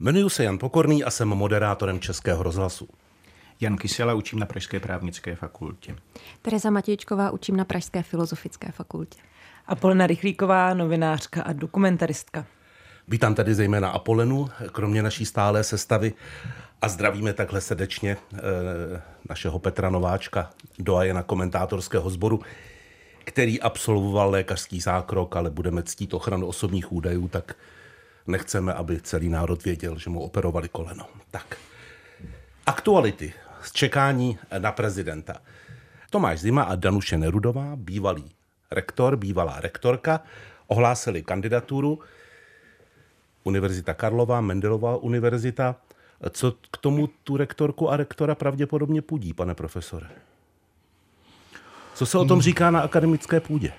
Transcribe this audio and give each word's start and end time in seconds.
Jmenuji 0.00 0.30
se 0.30 0.44
Jan 0.44 0.58
Pokorný 0.58 1.04
a 1.04 1.10
jsem 1.10 1.28
moderátorem 1.28 2.00
Českého 2.00 2.42
rozhlasu. 2.42 2.88
Jan 3.60 3.76
Kysela 3.76 4.14
učím 4.14 4.38
na 4.38 4.46
Pražské 4.46 4.80
právnické 4.80 5.34
fakultě. 5.36 5.96
Tereza 6.42 6.70
Matějčková 6.70 7.30
učím 7.30 7.56
na 7.56 7.64
Pražské 7.64 8.02
filozofické 8.02 8.72
fakultě. 8.72 9.18
Apolena 9.66 10.06
Rychlíková, 10.06 10.74
novinářka 10.74 11.42
a 11.42 11.52
dokumentaristka. 11.52 12.46
Vítám 13.08 13.34
tady 13.34 13.54
zejména 13.54 13.90
Apolenu, 13.90 14.48
kromě 14.72 15.02
naší 15.02 15.26
stálé 15.26 15.64
sestavy 15.64 16.12
a 16.82 16.88
zdravíme 16.88 17.32
takhle 17.32 17.60
srdečně 17.60 18.10
e, 18.10 18.38
našeho 19.28 19.58
Petra 19.58 19.90
Nováčka, 19.90 20.50
doajena 20.78 21.22
komentátorského 21.22 22.10
sboru, 22.10 22.40
který 23.24 23.60
absolvoval 23.60 24.30
lékařský 24.30 24.80
zákrok, 24.80 25.36
ale 25.36 25.50
budeme 25.50 25.82
ctít 25.82 26.14
ochranu 26.14 26.46
osobních 26.46 26.92
údajů, 26.92 27.28
tak 27.28 27.56
nechceme, 28.26 28.74
aby 28.74 29.00
celý 29.00 29.28
národ 29.28 29.64
věděl, 29.64 29.98
že 29.98 30.10
mu 30.10 30.20
operovali 30.20 30.68
koleno. 30.68 31.06
Tak, 31.30 31.56
aktuality 32.66 33.32
z 33.62 33.72
čekání 33.72 34.38
na 34.58 34.72
prezidenta. 34.72 35.36
Tomáš 36.10 36.40
Zima 36.40 36.62
a 36.62 36.74
Danuše 36.74 37.18
Nerudová, 37.18 37.76
bývalý 37.76 38.30
rektor, 38.70 39.16
bývalá 39.16 39.60
rektorka, 39.60 40.20
ohlásili 40.66 41.22
kandidaturu. 41.22 41.98
Univerzita 43.44 43.94
Karlova, 43.94 44.40
Mendelová 44.40 44.96
univerzita. 44.96 45.76
Co 46.30 46.52
k 46.70 46.76
tomu 46.76 47.06
tu 47.06 47.36
rektorku 47.36 47.90
a 47.90 47.96
rektora 47.96 48.34
pravděpodobně 48.34 49.02
půdí, 49.02 49.32
pane 49.32 49.54
profesore? 49.54 50.06
Co 51.94 52.06
se 52.06 52.18
o 52.18 52.24
tom 52.24 52.42
říká 52.42 52.70
na 52.70 52.80
akademické 52.80 53.40
půdě? 53.40 53.72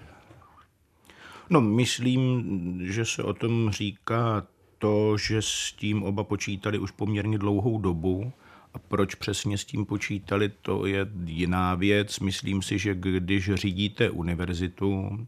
No, 1.49 1.61
myslím, 1.61 2.43
že 2.83 3.05
se 3.05 3.23
o 3.23 3.33
tom 3.33 3.69
říká 3.69 4.47
to, 4.77 5.17
že 5.17 5.41
s 5.41 5.73
tím 5.77 6.03
oba 6.03 6.23
počítali 6.23 6.79
už 6.79 6.91
poměrně 6.91 7.37
dlouhou 7.37 7.77
dobu. 7.77 8.31
A 8.73 8.79
proč 8.79 9.15
přesně 9.15 9.57
s 9.57 9.65
tím 9.65 9.85
počítali, 9.85 10.49
to 10.61 10.85
je 10.85 11.07
jiná 11.25 11.75
věc. 11.75 12.19
Myslím 12.19 12.61
si, 12.61 12.79
že 12.79 12.95
když 12.95 13.53
řídíte 13.53 14.09
univerzitu, 14.09 15.19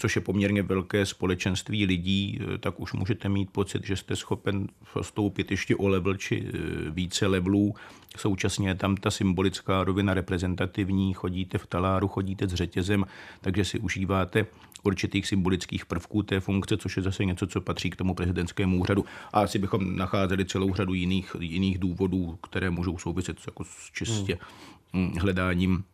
což 0.00 0.16
je 0.16 0.22
poměrně 0.22 0.62
velké 0.62 1.06
společenství 1.06 1.86
lidí, 1.86 2.40
tak 2.60 2.80
už 2.80 2.92
můžete 2.92 3.28
mít 3.28 3.50
pocit, 3.50 3.86
že 3.86 3.96
jste 3.96 4.16
schopen 4.16 4.66
stoupit 5.02 5.50
ještě 5.50 5.76
o 5.76 5.88
level 5.88 6.16
či 6.16 6.36
e, 6.36 6.90
více 6.90 7.26
levelů. 7.26 7.74
Současně 8.16 8.68
je 8.68 8.74
tam 8.74 8.96
ta 8.96 9.10
symbolická 9.10 9.84
rovina 9.84 10.14
reprezentativní, 10.14 11.14
chodíte 11.14 11.58
v 11.58 11.66
taláru, 11.66 12.08
chodíte 12.08 12.48
s 12.48 12.54
řetězem, 12.54 13.04
takže 13.40 13.64
si 13.64 13.78
užíváte 13.78 14.46
určitých 14.82 15.26
symbolických 15.26 15.86
prvků 15.86 16.22
té 16.22 16.40
funkce, 16.40 16.76
což 16.76 16.96
je 16.96 17.02
zase 17.02 17.24
něco, 17.24 17.46
co 17.46 17.60
patří 17.60 17.90
k 17.90 17.96
tomu 17.96 18.14
prezidentskému 18.14 18.80
úřadu. 18.80 19.04
A 19.32 19.40
asi 19.40 19.58
bychom 19.58 19.96
nacházeli 19.96 20.44
celou 20.44 20.74
řadu 20.74 20.94
jiných, 20.94 21.36
jiných 21.40 21.78
důvodů, 21.78 22.38
které 22.42 22.70
můžou 22.70 22.98
souviset 22.98 23.36
jako 23.46 23.64
s 23.64 23.90
čistě 23.92 24.38
hmm. 24.92 25.12
hledáním 25.18 25.84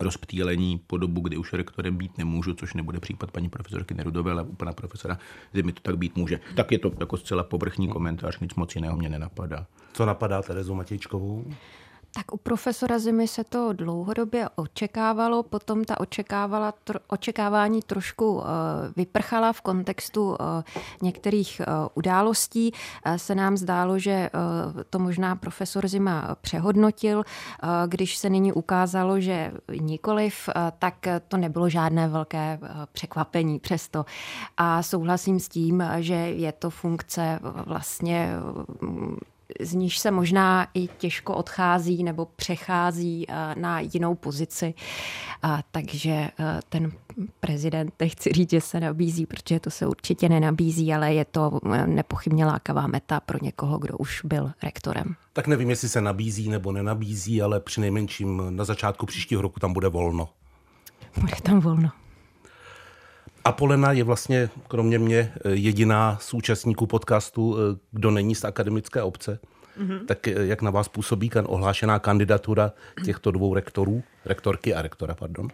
rozptýlení 0.00 0.80
po 0.86 0.96
dobu, 0.96 1.20
kdy 1.20 1.36
už 1.36 1.52
rektorem 1.52 1.96
být 1.96 2.18
nemůžu, 2.18 2.54
což 2.54 2.74
nebude 2.74 3.00
případ 3.00 3.30
paní 3.30 3.48
profesorky 3.48 3.94
Nerudové, 3.94 4.32
ale 4.32 4.42
u 4.42 4.54
pana 4.54 4.72
profesora 4.72 5.18
Zimy 5.54 5.72
to 5.72 5.80
tak 5.82 5.98
být 5.98 6.16
může. 6.16 6.40
Tak 6.56 6.72
je 6.72 6.78
to 6.78 6.92
jako 7.00 7.16
zcela 7.16 7.42
povrchní 7.42 7.88
komentář, 7.88 8.38
nic 8.40 8.54
moc 8.54 8.74
jiného 8.74 8.96
mě 8.96 9.08
nenapadá. 9.08 9.66
Co 9.92 10.06
napadá 10.06 10.42
Terezu 10.42 10.74
Matějčkovou? 10.74 11.44
Tak 12.16 12.32
u 12.32 12.36
profesora 12.36 12.98
Zimy 12.98 13.28
se 13.28 13.44
to 13.44 13.72
dlouhodobě 13.72 14.48
očekávalo, 14.54 15.42
potom 15.42 15.84
ta 15.84 16.00
očekávala, 16.00 16.72
tro, 16.72 17.00
očekávání 17.06 17.82
trošku 17.82 18.34
uh, 18.34 18.44
vyprchala 18.96 19.52
v 19.52 19.60
kontextu 19.60 20.28
uh, 20.28 20.36
některých 21.02 21.60
uh, 21.60 21.88
událostí. 21.94 22.72
Se 23.16 23.34
nám 23.34 23.56
zdálo, 23.56 23.98
že 23.98 24.30
to 24.90 24.98
možná 24.98 25.36
profesor 25.36 25.88
Zima 25.88 26.36
přehodnotil. 26.40 27.22
Když 27.86 28.16
se 28.16 28.30
nyní 28.30 28.52
ukázalo, 28.52 29.20
že 29.20 29.52
nikoliv, 29.80 30.48
tak 30.78 30.94
to 31.28 31.36
nebylo 31.36 31.68
žádné 31.68 32.08
velké 32.08 32.58
překvapení 32.92 33.58
přesto. 33.58 34.04
A 34.56 34.82
souhlasím 34.82 35.40
s 35.40 35.48
tím, 35.48 35.82
že 35.98 36.14
je 36.14 36.52
to 36.52 36.70
funkce 36.70 37.38
vlastně 37.66 38.32
z 39.60 39.74
níž 39.74 39.98
se 39.98 40.10
možná 40.10 40.68
i 40.74 40.88
těžko 40.98 41.34
odchází 41.34 42.04
nebo 42.04 42.28
přechází 42.36 43.26
eh, 43.28 43.54
na 43.58 43.80
jinou 43.80 44.14
pozici. 44.14 44.74
Takže 45.70 46.10
eh, 46.10 46.60
ten 46.68 46.92
prezident, 47.40 47.94
nechci 48.00 48.32
říct, 48.32 48.50
že 48.50 48.60
se 48.60 48.80
nabízí, 48.80 49.26
protože 49.26 49.60
to 49.60 49.70
se 49.70 49.86
určitě 49.86 50.28
nenabízí, 50.28 50.94
ale 50.94 51.14
je 51.14 51.24
to 51.24 51.60
eh, 51.74 51.86
nepochybně 51.86 52.46
lákavá 52.46 52.86
meta 52.86 53.20
pro 53.20 53.38
někoho, 53.42 53.78
kdo 53.78 53.98
už 53.98 54.20
byl 54.24 54.52
rektorem. 54.62 55.14
Tak 55.32 55.46
nevím, 55.46 55.70
jestli 55.70 55.88
se 55.88 56.00
nabízí 56.00 56.48
nebo 56.48 56.72
nenabízí, 56.72 57.42
ale 57.42 57.60
při 57.60 57.80
nejmenším 57.80 58.42
na 58.56 58.64
začátku 58.64 59.06
příštího 59.06 59.42
roku 59.42 59.60
tam 59.60 59.72
bude 59.72 59.88
volno. 59.88 60.28
Bude 61.20 61.36
tam 61.42 61.60
volno. 61.60 61.90
Apolena 63.46 63.92
je 63.92 64.04
vlastně, 64.04 64.48
kromě 64.68 64.98
mě, 64.98 65.32
eh, 65.44 65.50
jediná 65.50 66.18
z 66.20 66.34
účastníků 66.34 66.86
podcastu, 66.86 67.56
eh, 67.56 67.78
kdo 67.90 68.10
není 68.10 68.34
z 68.34 68.44
akademické 68.44 69.02
obce. 69.02 69.38
Mm-hmm. 69.80 70.06
Tak 70.06 70.28
eh, 70.28 70.46
jak 70.46 70.62
na 70.62 70.70
vás 70.70 70.88
působí 70.88 71.28
kan, 71.28 71.44
ohlášená 71.48 71.98
kandidatura 71.98 72.72
těchto 73.04 73.30
dvou 73.30 73.54
rektorů, 73.54 74.02
rektorky 74.24 74.74
a 74.74 74.82
rektora, 74.82 75.14
pardon? 75.14 75.48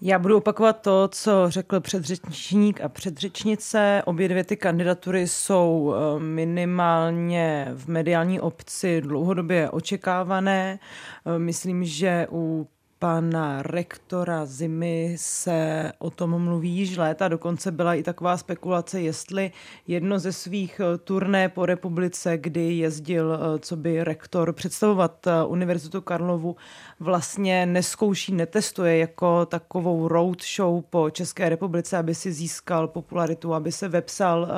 Já 0.00 0.18
budu 0.18 0.36
opakovat 0.36 0.80
to, 0.82 1.08
co 1.08 1.32
řekl 1.48 1.80
předřečník 1.80 2.80
a 2.80 2.88
předřečnice. 2.88 4.02
Obě 4.04 4.28
dvě 4.28 4.44
ty 4.44 4.56
kandidatury 4.56 5.28
jsou 5.28 5.94
minimálně 6.18 7.68
v 7.74 7.86
mediální 7.86 8.40
obci 8.40 9.00
dlouhodobě 9.00 9.70
očekávané. 9.70 10.78
Myslím, 11.38 11.84
že 11.84 12.26
u 12.30 12.68
pana 13.02 13.62
rektora 13.62 14.46
Zimy 14.46 15.14
se 15.18 15.92
o 15.98 16.10
tom 16.10 16.42
mluví 16.42 16.70
již 16.70 16.96
léta. 16.96 17.28
Dokonce 17.28 17.70
byla 17.70 17.94
i 17.94 18.02
taková 18.02 18.36
spekulace, 18.36 19.00
jestli 19.00 19.52
jedno 19.86 20.18
ze 20.18 20.32
svých 20.32 20.80
eh, 20.80 20.98
turné 20.98 21.48
po 21.48 21.66
republice, 21.66 22.38
kdy 22.38 22.74
jezdil 22.74 23.34
eh, 23.34 23.58
co 23.58 23.76
by 23.76 24.04
rektor 24.04 24.52
představovat 24.52 25.26
eh, 25.26 25.44
Univerzitu 25.44 26.00
Karlovu, 26.00 26.56
vlastně 27.00 27.66
neskouší, 27.66 28.32
netestuje 28.32 28.98
jako 28.98 29.46
takovou 29.46 30.08
road 30.08 30.38
show 30.56 30.82
po 30.90 31.10
České 31.10 31.48
republice, 31.48 31.96
aby 31.96 32.14
si 32.14 32.32
získal 32.32 32.88
popularitu, 32.88 33.54
aby 33.54 33.72
se 33.72 33.88
vepsal 33.88 34.48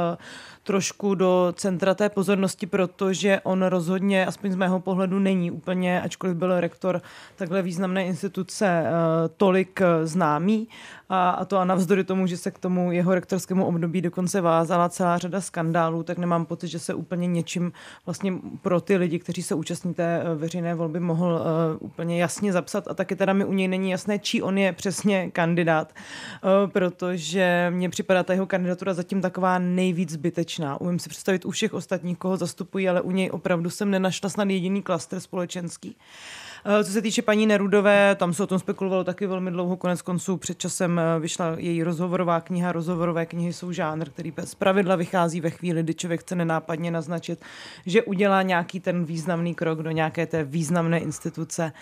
trošku 0.65 1.15
do 1.15 1.53
centra 1.57 1.95
té 1.95 2.09
pozornosti, 2.09 2.67
protože 2.67 3.41
on 3.43 3.63
rozhodně, 3.63 4.27
aspoň 4.27 4.53
z 4.53 4.57
mého 4.57 4.81
pohledu, 4.81 5.19
není 5.19 5.51
úplně, 5.51 6.03
ačkoliv 6.03 6.37
byl 6.37 6.61
rektor 6.61 7.03
takhle 7.37 7.63
významné 7.63 8.07
instituce, 8.07 8.67
eh, 8.67 8.91
tolik 9.37 9.81
eh, 9.81 10.07
známý 10.07 10.69
a, 11.09 11.31
a 11.31 11.45
to 11.45 11.59
a 11.59 11.65
navzdory 11.65 12.05
tomu, 12.05 12.27
že 12.27 12.37
se 12.37 12.51
k 12.51 12.59
tomu 12.59 12.93
jeho 12.93 13.15
rektorskému 13.15 13.67
období 13.67 14.01
dokonce 14.01 14.41
vázala 14.41 14.89
celá 14.89 15.19
řada 15.19 15.41
skandálů, 15.41 16.03
tak 16.03 16.19
nemám 16.19 16.47
pocit, 16.47 16.69
že 16.69 16.79
se 16.79 16.95
úplně 16.95 17.27
něčím 17.27 17.73
vlastně 18.07 18.33
pro 18.63 18.81
ty 18.81 18.97
lidi, 18.97 19.19
kteří 19.19 19.43
se 19.43 19.55
účastní 19.55 19.95
té 19.95 20.23
eh, 20.23 20.35
veřejné 20.35 20.75
volby, 20.75 21.01
mohl 21.01 21.43
uh, 21.81 21.89
úplně 21.89 22.21
jasně 22.21 22.53
zapsat 22.53 22.89
a 22.89 22.95
taky 22.95 23.17
teda 23.17 23.33
mi 23.33 23.45
u 23.45 23.53
něj 23.53 23.69
není 23.69 23.91
jasné, 23.91 24.19
čí 24.19 24.43
on 24.43 24.59
je 24.59 24.73
přesně 24.73 25.31
kandidát, 25.31 25.93
uh, 25.93 26.71
protože 26.71 27.67
mně 27.75 27.91
připadá 27.91 28.23
ta 28.23 28.33
jeho 28.33 28.47
kandidatura 28.47 28.95
zatím 28.95 29.21
taková 29.21 29.59
nejvíc 29.59 30.11
zbytečná. 30.11 30.81
Umím 30.81 30.99
si 30.99 31.09
představit 31.09 31.45
u 31.45 31.51
všech 31.51 31.75
ostatních, 31.75 32.19
koho 32.19 32.37
zastupují, 32.37 32.89
ale 32.89 33.01
u 33.01 33.11
něj 33.11 33.31
opravdu 33.33 33.71
jsem 33.71 33.91
nenašla 33.91 34.29
snad 34.29 34.51
jediný 34.51 34.83
klaster 34.83 35.21
společenský. 35.21 35.97
Eh, 35.97 36.44
co 36.85 36.93
se 36.93 37.03
týče 37.03 37.23
paní 37.23 37.47
Nerudové, 37.47 38.15
tam 38.15 38.35
se 38.35 38.43
o 38.43 38.47
tom 38.47 38.59
spekulovalo 38.59 39.05
taky 39.05 39.27
velmi 39.27 39.51
dlouho. 39.51 39.77
Konec 39.77 40.03
konců 40.03 40.37
před 40.37 40.59
časem 40.59 40.99
eh, 40.99 41.21
vyšla 41.21 41.55
její 41.59 41.83
rozhovorová 41.83 42.41
kniha. 42.41 42.73
Rozhovorové 42.73 43.27
knihy 43.27 43.53
jsou 43.53 43.73
žánr, 43.73 44.11
který 44.11 44.33
z 44.45 44.55
pravidla 44.55 44.97
vychází 44.97 45.41
ve 45.41 45.51
chvíli, 45.51 45.83
kdy 45.83 45.95
člověk 45.95 46.21
chce 46.21 46.35
nenápadně 46.35 46.91
naznačit, 46.91 47.43
že 47.87 48.03
udělá 48.03 48.43
nějaký 48.43 48.81
ten 48.81 49.05
významný 49.05 49.55
krok 49.55 49.83
do 49.83 49.91
nějaké 49.91 50.27
té 50.27 50.45
významné 50.45 50.99
instituce. 50.99 51.73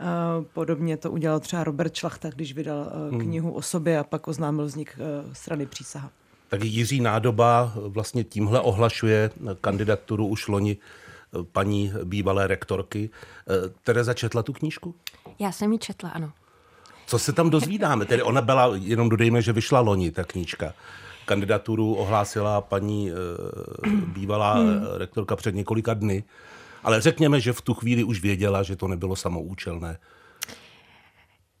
Eh, 0.00 0.04
podobně 0.52 0.96
to 0.96 1.10
udělal 1.10 1.40
třeba 1.40 1.64
Robert 1.64 1.94
Šlachta, 1.94 2.30
když 2.30 2.54
vydal 2.54 2.92
hmm. 3.10 3.20
knihu 3.20 3.52
o 3.52 3.62
sobě 3.62 3.98
a 3.98 4.04
pak 4.04 4.28
oznámil 4.28 4.64
vznik 4.64 4.98
strany 5.32 5.66
přísaha. 5.66 6.10
Tak 6.48 6.64
Jiří 6.64 7.00
Nádoba 7.00 7.72
vlastně 7.76 8.24
tímhle 8.24 8.60
ohlašuje 8.60 9.30
kandidaturu 9.60 10.26
už 10.26 10.48
loni 10.48 10.76
paní 11.52 11.92
bývalé 12.04 12.46
rektorky. 12.46 13.10
Eh, 13.10 13.52
Tereza 13.82 14.14
četla 14.14 14.42
tu 14.42 14.52
knížku? 14.52 14.94
Já 15.38 15.52
jsem 15.52 15.72
ji 15.72 15.78
četla, 15.78 16.10
ano. 16.10 16.32
Co 17.06 17.18
se 17.18 17.32
tam 17.32 17.50
dozvídáme? 17.50 18.04
Tedy 18.04 18.22
ona 18.22 18.40
byla, 18.40 18.70
jenom 18.74 19.08
dodejme, 19.08 19.42
že 19.42 19.52
vyšla 19.52 19.80
loni, 19.80 20.10
ta 20.10 20.24
knížka. 20.24 20.74
Kandidaturu 21.24 21.94
ohlásila 21.94 22.60
paní 22.60 23.10
e, 23.10 23.14
bývalá 24.06 24.54
hmm. 24.54 24.86
rektorka 24.96 25.36
před 25.36 25.54
několika 25.54 25.94
dny. 25.94 26.24
Ale 26.82 27.00
řekněme, 27.00 27.40
že 27.40 27.52
v 27.52 27.60
tu 27.60 27.74
chvíli 27.74 28.04
už 28.04 28.20
věděla, 28.20 28.62
že 28.62 28.76
to 28.76 28.88
nebylo 28.88 29.16
samoučelné. 29.16 29.98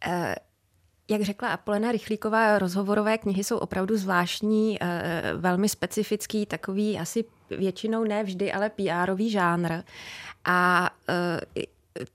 E, 0.06 0.34
jak 1.08 1.22
řekla 1.22 1.48
Apolena 1.48 1.92
Rychlíková, 1.92 2.58
rozhovorové 2.58 3.18
knihy 3.18 3.44
jsou 3.44 3.58
opravdu 3.58 3.96
zvláštní, 3.96 4.78
velmi 5.36 5.68
specifický, 5.68 6.46
takový 6.46 6.98
asi 6.98 7.24
většinou 7.50 8.04
ne 8.04 8.24
vždy, 8.24 8.52
ale 8.52 8.68
PR-ový 8.68 9.30
žánr. 9.30 9.72
A 10.44 10.90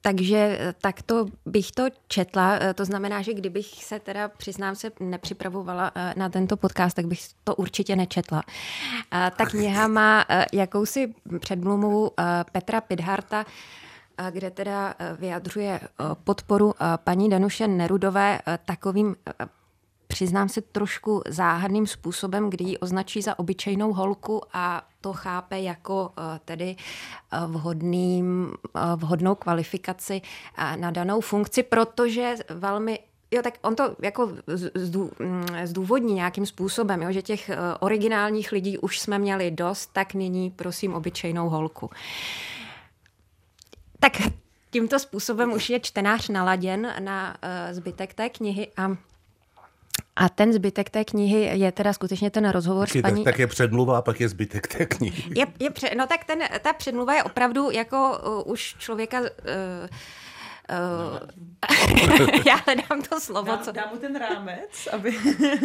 takže 0.01 0.59
takto 0.81 1.25
bych 1.45 1.71
to 1.71 1.83
četla. 2.07 2.59
To 2.75 2.85
znamená, 2.85 3.21
že 3.21 3.33
kdybych 3.33 3.65
se 3.65 3.99
teda, 3.99 4.27
přiznám 4.27 4.75
se, 4.75 4.91
nepřipravovala 4.99 5.91
na 6.15 6.29
tento 6.29 6.57
podcast, 6.57 6.95
tak 6.95 7.05
bych 7.05 7.19
to 7.43 7.55
určitě 7.55 7.95
nečetla. 7.95 8.43
Ta 9.09 9.45
kniha 9.45 9.87
má 9.87 10.25
jakousi 10.53 11.13
předmluvu 11.39 12.11
Petra 12.51 12.81
Pidharta, 12.81 13.45
kde 14.31 14.51
teda 14.51 14.93
vyjadřuje 15.19 15.79
podporu 16.23 16.73
paní 17.03 17.29
Danuše 17.29 17.67
Nerudové 17.67 18.39
takovým 18.65 19.15
přiznám 20.13 20.49
se 20.49 20.61
trošku 20.61 21.21
záhadným 21.27 21.87
způsobem, 21.87 22.49
kdy 22.49 22.63
ji 22.63 22.77
označí 22.77 23.21
za 23.21 23.39
obyčejnou 23.39 23.93
holku 23.93 24.41
a 24.53 24.87
to 25.01 25.13
chápe 25.13 25.59
jako 25.59 26.11
tedy 26.45 26.75
vhodný, 27.47 28.23
eh, 28.75 28.79
vhodnou 28.95 29.35
kvalifikaci 29.35 30.21
na 30.75 30.91
danou 30.91 31.21
funkci, 31.21 31.63
protože 31.63 32.35
velmi 32.49 32.99
Jo, 33.31 33.41
tak 33.41 33.53
on 33.61 33.75
to 33.75 33.95
jako 34.01 34.27
mm, 34.27 35.45
zdůvodní 35.63 36.13
nějakým 36.13 36.45
způsobem, 36.45 37.01
jo, 37.01 37.11
že 37.11 37.21
těch 37.21 37.51
originálních 37.79 38.51
lidí 38.51 38.77
už 38.77 38.99
jsme 38.99 39.19
měli 39.19 39.51
dost, 39.51 39.89
tak 39.93 40.13
nyní 40.13 40.51
prosím 40.51 40.93
obyčejnou 40.93 41.49
holku. 41.49 41.89
Tak 44.03 44.17
tímto 44.71 44.99
způsobem 44.99 45.53
už 45.53 45.69
je 45.69 45.79
čtenář 45.79 46.29
naladěn 46.29 46.93
na 46.99 47.37
zbytek 47.71 48.13
té 48.13 48.29
knihy 48.29 48.67
a 48.77 48.95
a 50.15 50.29
ten 50.29 50.53
zbytek 50.53 50.89
té 50.89 51.05
knihy 51.05 51.59
je 51.59 51.71
teda 51.71 51.93
skutečně 51.93 52.29
ten 52.29 52.49
rozhovor 52.49 52.87
Taky, 52.87 52.99
s 52.99 53.01
paní... 53.01 53.23
Tak, 53.23 53.33
tak 53.33 53.39
je 53.39 53.47
předmluva 53.47 53.97
a 53.97 54.01
pak 54.01 54.19
je 54.19 54.29
zbytek 54.29 54.67
té 54.67 54.85
knihy. 54.85 55.23
Je, 55.35 55.45
je 55.59 55.69
pře... 55.69 55.89
No 55.97 56.07
tak 56.07 56.23
ten, 56.23 56.39
ta 56.61 56.73
předmluva 56.73 57.13
je 57.13 57.23
opravdu 57.23 57.71
jako 57.71 58.19
uh, 58.25 58.51
už 58.51 58.75
člověka... 58.79 59.19
Uh, 59.21 59.27
Uh, 60.69 61.19
já 62.45 62.55
hledám 62.55 63.01
to 63.09 63.19
slovo. 63.19 63.47
Dám, 63.47 63.59
co... 63.59 63.71
dám 63.71 63.89
mu 63.89 63.97
ten 63.97 64.15
rámec, 64.15 64.87
aby... 64.91 65.17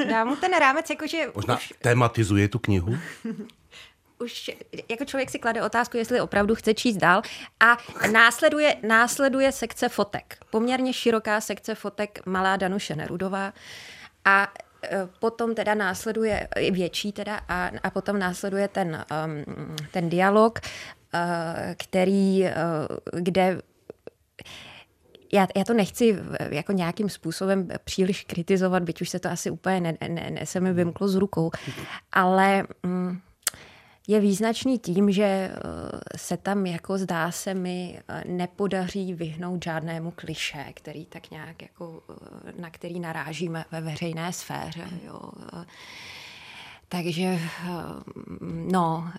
dám 0.08 0.28
mu 0.28 0.36
ten 0.36 0.52
rámec, 0.58 0.90
jakože... 0.90 1.18
Možná 1.34 1.56
už... 1.56 1.72
tematizuje 1.82 2.48
tu 2.48 2.58
knihu? 2.58 2.98
Už 4.18 4.50
jako 4.88 5.04
člověk 5.04 5.30
si 5.30 5.38
klade 5.38 5.62
otázku, 5.62 5.96
jestli 5.96 6.20
opravdu 6.20 6.54
chce 6.54 6.74
číst 6.74 6.96
dál. 6.96 7.22
A 7.60 7.76
následuje, 8.12 8.76
následuje 8.86 9.52
sekce 9.52 9.88
fotek. 9.88 10.38
Poměrně 10.50 10.92
široká 10.92 11.40
sekce 11.40 11.74
fotek 11.74 12.26
Malá 12.26 12.56
Danuše 12.56 12.96
Nerudová. 12.96 13.52
A 14.24 14.52
e, 14.82 15.08
potom 15.18 15.54
teda 15.54 15.74
následuje 15.74 16.48
větší 16.70 17.12
teda 17.12 17.40
a, 17.48 17.70
a 17.82 17.90
potom 17.90 18.18
následuje 18.18 18.68
ten, 18.68 19.04
um, 19.24 19.76
ten 19.90 20.08
dialog, 20.08 20.58
uh, 21.14 21.20
který, 21.76 22.42
uh, 22.42 23.20
kde 23.20 23.60
já, 25.32 25.46
já 25.56 25.64
to 25.64 25.74
nechci 25.74 26.18
jako 26.50 26.72
nějakým 26.72 27.08
způsobem 27.08 27.68
příliš 27.84 28.24
kritizovat, 28.24 28.82
byť 28.82 29.02
už 29.02 29.08
se 29.08 29.18
to 29.18 29.28
asi 29.28 29.50
úplně 29.50 29.80
ne, 29.80 30.08
ne, 30.08 30.30
ne 30.30 30.46
se 30.46 30.60
mi 30.60 30.72
vymklo 30.72 31.08
z 31.08 31.14
rukou, 31.14 31.50
ale 32.12 32.66
um, 32.84 33.20
je 34.08 34.20
význačný 34.20 34.78
tím, 34.78 35.10
že 35.10 35.22
eh, 35.22 35.58
se 36.16 36.36
tam, 36.36 36.66
jako 36.66 36.98
zdá 36.98 37.30
se 37.30 37.54
mi, 37.54 38.00
eh, 38.08 38.24
nepodaří 38.26 39.14
vyhnout 39.14 39.64
žádnému 39.64 40.10
kliše, 40.10 40.64
který 40.74 41.06
tak 41.06 41.30
nějak, 41.30 41.62
jako, 41.62 42.02
eh, 42.48 42.52
na 42.60 42.70
který 42.70 43.00
narážíme 43.00 43.64
ve 43.72 43.80
veřejné 43.80 44.32
sféře. 44.32 44.88
Jo. 45.04 45.20
Takže, 46.88 47.38
no, 48.40 49.12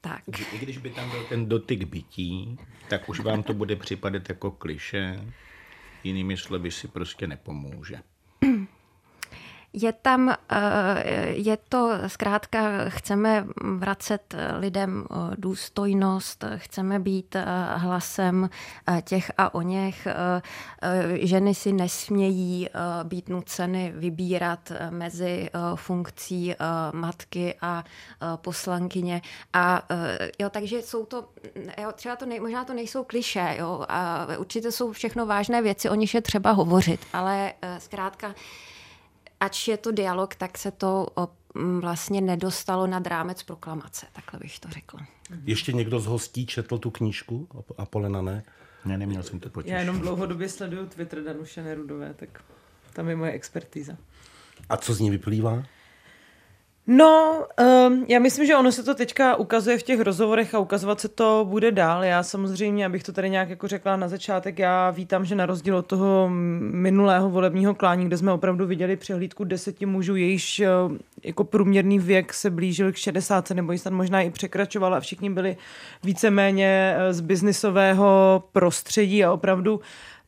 tak. 0.00 0.22
I 0.52 0.58
když 0.58 0.78
by 0.78 0.90
tam 0.90 1.10
byl 1.10 1.24
ten 1.24 1.46
dotyk 1.46 1.84
bytí, 1.84 2.58
tak 2.88 3.08
už 3.08 3.20
vám 3.20 3.42
to 3.42 3.54
bude 3.54 3.76
připadat 3.76 4.28
jako 4.28 4.50
kliše. 4.50 5.20
Jinými 6.04 6.36
slovy 6.36 6.70
si 6.70 6.88
prostě 6.88 7.26
nepomůže. 7.26 7.98
Je 9.72 9.92
tam, 9.92 10.28
eh, 10.28 11.28
je 11.28 11.58
to 11.68 11.90
zkrátka, 12.06 12.60
chceme 12.88 13.46
vracet 13.78 14.34
lidem 14.58 15.04
eh, 15.10 15.14
důstojnost, 15.38 16.44
chceme 16.56 16.98
být 16.98 17.36
eh, 17.36 17.44
hlasem 17.76 18.50
těch 19.04 19.32
a 19.38 19.54
o 19.54 19.62
něch. 19.62 20.06
Ženy 21.14 21.54
si 21.54 21.72
nesmějí 21.72 22.68
být 23.04 23.28
nuceny 23.28 23.92
vybírat 23.96 24.72
mezi 24.90 25.50
funkcí 25.74 26.54
matky 26.92 27.54
a 27.60 27.84
poslankyně. 28.36 29.22
A 29.52 29.82
jo, 30.38 30.50
takže 30.50 30.82
jsou 30.82 31.04
to, 31.04 31.28
jo, 31.82 31.92
třeba 31.94 32.16
to 32.16 32.26
nej, 32.26 32.40
možná 32.40 32.64
to 32.64 32.74
nejsou 32.74 33.04
kliše, 33.04 33.56
jo, 33.58 33.84
a 33.88 34.26
určitě 34.38 34.72
jsou 34.72 34.92
všechno 34.92 35.26
vážné 35.26 35.62
věci, 35.62 35.90
o 35.90 35.94
nich 35.94 36.14
je 36.14 36.22
třeba 36.22 36.50
hovořit, 36.50 37.00
ale 37.12 37.52
zkrátka 37.78 38.34
ač 39.42 39.68
je 39.68 39.76
to 39.76 39.92
dialog, 39.92 40.34
tak 40.34 40.58
se 40.58 40.70
to 40.70 41.06
vlastně 41.80 42.20
nedostalo 42.20 42.86
nad 42.86 43.06
rámec 43.06 43.42
proklamace, 43.42 44.06
takhle 44.12 44.40
bych 44.40 44.60
to 44.60 44.68
řekla. 44.68 45.00
Ještě 45.44 45.72
někdo 45.72 46.00
z 46.00 46.06
hostí 46.06 46.46
četl 46.46 46.78
tu 46.78 46.90
knížku? 46.90 47.48
Apolena 47.78 48.22
ne? 48.22 48.44
Ne, 48.84 48.98
neměl 48.98 49.22
jsem 49.22 49.40
to 49.40 49.48
potěšení. 49.48 49.72
Já 49.74 49.80
jenom 49.80 50.00
dlouhodobě 50.00 50.48
sleduju 50.48 50.86
Twitter 50.86 51.24
Danuše 51.24 51.62
Nerudové, 51.62 52.14
tak 52.14 52.44
tam 52.92 53.08
je 53.08 53.16
moje 53.16 53.32
expertíza. 53.32 53.96
A 54.68 54.76
co 54.76 54.94
z 54.94 55.00
ní 55.00 55.10
vyplývá? 55.10 55.62
No, 56.86 57.44
um, 57.88 58.04
já 58.08 58.18
myslím, 58.18 58.46
že 58.46 58.56
ono 58.56 58.72
se 58.72 58.82
to 58.82 58.94
teďka 58.94 59.36
ukazuje 59.36 59.78
v 59.78 59.82
těch 59.82 60.00
rozhovorech 60.00 60.54
a 60.54 60.58
ukazovat 60.58 61.00
se 61.00 61.08
to 61.08 61.46
bude 61.48 61.72
dál. 61.72 62.04
Já 62.04 62.22
samozřejmě, 62.22 62.86
abych 62.86 63.02
to 63.02 63.12
tady 63.12 63.30
nějak 63.30 63.50
jako 63.50 63.68
řekla 63.68 63.96
na 63.96 64.08
začátek, 64.08 64.58
já 64.58 64.90
vítám, 64.90 65.24
že 65.24 65.34
na 65.34 65.46
rozdíl 65.46 65.76
od 65.76 65.86
toho 65.86 66.28
minulého 66.60 67.30
volebního 67.30 67.74
klání, 67.74 68.06
kde 68.06 68.18
jsme 68.18 68.32
opravdu 68.32 68.66
viděli 68.66 68.96
přehlídku 68.96 69.44
deseti 69.44 69.86
mužů, 69.86 70.16
jejíž 70.16 70.60
eh, 70.60 70.68
jako 71.24 71.44
průměrný 71.44 71.98
věk 71.98 72.34
se 72.34 72.50
blížil 72.50 72.92
k 72.92 72.96
60 72.96 73.50
nebo 73.50 73.78
snad 73.78 73.94
možná 73.94 74.20
i 74.20 74.30
překračoval 74.30 74.94
a 74.94 75.00
všichni 75.00 75.30
byli 75.30 75.56
víceméně 76.04 76.96
eh, 76.98 77.14
z 77.14 77.20
biznisového 77.20 78.42
prostředí 78.52 79.24
a 79.24 79.32
opravdu 79.32 79.80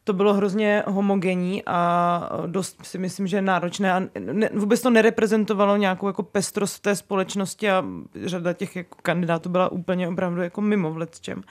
to 0.04 0.12
bylo 0.12 0.34
hrozně 0.34 0.82
homogenní 0.86 1.62
a 1.66 2.30
dost 2.46 2.86
si 2.86 2.98
myslím, 2.98 3.26
že 3.26 3.42
náročné 3.42 3.92
a 3.92 4.02
ne, 4.18 4.50
vůbec 4.54 4.80
to 4.80 4.90
nereprezentovalo 4.90 5.76
nějakou 5.76 6.06
jako 6.06 6.22
pestrost 6.22 6.82
té 6.82 6.96
společnosti 6.96 7.70
a 7.70 7.84
řada 8.24 8.52
těch 8.52 8.76
jako 8.76 8.96
kandidátů 9.02 9.48
byla 9.48 9.72
úplně 9.72 10.08
opravdu 10.08 10.42
jako 10.42 10.60
mimo 10.60 10.92
v 10.92 10.96
letčem. 10.96 11.42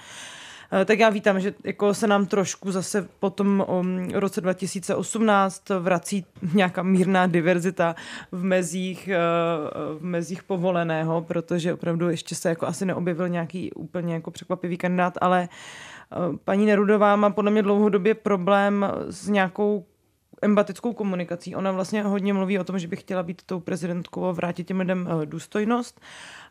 Eh, 0.82 0.86
tak 0.86 1.00
já 1.00 1.10
vítám, 1.10 1.40
že 1.40 1.54
jako 1.64 1.94
se 1.94 2.08
nám 2.08 2.26
trošku 2.26 2.72
zase 2.72 3.08
po 3.20 3.30
tom 3.30 3.66
um, 3.68 4.10
roce 4.14 4.42
2018 4.42 5.70
vrací 5.80 6.26
nějaká 6.54 6.84
mírná 6.84 7.28
diverzita 7.28 7.96
v 8.32 8.44
mezích, 8.44 9.10
uh, 9.10 10.00
v 10.00 10.04
mezích 10.04 10.44
povoleného, 10.44 11.22
protože 11.22 11.74
opravdu 11.74 12.10
ještě 12.10 12.36
se 12.36 12.50
jako 12.50 12.68
asi 12.68 12.86
neobjevil 12.86 13.30
nějaký 13.30 13.72
úplně 13.72 14.14
jako 14.14 14.32
překvapivý 14.32 14.78
kandidát, 14.78 15.18
ale 15.22 15.42
uh, 15.42 15.93
Paní 16.46 16.66
Nerudová 16.66 17.16
má 17.16 17.30
podle 17.30 17.52
mě 17.52 17.62
dlouhodobě 17.62 18.14
problém 18.14 18.86
s 19.10 19.28
nějakou 19.28 19.86
empatickou 20.44 20.94
komunikací. 20.94 21.56
Ona 21.56 21.72
vlastně 21.72 22.04
hodně 22.04 22.34
mluví 22.34 22.60
o 22.60 22.64
tom, 22.64 22.80
že 22.80 22.88
by 22.88 22.96
chtěla 22.96 23.24
být 23.24 23.42
tou 23.46 23.60
prezidentkou 23.60 24.26
a 24.26 24.32
vrátit 24.32 24.68
těm 24.68 24.80
lidem 24.80 25.10
eh, 25.12 25.26
důstojnost, 25.26 26.02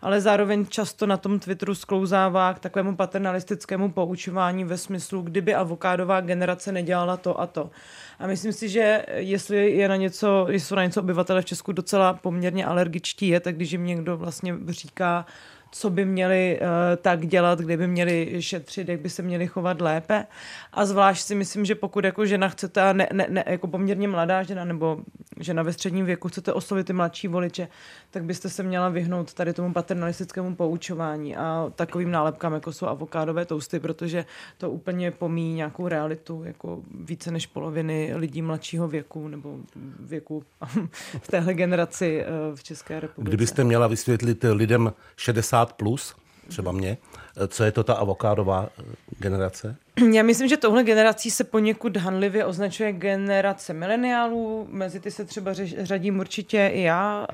ale 0.00 0.20
zároveň 0.20 0.66
často 0.66 1.06
na 1.06 1.16
tom 1.16 1.38
Twitteru 1.38 1.74
sklouzává 1.74 2.54
k 2.54 2.58
takovému 2.58 2.96
paternalistickému 2.96 3.92
poučování 3.92 4.64
ve 4.64 4.78
smyslu, 4.78 5.22
kdyby 5.22 5.54
avokádová 5.54 6.20
generace 6.20 6.72
nedělala 6.72 7.16
to 7.16 7.40
a 7.40 7.46
to. 7.46 7.70
A 8.18 8.26
myslím 8.26 8.52
si, 8.52 8.68
že 8.68 9.04
jestli 9.14 9.70
je 9.70 9.88
na 9.88 9.96
něco, 9.96 10.46
jestli 10.48 10.68
jsou 10.68 10.74
na 10.74 10.84
něco 10.84 11.00
obyvatele 11.00 11.42
v 11.42 11.44
Česku 11.44 11.72
docela 11.72 12.14
poměrně 12.14 12.66
alergičtí, 12.66 13.28
je, 13.28 13.40
tak 13.40 13.56
když 13.56 13.72
jim 13.72 13.86
někdo 13.86 14.16
vlastně 14.16 14.54
říká, 14.68 15.26
co 15.74 15.90
by 15.90 16.04
měli 16.04 16.58
uh, 16.60 16.66
tak 17.02 17.26
dělat, 17.26 17.58
kde 17.58 17.76
by 17.76 17.86
měli 17.86 18.42
šetřit, 18.42 18.88
jak 18.88 19.00
by 19.00 19.10
se 19.10 19.22
měli 19.22 19.46
chovat 19.46 19.80
lépe. 19.80 20.26
A 20.72 20.86
zvlášť 20.86 21.26
si 21.26 21.34
myslím, 21.34 21.64
že 21.64 21.74
pokud 21.74 22.04
jako 22.04 22.26
žena 22.26 22.48
chcete, 22.48 22.82
a 22.82 22.92
ne, 22.92 23.08
ne, 23.12 23.26
ne, 23.28 23.44
jako 23.46 23.66
poměrně 23.66 24.08
mladá 24.08 24.42
žena 24.42 24.64
nebo 24.64 24.98
žena 25.40 25.62
ve 25.62 25.72
středním 25.72 26.06
věku 26.06 26.28
chcete 26.28 26.52
oslovit 26.52 26.86
ty 26.86 26.92
mladší 26.92 27.28
voliče, 27.28 27.68
tak 28.10 28.24
byste 28.24 28.48
se 28.48 28.62
měla 28.62 28.88
vyhnout 28.88 29.34
tady 29.34 29.52
tomu 29.52 29.72
paternalistickému 29.72 30.56
poučování 30.56 31.36
a 31.36 31.72
takovým 31.76 32.10
nálepkám, 32.10 32.52
jako 32.52 32.72
jsou 32.72 32.86
avokádové 32.86 33.44
tousty, 33.44 33.80
protože 33.80 34.24
to 34.58 34.70
úplně 34.70 35.10
pomíjí 35.10 35.54
nějakou 35.54 35.88
realitu, 35.88 36.42
jako 36.44 36.82
více 37.04 37.30
než 37.30 37.46
poloviny 37.46 38.12
lidí 38.14 38.42
mladšího 38.42 38.88
věku 38.88 39.28
nebo 39.28 39.56
věku 40.00 40.44
v 41.20 41.28
téhle 41.28 41.54
generaci 41.54 42.24
uh, 42.50 42.56
v 42.56 42.62
České 42.62 43.00
republice. 43.00 43.30
Kdybyste 43.30 43.64
měla 43.64 43.86
vysvětlit 43.86 44.44
lidem 44.52 44.92
60 45.16 45.61
plus, 45.66 46.14
třeba 46.48 46.72
mě. 46.72 46.96
Co 47.48 47.64
je 47.64 47.72
to 47.72 47.84
ta 47.84 47.94
avokádová 47.94 48.68
generace? 49.18 49.76
Já 50.12 50.22
myslím, 50.22 50.48
že 50.48 50.56
tohle 50.56 50.84
generací 50.84 51.30
se 51.30 51.44
poněkud 51.44 51.96
hanlivě 51.96 52.44
označuje 52.44 52.92
generace 52.92 53.72
mileniálů, 53.72 54.66
mezi 54.70 55.00
ty 55.00 55.10
se 55.10 55.24
třeba 55.24 55.52
řadím 55.82 56.18
určitě 56.18 56.70
i 56.74 56.82
já, 56.82 57.26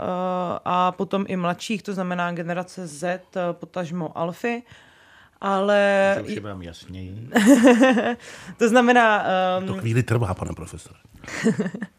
a 0.65 0.93
potom 0.93 1.25
i 1.29 1.37
mladších, 1.37 1.83
to 1.83 1.95
znamená 1.95 2.33
generace 2.33 2.87
Z, 2.87 3.21
potažmo 3.53 4.19
Alfy 4.19 4.63
ale... 5.41 6.15
To 6.19 6.25
už 6.25 6.33
je 6.33 6.41
vám 6.41 6.63
jasněji. 6.63 7.29
to 8.57 8.69
znamená... 8.69 9.25
Um... 9.59 9.67
To 9.67 9.75
chvíli 9.75 10.03
trvá, 10.03 10.35
pane 10.35 10.53
profesor. 10.53 10.97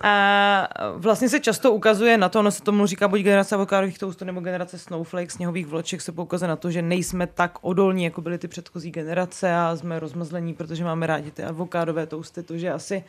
a 0.00 0.68
vlastně 0.96 1.28
se 1.28 1.40
často 1.40 1.72
ukazuje 1.72 2.18
na 2.18 2.28
to, 2.28 2.40
ono 2.40 2.50
se 2.50 2.62
tomu 2.62 2.86
říká 2.86 3.08
buď 3.08 3.20
generace 3.20 3.54
avokádových 3.54 3.98
toastů 3.98 4.24
nebo 4.24 4.40
generace 4.40 4.78
snowflake, 4.78 5.30
sněhových 5.30 5.66
vloček, 5.66 6.00
se 6.00 6.12
poukazuje 6.12 6.48
na 6.48 6.56
to, 6.56 6.70
že 6.70 6.82
nejsme 6.82 7.26
tak 7.26 7.58
odolní, 7.60 8.04
jako 8.04 8.20
byly 8.20 8.38
ty 8.38 8.48
předchozí 8.48 8.90
generace 8.90 9.54
a 9.56 9.76
jsme 9.76 10.00
rozmazlení, 10.00 10.54
protože 10.54 10.84
máme 10.84 11.06
rádi 11.06 11.30
ty 11.30 11.42
avokádové 11.42 12.06
toasty, 12.06 12.42
to, 12.42 12.58
že 12.58 12.72
asi 12.72 13.04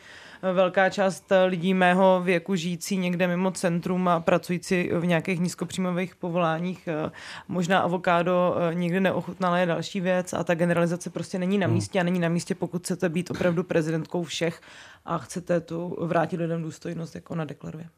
velká 0.52 0.90
část 0.90 1.32
lidí 1.46 1.74
mého 1.74 2.20
věku 2.24 2.54
žijící 2.54 2.96
někde 2.96 3.26
mimo 3.26 3.50
centrum 3.50 4.08
a 4.08 4.20
pracující 4.20 4.90
v 4.92 5.06
nějakých 5.06 5.40
nízkopříjmových 5.40 6.14
povoláních, 6.14 6.88
eh, 6.88 7.10
možná 7.48 7.78
avokádo 7.78 8.56
eh, 8.70 8.74
někde 8.74 9.00
neochutnala 9.00 9.58
je 9.58 9.66
další 9.66 10.00
věc 10.00 10.32
a 10.32 10.44
ta 10.44 10.54
generalizace 10.54 11.10
prostě 11.10 11.38
není 11.38 11.58
na 11.58 11.66
hmm. 11.66 11.74
místě 11.74 12.00
a 12.00 12.02
není 12.02 12.18
na 12.18 12.28
místě, 12.28 12.54
pokud 12.54 12.82
chcete 12.82 13.08
být 13.08 13.30
opravdu 13.30 13.62
prezidentkou 13.62 14.24
všech 14.24 14.60
a 15.06 15.18
chcete 15.18 15.60
tu 15.60 15.96
vrátit 16.00 16.36
lidem 16.36 16.62
důstojnost, 16.62 17.14
jako 17.14 17.34
ona 17.34 17.44
deklaruje. 17.44 17.88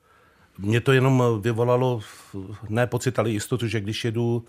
Mě 0.59 0.81
to 0.81 0.93
jenom 0.93 1.23
vyvolalo 1.41 2.01
ne 2.69 2.87
pocit, 2.87 3.19
ale 3.19 3.31
jistotu, 3.31 3.67
že 3.67 3.81
když 3.81 4.05
jedu 4.05 4.45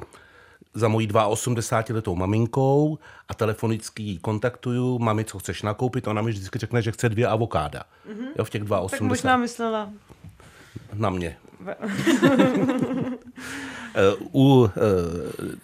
za 0.74 0.88
mojí 0.88 1.08
82-letou 1.08 2.16
maminkou 2.16 3.00
a 3.28 3.34
telefonicky 3.34 4.04
ji 4.04 4.18
kontaktuju, 4.18 5.00
mami, 5.00 5.26
co 5.26 5.40
chceš 5.40 5.62
nakoupit, 5.62 6.08
ona 6.08 6.22
mi 6.22 6.32
vždycky 6.32 6.60
řekne, 6.60 6.82
že 6.82 6.92
chce 6.92 7.10
dvě 7.10 7.28
avokáda. 7.28 7.84
Mm-hmm. 8.10 8.28
Jo, 8.38 8.46
v 8.46 8.50
těch 8.50 8.62
82. 8.62 8.90
Tak 8.90 9.02
možná 9.02 9.38
myslela. 9.38 9.90
Na 10.94 11.10
mě. 11.10 11.38
U 14.34 14.60
uh, 14.60 14.70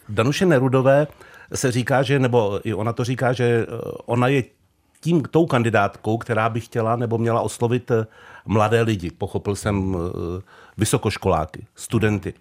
Danuše 0.10 0.46
Nerudové 0.46 1.08
se 1.54 1.72
říká, 1.72 2.04
že, 2.04 2.20
nebo 2.20 2.60
i 2.64 2.74
ona 2.74 2.94
to 2.94 3.04
říká, 3.04 3.34
že 3.34 3.44
eh, 3.44 3.66
ona 4.06 4.28
je 4.28 4.44
tím, 5.06 5.22
tou 5.22 5.46
kandidátkou, 5.46 6.18
která 6.18 6.50
by 6.50 6.60
chtěla 6.60 6.96
nebo 6.96 7.18
měla 7.18 7.42
oslovit 7.42 7.92
eh, 7.92 8.08
mladé 8.46 8.82
lidi. 8.82 9.12
Pochopil 9.12 9.56
jsem 9.56 9.98
vysokoškoláky, 10.78 11.66
studenty 11.76 12.34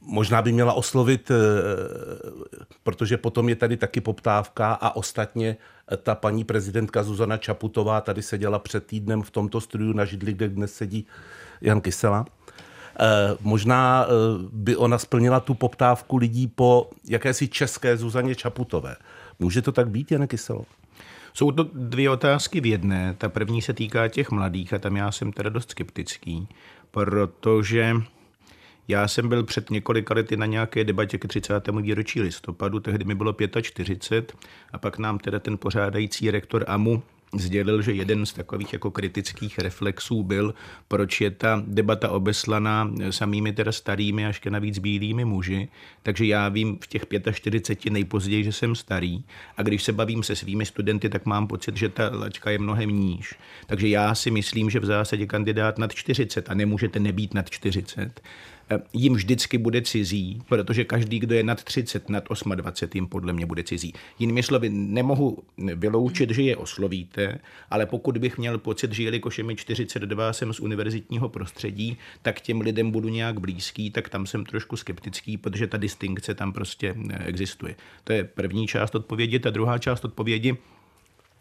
možná 0.00 0.42
by 0.42 0.52
měla 0.52 0.72
oslovit, 0.72 1.30
eh, 1.30 1.34
protože 2.82 3.16
potom 3.16 3.48
je 3.48 3.56
tady 3.56 3.76
taky 3.76 4.00
poptávka 4.00 4.72
a 4.72 4.96
ostatně 4.96 5.56
eh, 5.92 5.96
ta 5.96 6.14
paní 6.14 6.44
prezidentka 6.44 7.02
Zuzana 7.02 7.36
Čaputová 7.36 8.00
tady 8.00 8.22
seděla 8.22 8.58
před 8.58 8.86
týdnem 8.86 9.22
v 9.22 9.30
tomto 9.30 9.60
studiu 9.60 9.92
na 9.92 10.04
židli, 10.04 10.32
kde 10.32 10.48
dnes 10.48 10.74
sedí 10.74 11.06
Jan 11.60 11.80
Kysela. 11.80 12.26
Eh, 13.00 13.36
možná 13.40 14.06
by 14.52 14.76
ona 14.76 14.98
splnila 14.98 15.40
tu 15.40 15.54
poptávku 15.54 16.16
lidí 16.16 16.46
po 16.46 16.90
jakési 17.04 17.48
české 17.48 17.96
Zuzaně 17.96 18.34
Čaputové. 18.34 18.96
Může 19.38 19.62
to 19.62 19.72
tak 19.72 19.88
být, 19.90 20.12
Jan 20.12 20.26
Kyselo? 20.26 20.64
Jsou 21.38 21.50
to 21.50 21.70
dvě 21.72 22.10
otázky 22.10 22.60
v 22.60 22.66
jedné. 22.66 23.14
Ta 23.18 23.28
první 23.28 23.62
se 23.62 23.72
týká 23.72 24.08
těch 24.08 24.30
mladých 24.30 24.72
a 24.72 24.78
tam 24.78 24.96
já 24.96 25.12
jsem 25.12 25.32
teda 25.32 25.50
dost 25.50 25.70
skeptický, 25.70 26.48
protože 26.90 27.96
já 28.88 29.08
jsem 29.08 29.28
byl 29.28 29.44
před 29.44 29.70
několika 29.70 30.14
lety 30.14 30.36
na 30.36 30.46
nějaké 30.46 30.84
debatě 30.84 31.18
k 31.18 31.28
30. 31.28 31.68
výročí 31.80 32.20
listopadu, 32.20 32.80
tehdy 32.80 33.04
mi 33.04 33.14
bylo 33.14 33.34
45 33.62 34.36
a 34.72 34.78
pak 34.78 34.98
nám 34.98 35.18
teda 35.18 35.38
ten 35.38 35.58
pořádající 35.58 36.30
rektor 36.30 36.64
AMU 36.68 37.02
sdělil, 37.34 37.82
že 37.82 37.92
jeden 37.92 38.26
z 38.26 38.32
takových 38.32 38.72
jako 38.72 38.90
kritických 38.90 39.58
reflexů 39.58 40.22
byl, 40.22 40.54
proč 40.88 41.20
je 41.20 41.30
ta 41.30 41.62
debata 41.66 42.10
obeslaná 42.10 42.90
samými 43.10 43.52
teda 43.52 43.72
starými 43.72 44.26
až 44.26 44.38
ke 44.38 44.50
navíc 44.50 44.78
bílými 44.78 45.24
muži. 45.24 45.68
Takže 46.02 46.26
já 46.26 46.48
vím 46.48 46.78
v 46.82 46.86
těch 46.86 47.02
45 47.32 47.90
nejpozději, 47.90 48.44
že 48.44 48.52
jsem 48.52 48.74
starý 48.74 49.24
a 49.56 49.62
když 49.62 49.82
se 49.82 49.92
bavím 49.92 50.22
se 50.22 50.36
svými 50.36 50.66
studenty, 50.66 51.08
tak 51.08 51.26
mám 51.26 51.46
pocit, 51.46 51.76
že 51.76 51.88
ta 51.88 52.10
lačka 52.14 52.50
je 52.50 52.58
mnohem 52.58 52.90
níž. 52.90 53.34
Takže 53.66 53.88
já 53.88 54.14
si 54.14 54.30
myslím, 54.30 54.70
že 54.70 54.80
v 54.80 54.84
zásadě 54.84 55.26
kandidát 55.26 55.78
nad 55.78 55.92
40 55.92 56.50
a 56.50 56.54
nemůžete 56.54 57.00
nebýt 57.00 57.34
nad 57.34 57.50
40 57.50 58.20
Eh, 58.20 58.57
jim 58.92 59.14
vždycky 59.14 59.58
bude 59.58 59.82
cizí, 59.82 60.42
protože 60.48 60.84
každý, 60.84 61.18
kdo 61.18 61.34
je 61.34 61.42
nad 61.42 61.64
30, 61.64 62.08
nad 62.10 62.24
28, 62.54 62.90
jim 62.94 63.06
podle 63.06 63.32
mě 63.32 63.46
bude 63.46 63.62
cizí. 63.64 63.92
Jinými 64.18 64.42
slovy, 64.42 64.68
nemohu 64.68 65.38
vyloučit, 65.74 66.30
že 66.30 66.42
je 66.42 66.56
oslovíte, 66.56 67.38
ale 67.70 67.86
pokud 67.86 68.18
bych 68.18 68.38
měl 68.38 68.58
pocit, 68.58 68.92
že 68.92 69.02
jelikož 69.02 69.38
je 69.38 69.44
mi 69.44 69.56
42, 69.56 70.32
jsem 70.32 70.52
z 70.52 70.60
univerzitního 70.60 71.28
prostředí, 71.28 71.98
tak 72.22 72.40
těm 72.40 72.60
lidem 72.60 72.90
budu 72.90 73.08
nějak 73.08 73.40
blízký, 73.40 73.90
tak 73.90 74.08
tam 74.08 74.26
jsem 74.26 74.44
trošku 74.44 74.76
skeptický, 74.76 75.36
protože 75.36 75.66
ta 75.66 75.76
distinkce 75.76 76.34
tam 76.34 76.52
prostě 76.52 76.94
eh, 77.10 77.24
existuje. 77.24 77.74
To 78.04 78.12
je 78.12 78.24
první 78.24 78.66
část 78.66 78.94
odpovědi. 78.94 79.38
Ta 79.38 79.50
druhá 79.50 79.78
část 79.78 80.04
odpovědi, 80.04 80.56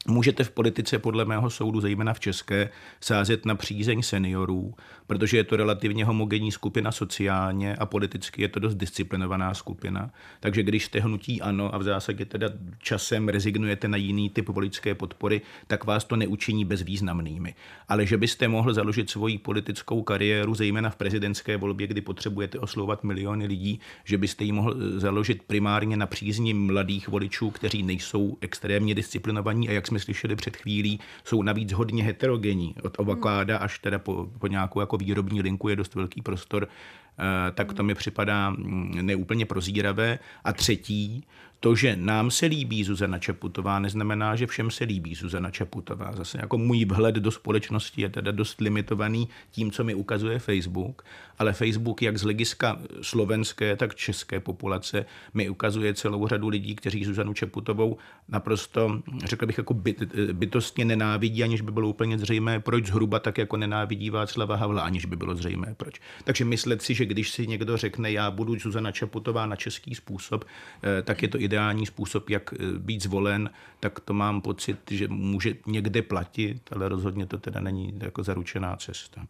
Můžete 0.10 0.44
v 0.44 0.52
politice, 0.52 1.00
podle 1.00 1.26
mého 1.26 1.50
soudu, 1.50 1.82
zejména 1.82 2.14
v 2.14 2.20
České, 2.20 2.70
sázet 3.02 3.46
na 3.46 3.56
přízeň 3.56 4.02
seniorů, 4.02 4.74
protože 5.08 5.38
je 5.38 5.44
to 5.44 5.58
relativně 5.58 6.06
homogenní 6.06 6.52
skupina 6.52 6.92
sociálně 6.92 7.76
a 7.76 7.86
politicky 7.86 8.42
je 8.42 8.48
to 8.48 8.60
dost 8.60 8.76
disciplinovaná 8.76 9.54
skupina. 9.54 10.12
Takže 10.40 10.64
když 10.64 10.86
jste 10.86 11.00
hnutí 11.00 11.42
ano 11.42 11.76
a 11.76 11.78
v 11.78 11.84
zásadě 11.84 12.26
teda 12.26 12.50
časem 12.78 13.30
rezignujete 13.30 13.88
na 13.88 13.98
jiný 13.98 14.30
typ 14.30 14.50
voličské 14.50 14.96
podpory, 14.96 15.42
tak 15.68 15.86
vás 15.86 16.04
to 16.04 16.16
neučiní 16.16 16.66
bezvýznamnými. 16.66 17.56
Ale 17.88 18.06
že 18.06 18.18
byste 18.18 18.48
mohl 18.48 18.74
založit 18.74 19.10
svoji 19.10 19.38
politickou 19.38 20.02
kariéru, 20.02 20.56
zejména 20.56 20.90
v 20.90 20.96
prezidentské 20.96 21.58
volbě, 21.58 21.88
kdy 21.88 22.02
potřebujete 22.02 22.60
oslovovat 22.60 23.04
miliony 23.04 23.46
lidí, 23.46 23.80
že 24.04 24.18
byste 24.18 24.44
ji 24.44 24.52
mohl 24.52 25.00
založit 25.00 25.44
primárně 25.44 25.98
na 25.98 26.06
přízni 26.06 26.54
mladých 26.54 27.08
voličů, 27.08 27.50
kteří 27.50 27.84
nejsou 27.84 28.38
extrémně 28.42 28.96
disciplinovaní 28.96 29.70
a 29.70 29.72
jak 29.72 29.88
jsme 29.88 29.97
slyšeli 30.00 30.36
před 30.36 30.58
chvílí, 30.58 31.00
jsou 31.24 31.44
navíc 31.44 31.72
hodně 31.72 32.04
heterogenní. 32.04 32.75
Od 32.84 33.00
avokáda 33.00 33.58
až 33.58 33.80
teda 33.80 34.00
po, 34.00 34.30
po 34.39 34.48
nějakou 34.48 34.80
jako 34.80 34.98
výrobní 34.98 35.42
linku 35.42 35.70
je 35.70 35.75
dost 35.75 35.96
velký 35.96 36.22
prostor, 36.22 36.68
eh, 36.68 37.51
tak 37.51 37.74
to 37.74 37.84
mi 37.84 37.96
připadá 37.96 38.50
mm, 38.50 38.92
neúplně 39.01 39.46
prozíravé. 39.46 40.20
A 40.44 40.54
třetí, 40.54 41.24
to, 41.60 41.76
že 41.76 41.96
nám 41.96 42.32
se 42.32 42.46
líbí 42.46 42.84
Zuzana 42.84 43.20
Čaputová, 43.20 43.80
neznamená, 43.80 44.36
že 44.36 44.48
všem 44.48 44.72
se 44.72 44.84
líbí 44.84 45.16
Zuzana 45.16 45.52
Čaputová. 45.52 46.12
Zase 46.16 46.38
jako 46.42 46.58
můj 46.58 46.86
vhled 46.86 47.16
do 47.16 47.32
společnosti 47.32 48.02
je 48.02 48.10
teda 48.10 48.32
dost 48.32 48.62
limitovaný 48.62 49.30
tím, 49.52 49.72
co 49.72 49.84
mi 49.84 49.96
ukazuje 49.96 50.40
Facebook, 50.40 51.04
ale 51.40 51.54
Facebook 51.54 52.02
jak 52.02 52.18
z 52.18 52.22
hlediska 52.22 52.80
slovenské, 53.02 53.76
tak 53.76 53.96
české 53.96 54.40
populace 54.40 55.06
mi 55.34 55.50
ukazuje 55.50 55.94
celou 55.94 56.28
řadu 56.28 56.48
lidí, 56.48 56.76
kteří 56.76 57.06
Zuzanu 57.06 57.34
Čaputovou 57.34 57.98
naprosto, 58.30 59.02
řekl 59.26 59.46
bych, 59.46 59.58
jako 59.58 59.74
byt, 59.74 60.04
bytostně 60.34 60.86
nenávidí, 60.86 61.44
aniž 61.44 61.62
by 61.62 61.72
bylo 61.72 61.90
úplně 61.90 62.18
zřejmé, 62.18 62.60
proč 62.60 62.86
zhruba 62.86 63.20
tak 63.20 63.38
jako 63.38 63.58
nenávidí 63.58 64.10
Václava 64.10 64.56
Havla, 64.56 64.82
aniž 64.82 65.06
by 65.06 65.16
bylo 65.16 65.36
zřejmé, 65.36 65.74
proč. 65.78 66.02
Takže 66.24 66.46
myslet 66.46 66.82
si, 66.82 66.94
že 66.94 67.06
když 67.06 67.30
si 67.30 67.48
někdo 67.48 67.78
řekne, 67.78 68.12
já 68.12 68.32
budu 68.32 68.60
Zuzana 68.60 68.92
Čaputová 68.92 69.46
na 69.46 69.56
český 69.56 69.96
způsob, 69.96 70.46
eh, 70.84 71.02
tak 71.02 71.22
je 71.22 71.28
to 71.28 71.47
ideální 71.48 71.86
způsob, 71.86 72.30
jak 72.30 72.54
eh, 72.54 72.80
být 72.80 73.04
zvolen, 73.04 73.50
tak 73.80 74.00
to 74.00 74.13
mám 74.13 74.42
pocit, 74.42 74.77
že 74.92 75.08
může 75.08 75.56
někde 75.66 76.01
platit, 76.01 76.70
ale 76.72 76.89
rozhodně 76.89 77.25
to 77.25 77.38
teda 77.38 77.60
není 77.60 77.94
jako 78.04 78.24
zaručená 78.24 78.75
cesta. 78.75 79.27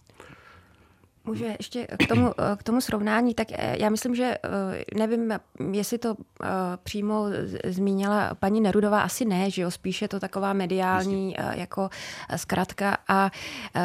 Můžu 1.28 1.46
ještě 1.60 1.88
k 1.88 2.08
tomu, 2.08 2.32
k 2.58 2.64
tomu 2.64 2.82
srovnání, 2.82 3.34
tak 3.34 3.48
eh, 3.52 3.76
já 3.80 3.90
myslím, 3.90 4.16
že 4.16 4.24
eh, 4.24 4.98
nevím, 4.98 5.34
jestli 5.72 5.98
to 5.98 6.16
eh, 6.44 6.48
přímo 6.84 7.26
zmínila 7.66 8.36
paní 8.36 8.62
Nerudová, 8.62 9.02
asi 9.02 9.26
ne, 9.26 9.52
že 9.52 9.62
jo, 9.62 9.72
spíše 9.72 10.08
to 10.08 10.20
taková 10.20 10.54
mediální 10.54 11.36
jako 11.52 11.90
zkratka, 12.36 12.98
a 13.08 13.32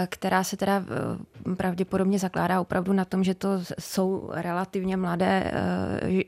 která 0.07 0.45
se 0.45 0.57
teda 0.57 0.85
pravděpodobně 1.57 2.19
zakládá 2.19 2.61
opravdu 2.61 2.93
na 2.93 3.05
tom, 3.05 3.25
že 3.25 3.35
to 3.35 3.49
jsou 3.81 4.31
relativně 4.33 4.97
mladé 4.97 5.53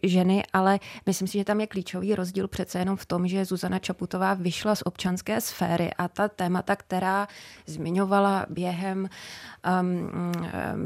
ženy, 0.02 0.44
ale 0.52 0.80
myslím 1.06 1.28
si, 1.28 1.38
že 1.38 1.44
tam 1.44 1.61
je 1.61 1.66
klíčový 1.66 2.14
rozdíl 2.14 2.49
přece 2.49 2.78
jenom 2.78 2.97
v 2.97 3.06
tom, 3.06 3.28
že 3.28 3.44
Zuzana 3.44 3.78
Čaputová 3.78 4.35
vyšla 4.35 4.75
z 4.75 4.83
občanské 4.85 5.40
sféry 5.40 5.90
a 5.99 6.09
ta 6.09 6.28
témata, 6.28 6.76
která 6.76 7.28
zmiňovala 7.66 8.47
během, 8.49 9.09
um, 9.80 10.11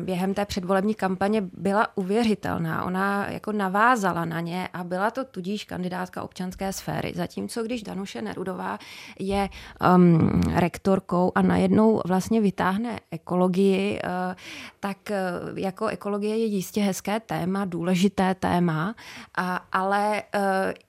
během 0.05 0.18
během 0.19 0.35
té 0.35 0.45
předvolební 0.45 0.95
kampaně 0.95 1.43
byla 1.53 1.87
uvěřitelná. 1.95 2.85
Ona 2.85 3.31
jako 3.31 3.53
navázala 3.53 4.25
na 4.25 4.41
ně 4.41 4.69
a 4.73 4.85
byla 4.85 5.11
to 5.11 5.25
tudíž 5.25 5.65
kandidátka 5.65 6.23
občanské 6.23 6.73
sféry. 6.73 7.13
Zatímco 7.17 7.63
když 7.63 7.83
Danuše 7.83 8.23
Nerudová 8.23 8.79
je 9.19 9.49
um, 9.95 10.41
rektorkou 10.55 11.33
a 11.35 11.43
najednou 11.43 12.01
vlastně 12.07 12.41
vytáhne 12.41 13.01
ekologii, 13.11 14.01
uh, 14.05 14.35
tak 14.81 14.97
uh, 15.11 15.59
jako 15.59 15.87
ekologie 15.87 16.37
je 16.37 16.45
jistě 16.45 16.81
hezké 16.81 17.21
téma, 17.21 17.65
důležité 17.65 18.35
téma, 18.35 18.95
a, 19.37 19.61
ale 19.73 20.23
uh, 20.35 20.43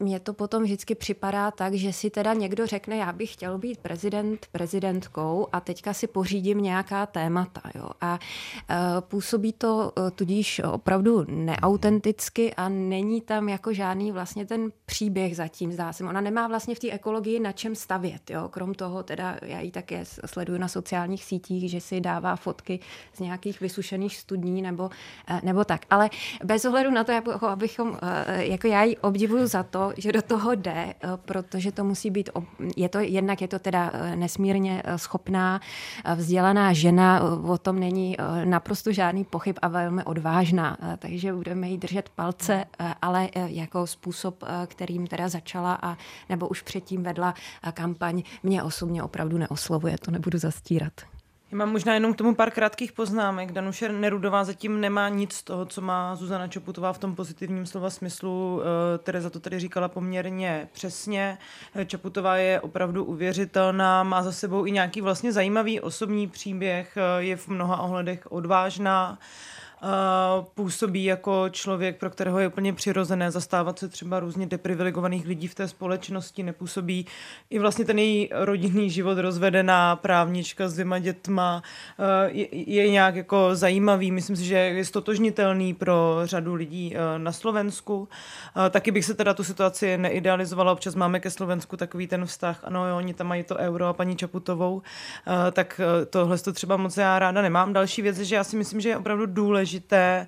mně 0.08 0.20
to 0.20 0.34
potom 0.34 0.64
vždycky 0.64 0.96
připadá 0.96 1.52
tak, 1.52 1.74
že 1.74 1.94
si 1.94 2.10
teda 2.10 2.34
někdo 2.34 2.68
řekne, 2.68 2.98
já 2.98 3.14
bych 3.14 3.34
chtěl 3.34 3.58
být 3.58 3.80
prezident, 3.80 4.46
prezidentkou 4.52 5.48
a 5.52 5.60
teďka 5.60 5.94
si 5.94 6.08
pořídím 6.08 6.58
nějaká 6.58 7.06
témata. 7.06 7.62
Jo. 7.76 7.90
A 8.02 8.14
uh, 8.14 8.78
působí 9.20 9.54
to 9.54 9.92
uh, 9.98 10.10
tudíž 10.10 10.62
opravdu 10.74 11.26
neautenticky 11.28 12.54
a 12.54 12.70
není 12.70 13.22
tam 13.22 13.50
jako 13.50 13.74
žádný 13.74 14.12
vlastně 14.12 14.46
ten 14.46 14.72
příběh 14.86 15.36
zatím, 15.36 15.72
zdá 15.72 15.94
se. 15.94 16.04
Ona 16.04 16.22
nemá 16.22 16.48
vlastně 16.48 16.76
v 16.76 16.80
té 16.80 16.92
ekologii 16.92 17.40
na 17.40 17.52
čem 17.52 17.76
stavět. 17.76 18.30
Jo. 18.30 18.48
Krom 18.50 18.74
toho, 18.74 19.04
teda 19.04 19.38
já 19.42 19.60
ji 19.60 19.72
také 19.72 20.06
sleduju 20.06 20.60
na 20.60 20.68
sociálních 20.68 21.24
sítích, 21.24 21.72
že 21.72 21.82
si 21.82 22.02
dává 22.02 22.36
fotky 22.36 22.80
z 23.14 23.20
nějakých 23.20 23.62
vysušených 23.62 24.16
studní 24.16 24.62
nebo, 24.62 24.84
uh, 24.84 25.40
nebo 25.44 25.64
tak. 25.64 25.86
Ale 25.90 26.10
bez 26.44 26.66
ohledu 26.66 26.92
na 26.92 27.04
to, 27.04 27.12
jako, 27.12 27.48
abychom, 27.48 27.90
uh, 27.90 27.98
jako 28.28 28.68
já 28.68 28.84
ji 28.84 28.98
obdivuju 28.98 29.48
za 29.48 29.64
to, 29.64 29.94
že 29.98 30.12
do 30.12 30.22
toho 30.22 30.56
jde, 30.56 30.94
protože 31.16 31.72
to 31.72 31.84
musí 31.84 32.10
být, 32.10 32.30
je 32.78 32.90
to, 32.90 33.00
jednak 33.00 33.42
je 33.42 33.48
to 33.48 33.60
teda 33.60 33.92
nesmírně 34.16 34.84
schopná, 34.96 35.62
vzdělaná 36.16 36.74
žena, 36.74 37.22
o 37.48 37.58
tom 37.58 37.80
není 37.80 38.18
naprosto 38.44 38.92
žádný 39.00 39.24
pochyb 39.24 39.56
a 39.62 39.68
velmi 39.68 40.04
odvážná, 40.04 40.78
takže 40.98 41.34
budeme 41.34 41.70
jí 41.70 41.78
držet 41.78 42.10
palce, 42.10 42.66
ale 43.02 43.30
jako 43.36 43.88
způsob, 43.88 44.44
kterým 44.68 45.08
teda 45.08 45.30
začala 45.30 45.80
a 45.82 45.98
nebo 46.30 46.48
už 46.48 46.62
předtím 46.62 47.04
vedla 47.04 47.34
kampaň, 47.74 48.24
mě 48.44 48.64
osobně 48.64 49.04
opravdu 49.04 49.38
neoslovuje, 49.38 49.98
to 49.98 50.12
nebudu 50.12 50.38
zastírat. 50.38 50.94
Já 51.52 51.58
mám 51.58 51.72
možná 51.72 51.94
jenom 51.94 52.14
k 52.14 52.18
tomu 52.18 52.36
pár 52.36 52.52
krátkých 52.52 52.92
poznámek. 52.92 53.52
Danuše 53.52 53.90
Nerudová 53.90 54.44
zatím 54.44 54.82
nemá 54.82 55.10
nic 55.10 55.34
z 55.34 55.44
toho, 55.44 55.66
co 55.66 55.82
má 55.82 56.16
Zuzana 56.16 56.48
Čoputová 56.48 56.94
v 56.94 56.98
tom 56.98 57.16
pozitivním 57.16 57.66
slova 57.66 57.90
smyslu. 57.90 58.62
Eh, 58.62 58.98
Tereza 58.98 59.30
to 59.30 59.40
tady 59.40 59.60
říkala 59.60 59.88
poměrně 59.88 60.68
přesně. 60.72 61.38
Eh, 61.76 61.86
Čaputová 61.86 62.38
je 62.38 62.62
opravdu 62.62 63.04
uvěřitelná, 63.04 64.04
má 64.04 64.24
za 64.24 64.32
sebou 64.32 64.66
i 64.66 64.72
nějaký 64.72 65.02
vlastně 65.02 65.32
zajímavý 65.32 65.80
osobní 65.82 66.28
příběh, 66.28 66.98
eh, 66.98 67.24
je 67.24 67.36
v 67.36 67.48
mnoha 67.48 67.82
ohledech 67.82 68.32
odvážná 68.32 69.20
působí 70.54 71.04
jako 71.04 71.50
člověk, 71.50 72.00
pro 72.00 72.10
kterého 72.10 72.40
je 72.40 72.48
úplně 72.48 72.74
přirozené 72.74 73.32
zastávat 73.32 73.80
se 73.80 73.90
třeba 73.90 74.20
různě 74.20 74.46
deprivilegovaných 74.46 75.26
lidí 75.26 75.48
v 75.48 75.56
té 75.56 75.68
společnosti, 75.68 76.44
nepůsobí 76.44 77.06
i 77.50 77.60
vlastně 77.60 77.86
ten 77.86 78.00
její 78.00 78.30
rodinný 78.32 78.90
život, 78.90 79.18
rozvedená 79.18 79.96
právnička 79.96 80.68
s 80.68 80.74
dvěma 80.74 81.00
dětma, 81.00 81.64
je, 82.28 82.48
je 82.72 82.90
nějak 82.90 83.16
jako 83.16 83.50
zajímavý, 83.56 84.12
myslím 84.12 84.36
si, 84.36 84.46
že 84.46 84.56
je 84.56 84.86
stotožnitelný 84.86 85.74
pro 85.74 86.22
řadu 86.24 86.54
lidí 86.54 86.96
na 87.18 87.32
Slovensku. 87.32 88.08
Taky 88.70 88.92
bych 88.92 89.06
se 89.06 89.14
teda 89.14 89.34
tu 89.34 89.44
situaci 89.44 89.98
neidealizovala, 89.98 90.72
občas 90.72 90.96
máme 90.96 91.20
ke 91.20 91.30
Slovensku 91.30 91.78
takový 91.78 92.08
ten 92.08 92.26
vztah, 92.26 92.60
ano, 92.64 92.88
jo, 92.88 92.98
oni 92.98 93.14
tam 93.14 93.28
mají 93.28 93.44
to 93.44 93.56
euro 93.56 93.88
a 93.88 93.94
paní 93.94 94.16
Čaputovou, 94.16 94.82
tak 95.52 95.82
tohle 96.10 96.38
to 96.38 96.54
třeba 96.54 96.78
moc 96.78 96.98
já 96.98 97.20
ráda 97.20 97.42
nemám. 97.42 97.74
Další 97.74 98.02
věc 98.02 98.20
je, 98.20 98.26
že 98.26 98.36
já 98.36 98.44
si 98.44 98.58
myslím, 98.58 98.82
že 98.82 98.90
je 98.90 98.98
opravdu 98.98 99.26
důležité 99.26 99.69
důležité 99.70 100.28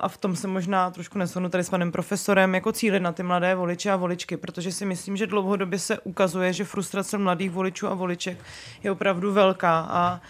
a 0.00 0.08
v 0.08 0.16
tom 0.16 0.36
se 0.36 0.48
možná 0.48 0.90
trošku 0.90 1.18
neshodnu 1.18 1.48
tady 1.48 1.64
s 1.64 1.70
panem 1.70 1.92
profesorem, 1.92 2.54
jako 2.54 2.72
cílit 2.72 3.02
na 3.02 3.12
ty 3.12 3.22
mladé 3.22 3.54
voliče 3.54 3.90
a 3.90 3.96
voličky, 3.96 4.36
protože 4.36 4.72
si 4.72 4.86
myslím, 4.86 5.16
že 5.16 5.26
dlouhodobě 5.26 5.78
se 5.78 5.98
ukazuje, 5.98 6.52
že 6.52 6.64
frustrace 6.64 7.18
mladých 7.18 7.50
voličů 7.50 7.88
a 7.88 7.94
voliček 7.94 8.38
je 8.82 8.90
opravdu 8.90 9.32
velká 9.32 9.80
a 9.90 10.20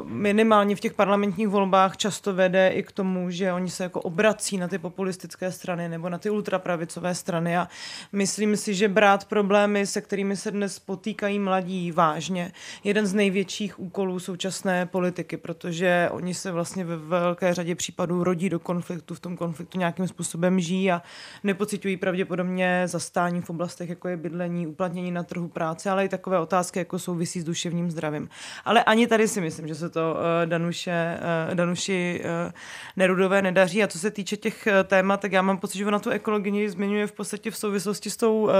uh, 0.00 0.10
minimálně 0.10 0.76
v 0.76 0.80
těch 0.80 0.94
parlamentních 0.94 1.48
volbách 1.48 1.96
často 1.96 2.34
vede 2.34 2.68
i 2.68 2.82
k 2.82 2.92
tomu, 2.92 3.30
že 3.30 3.52
oni 3.52 3.70
se 3.70 3.82
jako 3.82 4.00
obrací 4.00 4.58
na 4.58 4.68
ty 4.68 4.78
populistické 4.78 5.52
strany 5.52 5.88
nebo 5.88 6.08
na 6.08 6.18
ty 6.18 6.30
ultrapravicové 6.30 7.14
strany 7.14 7.56
a 7.56 7.68
myslím 8.12 8.56
si, 8.56 8.74
že 8.74 8.88
brát 8.88 9.24
problémy, 9.24 9.86
se 9.86 10.00
kterými 10.00 10.36
se 10.36 10.50
dnes 10.50 10.78
potýkají 10.78 11.38
mladí 11.38 11.92
vážně, 11.92 12.52
jeden 12.84 13.06
z 13.06 13.14
největších 13.14 13.80
úkolů 13.80 14.18
současné 14.18 14.86
politiky, 14.86 15.36
protože 15.36 16.08
oni 16.12 16.34
se 16.34 16.52
vlastně 16.52 16.84
ve 16.84 16.96
velké 16.96 17.54
řadě 17.54 17.74
případů 17.74 18.24
rodí 18.30 18.48
do 18.48 18.58
konfliktu, 18.58 19.14
v 19.14 19.20
tom 19.20 19.36
konfliktu 19.36 19.78
nějakým 19.78 20.08
způsobem 20.08 20.60
žijí 20.60 20.90
a 20.90 21.02
nepocitují 21.44 21.96
pravděpodobně 21.96 22.82
zastání 22.86 23.40
v 23.40 23.50
oblastech, 23.50 23.88
jako 23.88 24.08
je 24.08 24.16
bydlení, 24.16 24.66
uplatnění 24.66 25.10
na 25.10 25.22
trhu 25.22 25.48
práce, 25.48 25.90
ale 25.90 26.04
i 26.04 26.08
takové 26.08 26.38
otázky, 26.38 26.78
jako 26.78 26.98
souvisí 26.98 27.40
s 27.40 27.44
duševním 27.44 27.90
zdravím. 27.90 28.28
Ale 28.64 28.84
ani 28.84 29.06
tady 29.06 29.28
si 29.28 29.40
myslím, 29.40 29.68
že 29.68 29.74
se 29.74 29.90
to 29.90 30.14
uh, 30.14 30.48
Danuše, 30.48 31.18
uh, 31.48 31.54
Danuši 31.54 32.22
uh, 32.24 32.52
Nerudové 32.96 33.42
nedaří. 33.42 33.82
A 33.82 33.86
co 33.86 33.98
se 33.98 34.10
týče 34.10 34.36
těch 34.36 34.68
témat, 34.84 35.20
tak 35.20 35.32
já 35.32 35.42
mám 35.42 35.58
pocit, 35.58 35.78
že 35.78 35.86
ona 35.86 35.98
tu 35.98 36.10
ekologii 36.10 36.70
zmiňuje 36.70 37.06
v 37.06 37.12
podstatě 37.12 37.50
v 37.50 37.56
souvislosti 37.56 38.10
s 38.10 38.16
tou 38.16 38.50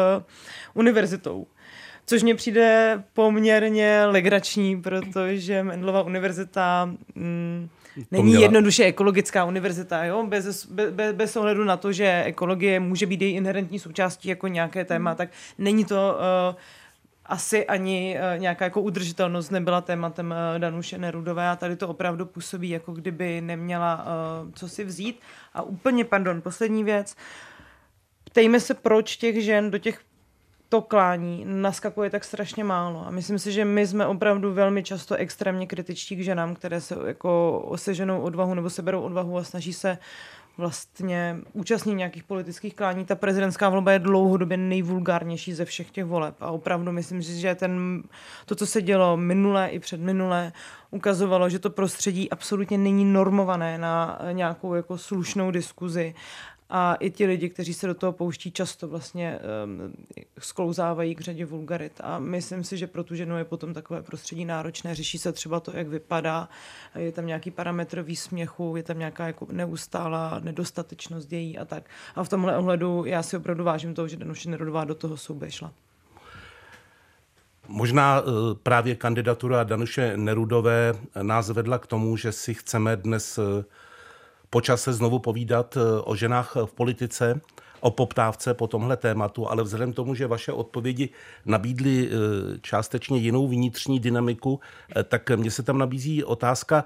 univerzitou 0.75 1.47
což 2.07 2.23
mně 2.23 2.35
přijde 2.35 3.03
poměrně 3.13 4.05
legrační, 4.07 4.83
protože 4.83 5.63
Mendlova 5.63 6.03
univerzita 6.03 6.91
mm, 7.15 7.69
není 7.97 8.23
Poměla. 8.23 8.43
jednoduše 8.43 8.85
ekologická 8.85 9.45
univerzita, 9.45 10.05
jo? 10.05 10.27
Bez, 10.27 10.67
bez, 10.67 11.13
bez 11.13 11.37
ohledu 11.37 11.65
na 11.65 11.77
to, 11.77 11.93
že 11.93 12.23
ekologie 12.27 12.81
může 12.81 13.07
být 13.07 13.23
její 13.23 13.35
inherentní 13.35 13.79
součástí 13.79 14.29
jako 14.29 14.49
nějaké 14.49 14.85
téma, 14.85 15.11
mm. 15.11 15.17
tak 15.17 15.29
není 15.59 15.85
to 15.85 16.19
uh, 16.51 16.57
asi 17.27 17.67
ani 17.67 18.17
uh, 18.35 18.41
nějaká 18.41 18.65
jako 18.65 18.81
udržitelnost 18.81 19.51
nebyla 19.51 19.81
tématem 19.81 20.35
uh, 20.55 20.59
Danuše 20.59 20.99
Nerudové 20.99 21.49
a 21.49 21.57
tady 21.57 21.77
to 21.77 21.89
opravdu 21.89 22.27
působí, 22.27 22.71
jako 22.71 22.93
kdyby 22.93 23.41
neměla 23.41 24.05
uh, 24.45 24.51
co 24.55 24.69
si 24.69 24.85
vzít. 24.85 25.21
A 25.55 25.63
úplně, 25.63 26.05
pardon, 26.05 26.43
poslední 26.43 26.85
věc. 26.85 27.17
Ptejme 28.25 28.61
se, 28.61 28.75
proč 28.75 29.17
těch 29.17 29.45
žen 29.45 29.71
do 29.71 29.79
těch 29.79 30.01
to 30.71 30.83
klání 30.83 31.45
naskakuje 31.47 32.11
tak 32.11 32.25
strašně 32.25 32.65
málo. 32.65 33.07
A 33.07 33.11
myslím 33.11 33.39
si, 33.39 33.53
že 33.53 33.65
my 33.65 33.87
jsme 33.87 34.07
opravdu 34.07 34.55
velmi 34.55 34.83
často 34.83 35.15
extrémně 35.15 35.67
kritičtí 35.67 36.17
k 36.17 36.25
ženám, 36.25 36.55
které 36.55 36.81
se 36.81 36.97
jako 37.07 37.61
oseženou 37.61 38.21
odvahu 38.21 38.55
nebo 38.55 38.71
seberou 38.71 39.01
odvahu 39.01 39.39
a 39.39 39.45
snaží 39.45 39.73
se 39.73 39.99
vlastně 40.59 41.37
účastní 41.53 41.95
nějakých 41.95 42.25
politických 42.25 42.75
klání. 42.75 43.05
Ta 43.05 43.15
prezidentská 43.15 43.69
volba 43.69 43.93
je 43.93 43.99
dlouhodobě 43.99 44.57
nejvulgárnější 44.57 45.53
ze 45.53 45.65
všech 45.65 45.91
těch 45.91 46.05
voleb. 46.05 46.35
A 46.41 46.51
opravdu 46.51 46.93
myslím 46.93 47.23
si, 47.23 47.41
že 47.41 47.55
ten, 47.55 48.03
to, 48.47 48.55
co 48.55 48.67
se 48.67 48.83
dělo 48.83 49.17
minulé 49.17 49.69
i 49.69 49.79
předminulé, 49.79 50.53
ukazovalo, 50.91 51.49
že 51.49 51.59
to 51.59 51.71
prostředí 51.71 52.31
absolutně 52.31 52.79
není 52.79 53.05
normované 53.05 53.79
na 53.79 54.19
nějakou 54.33 54.75
jako 54.75 54.99
slušnou 54.99 55.51
diskuzi 55.51 56.15
a 56.71 56.95
i 56.95 57.11
ti 57.11 57.27
lidi, 57.27 57.49
kteří 57.49 57.75
se 57.75 57.87
do 57.87 57.95
toho 57.95 58.13
pouští, 58.13 58.53
často 58.53 58.89
vlastně 58.89 59.39
um, 59.65 59.93
sklouzávají 60.39 61.15
k 61.15 61.21
řadě 61.21 61.45
vulgarit. 61.45 62.01
A 62.05 62.19
myslím 62.19 62.65
si, 62.65 62.77
že 62.77 62.87
pro 62.87 63.05
tu 63.05 63.15
ženu 63.15 63.39
je 63.39 63.45
potom 63.45 63.75
takové 63.75 64.03
prostředí 64.03 64.45
náročné. 64.45 64.95
Řeší 64.95 65.19
se 65.19 65.33
třeba 65.33 65.61
to, 65.61 65.77
jak 65.77 65.89
vypadá, 65.89 66.49
je 66.99 67.13
tam 67.13 67.27
nějaký 67.27 67.51
parametr 67.51 68.03
výsměchu, 68.03 68.77
je 68.77 68.83
tam 68.83 68.99
nějaká 68.99 69.27
jako 69.27 69.47
neustálá 69.53 70.41
nedostatečnost 70.45 71.33
její 71.33 71.59
a 71.59 71.65
tak. 71.65 71.85
A 72.15 72.25
v 72.25 72.29
tomhle 72.29 72.57
ohledu 72.57 73.05
já 73.07 73.23
si 73.23 73.37
opravdu 73.37 73.65
vážím 73.65 73.95
toho, 73.95 74.09
že 74.09 74.17
Danuše 74.17 74.51
Nerudová 74.51 74.85
do 74.85 74.95
toho 74.95 75.17
souboje 75.17 75.51
šla. 75.51 75.73
Možná 77.69 78.21
eh, 78.21 78.25
právě 78.63 78.95
kandidatura 78.95 79.65
Danuše 79.65 80.17
Nerudové 80.17 80.95
nás 81.23 81.51
vedla 81.51 81.79
k 81.79 81.87
tomu, 81.87 82.17
že 82.17 82.33
si 82.33 82.55
chceme 82.55 82.97
dnes 82.97 83.39
eh, 83.39 83.65
počase 84.51 84.93
znovu 84.93 85.19
povídat 85.19 85.77
eh, 85.77 86.01
o 86.05 86.15
ženách 86.15 86.57
v 86.65 86.73
politice, 86.73 87.41
o 87.81 87.91
poptávce 87.91 88.55
po 88.55 88.67
tomhle 88.67 88.97
tématu, 88.97 89.51
ale 89.51 89.63
vzhledem 89.63 89.93
k 89.93 89.97
tomu, 89.97 90.15
že 90.15 90.27
vaše 90.27 90.53
odpovědi 90.53 91.09
nabídly 91.47 92.09
eh, 92.09 92.59
částečně 92.63 93.19
jinou 93.19 93.49
vnitřní 93.49 94.01
dynamiku, 94.01 94.61
eh, 94.97 95.03
tak 95.03 95.31
mně 95.31 95.51
se 95.51 95.63
tam 95.63 95.79
nabízí 95.79 96.25
otázka, 96.25 96.85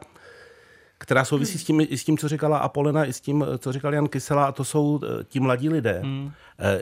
která 0.99 1.25
souvisí 1.25 1.59
s 1.59 1.65
tím, 1.65 1.81
i 1.81 1.99
s 1.99 2.05
tím, 2.05 2.19
co 2.19 2.29
říkala 2.29 2.59
Apolena, 2.59 3.05
i 3.05 3.13
s 3.13 3.21
tím, 3.21 3.45
co 3.59 3.73
říkal 3.73 3.95
Jan 3.95 4.09
Kysela, 4.09 4.45
a 4.47 4.53
to 4.53 4.65
jsou 4.65 5.01
ti 5.25 5.41
mladí 5.41 5.69
lidé. 5.69 6.01
Hmm. 6.05 6.33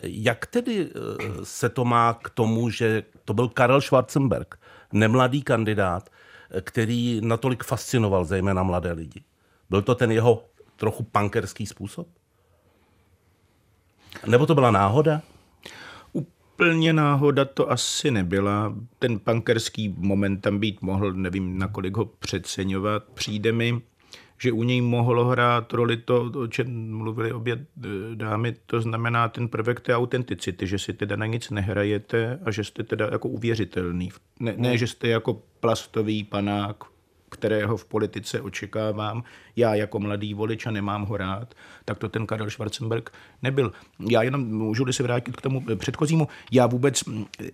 Jak 0.02 0.46
tedy 0.46 0.90
se 1.42 1.68
to 1.68 1.84
má 1.84 2.14
k 2.14 2.30
tomu, 2.30 2.70
že 2.70 3.02
to 3.24 3.34
byl 3.34 3.48
Karel 3.48 3.80
Schwarzenberg, 3.80 4.58
nemladý 4.92 5.42
kandidát, 5.42 6.10
který 6.60 7.20
natolik 7.24 7.64
fascinoval 7.64 8.24
zejména 8.24 8.62
mladé 8.62 8.92
lidi? 8.92 9.22
Byl 9.70 9.82
to 9.82 9.94
ten 9.94 10.12
jeho 10.12 10.44
trochu 10.82 11.02
punkerský 11.02 11.66
způsob? 11.66 12.08
Nebo 14.26 14.46
to 14.46 14.54
byla 14.54 14.70
náhoda? 14.70 15.22
Úplně 16.12 16.92
náhoda 16.92 17.44
to 17.44 17.70
asi 17.70 18.10
nebyla. 18.10 18.74
Ten 18.98 19.18
punkerský 19.18 19.94
moment 19.98 20.40
tam 20.40 20.58
být 20.58 20.82
mohl, 20.82 21.12
nevím, 21.12 21.58
nakolik 21.58 21.96
ho 21.96 22.04
přeceňovat. 22.04 23.04
Přijde 23.14 23.52
mi, 23.52 23.80
že 24.38 24.52
u 24.52 24.62
něj 24.62 24.80
mohlo 24.80 25.24
hrát 25.24 25.72
roli 25.72 25.96
to, 25.96 26.32
o 26.34 26.46
čem 26.46 26.96
mluvili 26.96 27.32
obě 27.32 27.54
eh, 27.54 27.88
dámy, 28.14 28.54
to 28.66 28.80
znamená 28.80 29.28
ten 29.28 29.48
prvek 29.48 29.80
té 29.80 29.96
autenticity, 29.96 30.66
že 30.66 30.78
si 30.78 30.92
teda 30.92 31.16
na 31.16 31.26
nic 31.26 31.50
nehrajete 31.50 32.38
a 32.44 32.50
že 32.50 32.64
jste 32.64 32.82
teda 32.82 33.08
jako 33.12 33.28
uvěřitelný. 33.28 34.10
Ne, 34.40 34.54
ne 34.56 34.78
že 34.78 34.86
jste 34.86 35.08
jako 35.08 35.42
plastový 35.60 36.24
panák 36.24 36.91
kterého 37.32 37.76
v 37.76 37.84
politice 37.84 38.40
očekávám, 38.40 39.24
já 39.56 39.74
jako 39.74 39.98
mladý 39.98 40.34
volič 40.34 40.66
a 40.66 40.70
nemám 40.70 41.02
ho 41.02 41.16
rád, 41.16 41.54
tak 41.84 41.98
to 41.98 42.08
ten 42.08 42.26
Karel 42.26 42.50
Schwarzenberg 42.50 43.10
nebyl. 43.42 43.72
Já 44.10 44.22
jenom 44.22 44.44
můžu 44.44 44.92
se 44.92 45.02
vrátit 45.02 45.36
k 45.36 45.40
tomu 45.40 45.64
předchozímu. 45.76 46.28
Já 46.52 46.66
vůbec 46.66 47.02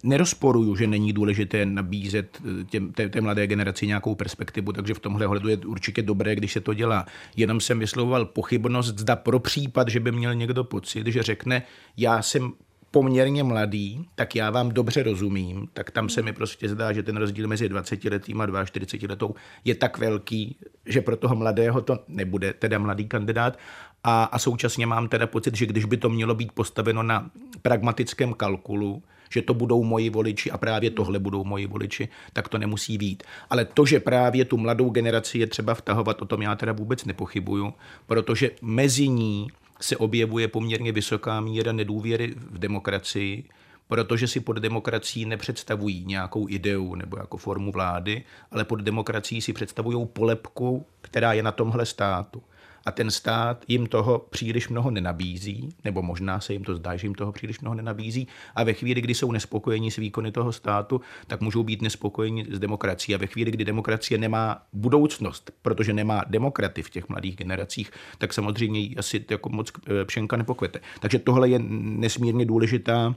nerozporuju, 0.03 0.77
že 0.77 0.87
není 0.87 1.13
důležité 1.13 1.67
nabízet 1.67 2.43
těm, 2.71 2.93
té, 2.93 3.09
té 3.09 3.21
mladé 3.21 3.47
generaci 3.47 3.87
nějakou 3.87 4.15
perspektivu, 4.15 4.73
takže 4.73 4.95
v 4.95 4.99
tomhle 4.99 5.27
ohledu 5.27 5.49
je 5.49 5.57
určitě 5.57 6.03
dobré, 6.03 6.35
když 6.35 6.53
se 6.53 6.61
to 6.61 6.75
dělá. 6.75 7.07
Jenom 7.37 7.61
jsem 7.61 7.79
vyslovoval 7.79 8.25
pochybnost, 8.25 8.99
zda 8.99 9.17
pro 9.17 9.39
případ, 9.39 9.89
že 9.89 10.01
by 10.01 10.13
měl 10.13 10.35
někdo 10.35 10.65
pocit, 10.65 11.07
že 11.07 11.23
řekne, 11.23 11.63
já 11.97 12.23
jsem 12.23 12.53
poměrně 12.91 13.45
mladý, 13.45 14.09
tak 14.15 14.35
já 14.35 14.51
vám 14.51 14.69
dobře 14.69 15.03
rozumím, 15.03 15.69
tak 15.73 15.91
tam 15.91 16.09
se 16.09 16.23
mi 16.23 16.33
prostě 16.33 16.69
zdá, 16.69 16.93
že 16.93 17.03
ten 17.03 17.17
rozdíl 17.17 17.49
mezi 17.49 17.69
20 17.69 18.05
letým 18.05 18.41
a 18.41 18.65
42 18.65 19.09
letou 19.11 19.35
je 19.65 19.75
tak 19.75 19.99
velký, 19.99 20.57
že 20.87 21.01
pro 21.01 21.17
toho 21.17 21.37
mladého 21.37 21.81
to 21.81 21.99
nebude 22.09 22.53
teda 22.53 22.79
mladý 22.79 23.09
kandidát 23.09 23.59
a, 24.05 24.25
a 24.25 24.39
současně 24.39 24.87
mám 24.87 25.09
teda 25.09 25.27
pocit, 25.27 25.57
že 25.57 25.67
když 25.67 25.85
by 25.85 25.97
to 25.97 26.09
mělo 26.09 26.35
být 26.35 26.53
postaveno 26.53 27.03
na 27.03 27.31
pragmatickém 27.63 28.35
kalkulu, 28.35 29.03
že 29.31 29.43
to 29.43 29.55
budou 29.55 29.85
moji 29.85 30.11
voliči 30.11 30.51
a 30.51 30.59
právě 30.59 30.91
tohle 30.91 31.19
budou 31.19 31.45
moji 31.45 31.67
voliči, 31.67 32.09
tak 32.33 32.49
to 32.49 32.59
nemusí 32.59 32.99
být. 32.99 33.23
Ale 33.51 33.65
to, 33.65 33.87
že 33.87 34.01
právě 34.01 34.45
tu 34.45 34.57
mladou 34.57 34.91
generaci 34.91 35.39
je 35.39 35.47
třeba 35.47 35.75
vtahovat, 35.75 36.23
o 36.23 36.25
tom 36.25 36.43
já 36.43 36.55
teda 36.55 36.73
vůbec 36.73 37.05
nepochybuju, 37.05 37.75
protože 38.07 38.51
mezi 38.63 39.09
ní 39.09 39.49
se 39.81 39.97
objevuje 39.97 40.49
poměrně 40.49 40.93
vysoká 40.93 41.41
míra 41.41 41.73
nedůvěry 41.73 42.35
v 42.37 42.59
demokracii, 42.59 43.45
protože 43.89 44.29
si 44.29 44.41
pod 44.41 44.53
demokracií 44.53 45.25
nepředstavují 45.25 46.05
nějakou 46.05 46.49
ideu 46.49 46.95
nebo 46.95 47.17
jako 47.19 47.37
formu 47.37 47.73
vlády, 47.73 48.25
ale 48.51 48.65
pod 48.65 48.81
demokracií 48.81 49.41
si 49.41 49.53
představují 49.53 50.07
polepku, 50.07 50.87
která 51.01 51.33
je 51.33 51.43
na 51.43 51.53
tomhle 51.53 51.87
státu 51.87 52.43
a 52.89 52.91
ten 52.91 53.11
stát 53.11 53.65
jim 53.69 53.87
toho 53.87 54.19
příliš 54.31 54.69
mnoho 54.69 54.91
nenabízí, 54.91 55.69
nebo 55.85 56.03
možná 56.03 56.41
se 56.41 56.53
jim 56.53 56.65
to 56.65 56.75
zdá, 56.75 56.97
že 56.97 57.07
jim 57.07 57.15
toho 57.15 57.33
příliš 57.33 57.61
mnoho 57.61 57.75
nenabízí. 57.75 58.29
A 58.55 58.65
ve 58.65 58.73
chvíli, 58.73 59.01
kdy 59.01 59.15
jsou 59.15 59.33
nespokojení 59.33 59.91
s 59.91 59.97
výkony 59.97 60.33
toho 60.33 60.53
státu, 60.53 61.01
tak 61.27 61.41
můžou 61.41 61.63
být 61.63 61.83
nespokojení 61.83 62.45
s 62.51 62.59
demokracií. 62.59 63.15
A 63.15 63.19
ve 63.19 63.27
chvíli, 63.27 63.51
kdy 63.51 63.65
demokracie 63.65 64.19
nemá 64.19 64.63
budoucnost, 64.73 65.51
protože 65.63 65.93
nemá 65.93 66.25
demokraty 66.29 66.83
v 66.83 66.91
těch 66.91 67.09
mladých 67.09 67.37
generacích, 67.37 67.91
tak 68.19 68.33
samozřejmě 68.33 68.89
asi 68.97 69.25
jako 69.31 69.49
moc 69.49 69.73
eh, 69.87 70.05
pšenka 70.05 70.37
nepokvete. 70.37 70.81
Takže 71.01 71.19
tohle 71.19 71.49
je 71.49 71.59
nesmírně 71.59 72.45
důležitá 72.45 73.15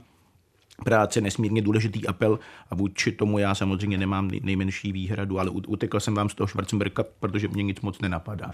práce, 0.84 1.20
nesmírně 1.20 1.62
důležitý 1.62 2.06
apel 2.06 2.38
a 2.70 2.74
vůči 2.74 3.12
tomu 3.12 3.38
já 3.38 3.54
samozřejmě 3.54 3.98
nemám 3.98 4.30
nejmenší 4.42 4.92
výhradu, 4.92 5.38
ale 5.38 5.50
utekl 5.50 6.00
jsem 6.00 6.14
vám 6.14 6.28
z 6.28 6.34
toho 6.34 6.48
Schwarzenberga, 6.48 7.04
protože 7.20 7.48
mě 7.48 7.62
nic 7.62 7.80
moc 7.80 8.00
nenapadá 8.00 8.52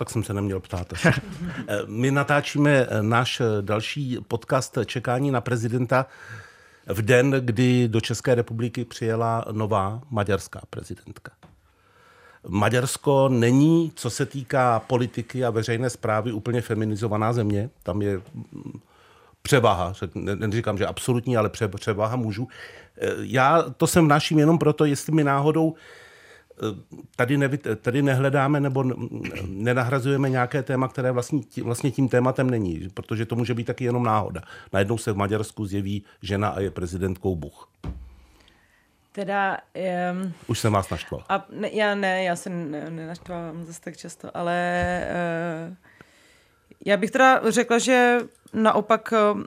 tak 0.00 0.10
jsem 0.10 0.22
se 0.22 0.34
neměl 0.34 0.60
ptát. 0.60 0.92
My 1.86 2.10
natáčíme 2.10 2.86
náš 3.00 3.42
další 3.60 4.18
podcast 4.28 4.78
Čekání 4.84 5.30
na 5.30 5.40
prezidenta 5.40 6.06
v 6.86 7.02
den, 7.02 7.30
kdy 7.30 7.88
do 7.88 8.00
České 8.00 8.34
republiky 8.34 8.84
přijela 8.84 9.44
nová 9.52 10.00
maďarská 10.10 10.60
prezidentka. 10.70 11.32
Maďarsko 12.48 13.28
není, 13.28 13.92
co 13.94 14.10
se 14.10 14.26
týká 14.26 14.80
politiky 14.80 15.44
a 15.44 15.50
veřejné 15.50 15.90
zprávy, 15.90 16.32
úplně 16.32 16.60
feminizovaná 16.60 17.32
země. 17.32 17.70
Tam 17.82 18.02
je 18.02 18.20
převaha, 19.42 19.92
neříkám, 20.14 20.78
že 20.78 20.86
absolutní, 20.86 21.36
ale 21.36 21.50
převaha 21.76 22.16
mužů. 22.16 22.48
Já 23.20 23.62
to 23.76 23.86
sem 23.86 24.04
vnáším 24.04 24.38
jenom 24.38 24.58
proto, 24.58 24.84
jestli 24.84 25.12
mi 25.12 25.24
náhodou 25.24 25.74
tady, 27.16 27.38
nevy, 27.38 27.58
tady 27.58 28.02
nehledáme 28.02 28.60
nebo 28.60 28.84
nenahrazujeme 29.46 30.30
nějaké 30.30 30.62
téma, 30.62 30.88
které 30.88 31.12
vlastně, 31.12 31.40
vlastně 31.62 31.90
tím 31.90 32.08
tématem 32.08 32.50
není, 32.50 32.88
protože 32.94 33.26
to 33.26 33.36
může 33.36 33.54
být 33.54 33.64
taky 33.64 33.84
jenom 33.84 34.04
náhoda. 34.04 34.42
Najednou 34.72 34.98
se 34.98 35.12
v 35.12 35.16
Maďarsku 35.16 35.66
zjeví 35.66 36.04
žena 36.22 36.48
a 36.48 36.60
je 36.60 36.70
prezidentkou 36.70 37.36
Buch. 37.36 37.68
Teda... 39.12 39.58
Um, 40.12 40.32
Už 40.46 40.58
jsem 40.58 40.72
vás 40.72 40.90
naštval. 40.90 41.24
A 41.28 41.46
ne, 41.52 41.70
já 41.72 41.94
ne, 41.94 42.24
já 42.24 42.36
se 42.36 42.50
nenaštvávám 42.50 43.64
zase 43.64 43.80
tak 43.80 43.96
často, 43.96 44.36
ale 44.36 45.00
uh, 45.68 45.74
já 46.86 46.96
bych 46.96 47.10
teda 47.10 47.50
řekla, 47.50 47.78
že 47.78 48.18
naopak 48.52 49.12
uh, 49.34 49.42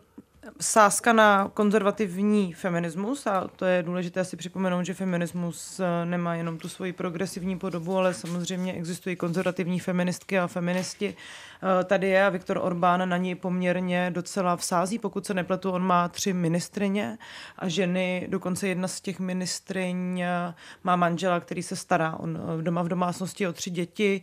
sázka 0.61 1.13
na 1.13 1.51
konzervativní 1.53 2.53
feminismus 2.53 3.27
a 3.27 3.47
to 3.55 3.65
je 3.65 3.83
důležité 3.83 4.25
si 4.25 4.37
připomenout, 4.37 4.83
že 4.83 4.93
feminismus 4.93 5.79
eh, 5.79 6.05
nemá 6.05 6.35
jenom 6.35 6.57
tu 6.57 6.69
svoji 6.69 6.93
progresivní 6.93 7.59
podobu, 7.59 7.97
ale 7.97 8.13
samozřejmě 8.13 8.73
existují 8.73 9.15
konzervativní 9.15 9.79
feministky 9.79 10.39
a 10.39 10.47
feministi 10.47 11.15
Eh, 11.63 11.83
tady 11.83 12.07
je 12.07 12.25
a 12.25 12.29
Viktor 12.29 12.59
Orbán 12.61 13.09
na 13.09 13.17
ní 13.17 13.35
poměrně 13.35 14.11
docela 14.13 14.55
vsází. 14.55 14.99
Pokud 14.99 15.25
se 15.25 15.33
nepletu, 15.33 15.71
on 15.71 15.83
má 15.83 16.07
tři 16.07 16.33
ministrině 16.33 17.17
a 17.59 17.67
ženy, 17.67 18.27
dokonce 18.29 18.67
jedna 18.67 18.87
z 18.87 19.01
těch 19.01 19.19
ministryň 19.19 20.21
eh, 20.21 20.53
má 20.83 20.95
manžela, 20.95 21.39
který 21.39 21.63
se 21.63 21.75
stará 21.75 22.15
on 22.19 22.39
doma 22.61 22.81
v 22.81 22.87
domácnosti 22.87 23.47
o 23.47 23.53
tři 23.53 23.69
děti. 23.69 24.21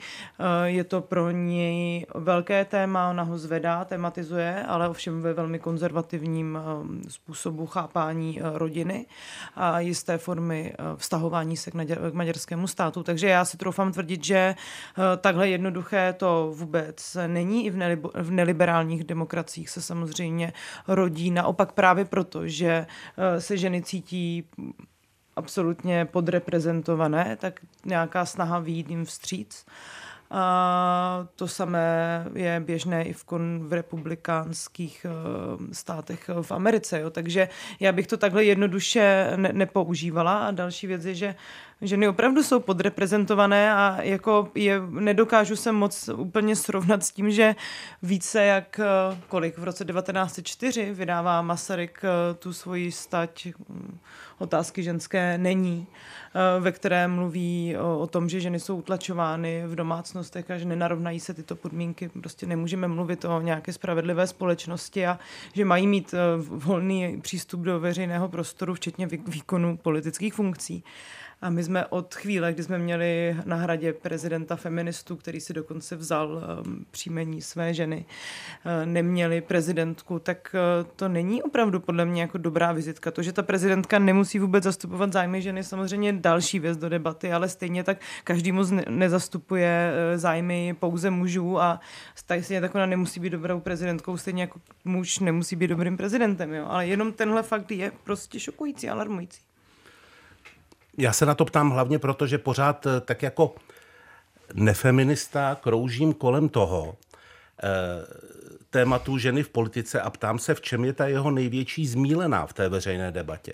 Je 0.64 0.84
to 0.84 1.00
pro 1.00 1.30
něj 1.30 2.06
velké 2.14 2.64
téma, 2.64 3.10
ona 3.10 3.22
ho 3.22 3.38
zvedá, 3.38 3.84
tematizuje, 3.84 4.64
ale 4.66 4.88
ovšem 4.88 5.22
ve 5.22 5.32
velmi 5.32 5.58
konzervativním 6.10 6.58
způsobu 7.08 7.66
chápání 7.66 8.40
rodiny 8.54 9.06
a 9.54 9.80
jisté 9.80 10.18
formy 10.18 10.74
vztahování 10.96 11.56
se 11.56 11.70
k 11.70 11.74
maďarskému 12.12 12.66
státu. 12.66 13.02
Takže 13.02 13.26
já 13.26 13.44
si 13.44 13.56
troufám 13.56 13.92
tvrdit, 13.92 14.24
že 14.24 14.54
takhle 15.20 15.48
jednoduché 15.48 16.12
to 16.12 16.52
vůbec 16.54 17.16
není. 17.26 17.66
I 17.66 17.70
v, 17.70 18.30
neliberálních 18.30 19.04
demokraciích 19.04 19.70
se 19.70 19.82
samozřejmě 19.82 20.52
rodí 20.88 21.30
naopak 21.30 21.72
právě 21.72 22.04
proto, 22.04 22.48
že 22.48 22.86
eh, 23.16 23.40
se 23.40 23.56
ženy 23.56 23.82
cítí 23.82 24.44
absolutně 25.36 26.04
podreprezentované, 26.04 27.36
tak 27.40 27.60
nějaká 27.84 28.26
snaha 28.26 28.58
výjít 28.58 28.90
jim 28.90 29.04
vstříc. 29.04 29.66
A 30.30 31.26
to 31.36 31.48
samé 31.48 32.26
je 32.34 32.60
běžné 32.60 33.04
i 33.04 33.12
v, 33.12 33.24
kon, 33.24 33.68
v 33.68 33.72
republikánských 33.72 35.06
uh, 35.08 35.66
státech 35.72 36.30
v 36.42 36.52
Americe. 36.52 37.00
Jo. 37.00 37.10
Takže 37.10 37.48
já 37.80 37.92
bych 37.92 38.06
to 38.06 38.16
takhle 38.16 38.44
jednoduše 38.44 39.32
ne, 39.36 39.52
nepoužívala. 39.52 40.46
A 40.46 40.50
další 40.50 40.86
věc 40.86 41.04
je, 41.04 41.14
že 41.14 41.34
ženy 41.82 42.08
opravdu 42.08 42.42
jsou 42.42 42.60
podreprezentované 42.60 43.74
a 43.74 44.02
jako 44.02 44.48
je, 44.54 44.80
nedokážu 44.90 45.56
se 45.56 45.72
moc 45.72 46.08
úplně 46.08 46.56
srovnat 46.56 47.04
s 47.04 47.10
tím, 47.10 47.30
že 47.30 47.54
více 48.02 48.44
jak 48.44 48.80
eh, 48.80 49.18
kolik 49.28 49.58
v 49.58 49.64
roce 49.64 49.84
1904 49.84 50.92
vydává 50.92 51.42
Masaryk 51.42 52.00
eh, 52.04 52.34
tu 52.34 52.52
svoji 52.52 52.92
stať 52.92 53.46
hm, 53.46 53.98
otázky 54.38 54.82
ženské 54.82 55.38
není, 55.38 55.86
eh, 55.86 56.60
ve 56.60 56.72
které 56.72 57.08
mluví 57.08 57.76
o, 57.76 57.98
o 57.98 58.06
tom, 58.06 58.28
že 58.28 58.40
ženy 58.40 58.60
jsou 58.60 58.76
utlačovány 58.76 59.62
v 59.66 59.74
domácnostech 59.74 60.50
a 60.50 60.58
že 60.58 60.64
nenarovnají 60.64 61.20
se 61.20 61.34
tyto 61.34 61.56
podmínky. 61.56 62.08
Prostě 62.08 62.46
nemůžeme 62.46 62.88
mluvit 62.88 63.24
o 63.24 63.40
nějaké 63.40 63.72
spravedlivé 63.72 64.26
společnosti 64.26 65.06
a 65.06 65.18
že 65.52 65.64
mají 65.64 65.86
mít 65.86 66.14
volný 66.38 67.20
přístup 67.20 67.60
do 67.60 67.80
veřejného 67.80 68.28
prostoru, 68.28 68.74
včetně 68.74 69.06
výkonu 69.06 69.76
politických 69.76 70.34
funkcí. 70.34 70.84
A 71.42 71.50
my 71.50 71.64
jsme 71.64 71.86
od 71.86 72.14
chvíle, 72.14 72.52
kdy 72.52 72.62
jsme 72.62 72.78
měli 72.78 73.36
na 73.44 73.56
hradě 73.56 73.92
prezidenta 73.92 74.56
feministů, 74.56 75.16
který 75.16 75.40
si 75.40 75.52
dokonce 75.52 75.96
vzal 75.96 76.28
um, 76.66 76.86
příjmení 76.90 77.42
své 77.42 77.74
ženy, 77.74 78.04
uh, 78.64 78.86
neměli 78.86 79.40
prezidentku, 79.40 80.18
tak 80.18 80.54
uh, 80.54 80.90
to 80.96 81.08
není 81.08 81.42
opravdu 81.42 81.80
podle 81.80 82.04
mě 82.04 82.20
jako 82.22 82.38
dobrá 82.38 82.72
vizitka. 82.72 83.10
To, 83.10 83.22
že 83.22 83.32
ta 83.32 83.42
prezidentka 83.42 83.98
nemusí 83.98 84.38
vůbec 84.38 84.64
zastupovat 84.64 85.12
zájmy 85.12 85.42
ženy, 85.42 85.64
samozřejmě 85.64 86.12
další 86.12 86.58
věc 86.58 86.78
do 86.78 86.88
debaty, 86.88 87.32
ale 87.32 87.48
stejně 87.48 87.84
tak 87.84 87.98
každý 88.24 88.52
moc 88.52 88.72
nezastupuje 88.88 89.92
uh, 89.92 90.20
zájmy 90.20 90.76
pouze 90.80 91.10
mužů 91.10 91.60
a 91.60 91.80
stejně 92.14 92.60
tak 92.60 92.74
ona 92.74 92.86
nemusí 92.86 93.20
být 93.20 93.30
dobrou 93.30 93.60
prezidentkou, 93.60 94.16
stejně 94.16 94.42
jako 94.42 94.60
muž 94.84 95.18
nemusí 95.18 95.56
být 95.56 95.68
dobrým 95.68 95.96
prezidentem. 95.96 96.54
Jo? 96.54 96.66
Ale 96.68 96.86
jenom 96.86 97.12
tenhle 97.12 97.42
fakt 97.42 97.70
je 97.70 97.92
prostě 98.04 98.40
šokující, 98.40 98.88
alarmující. 98.88 99.49
Já 101.00 101.12
se 101.12 101.26
na 101.26 101.34
to 101.34 101.44
ptám 101.44 101.70
hlavně 101.70 101.98
proto, 101.98 102.26
že 102.26 102.38
pořád 102.38 102.86
eh, 102.86 103.00
tak 103.00 103.22
jako 103.22 103.54
nefeminista 104.54 105.54
kroužím 105.54 106.12
kolem 106.12 106.48
toho 106.48 106.96
eh, 107.62 107.66
tématu 108.70 109.18
ženy 109.18 109.42
v 109.42 109.48
politice 109.48 110.00
a 110.00 110.10
ptám 110.10 110.38
se, 110.38 110.54
v 110.54 110.60
čem 110.60 110.84
je 110.84 110.92
ta 110.92 111.06
jeho 111.06 111.30
největší 111.30 111.86
zmílená 111.86 112.46
v 112.46 112.52
té 112.52 112.68
veřejné 112.68 113.12
debatě. 113.12 113.52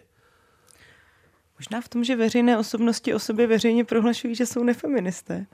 Možná 1.59 1.81
v 1.81 1.89
tom, 1.89 2.05
že 2.05 2.17
veřejné 2.17 2.59
osobnosti 2.59 3.15
o 3.15 3.19
sobě 3.19 3.47
veřejně 3.47 3.85
prohlašují, 3.85 4.35
že 4.35 4.47
jsou 4.47 4.65
nefeministé. 4.65 5.47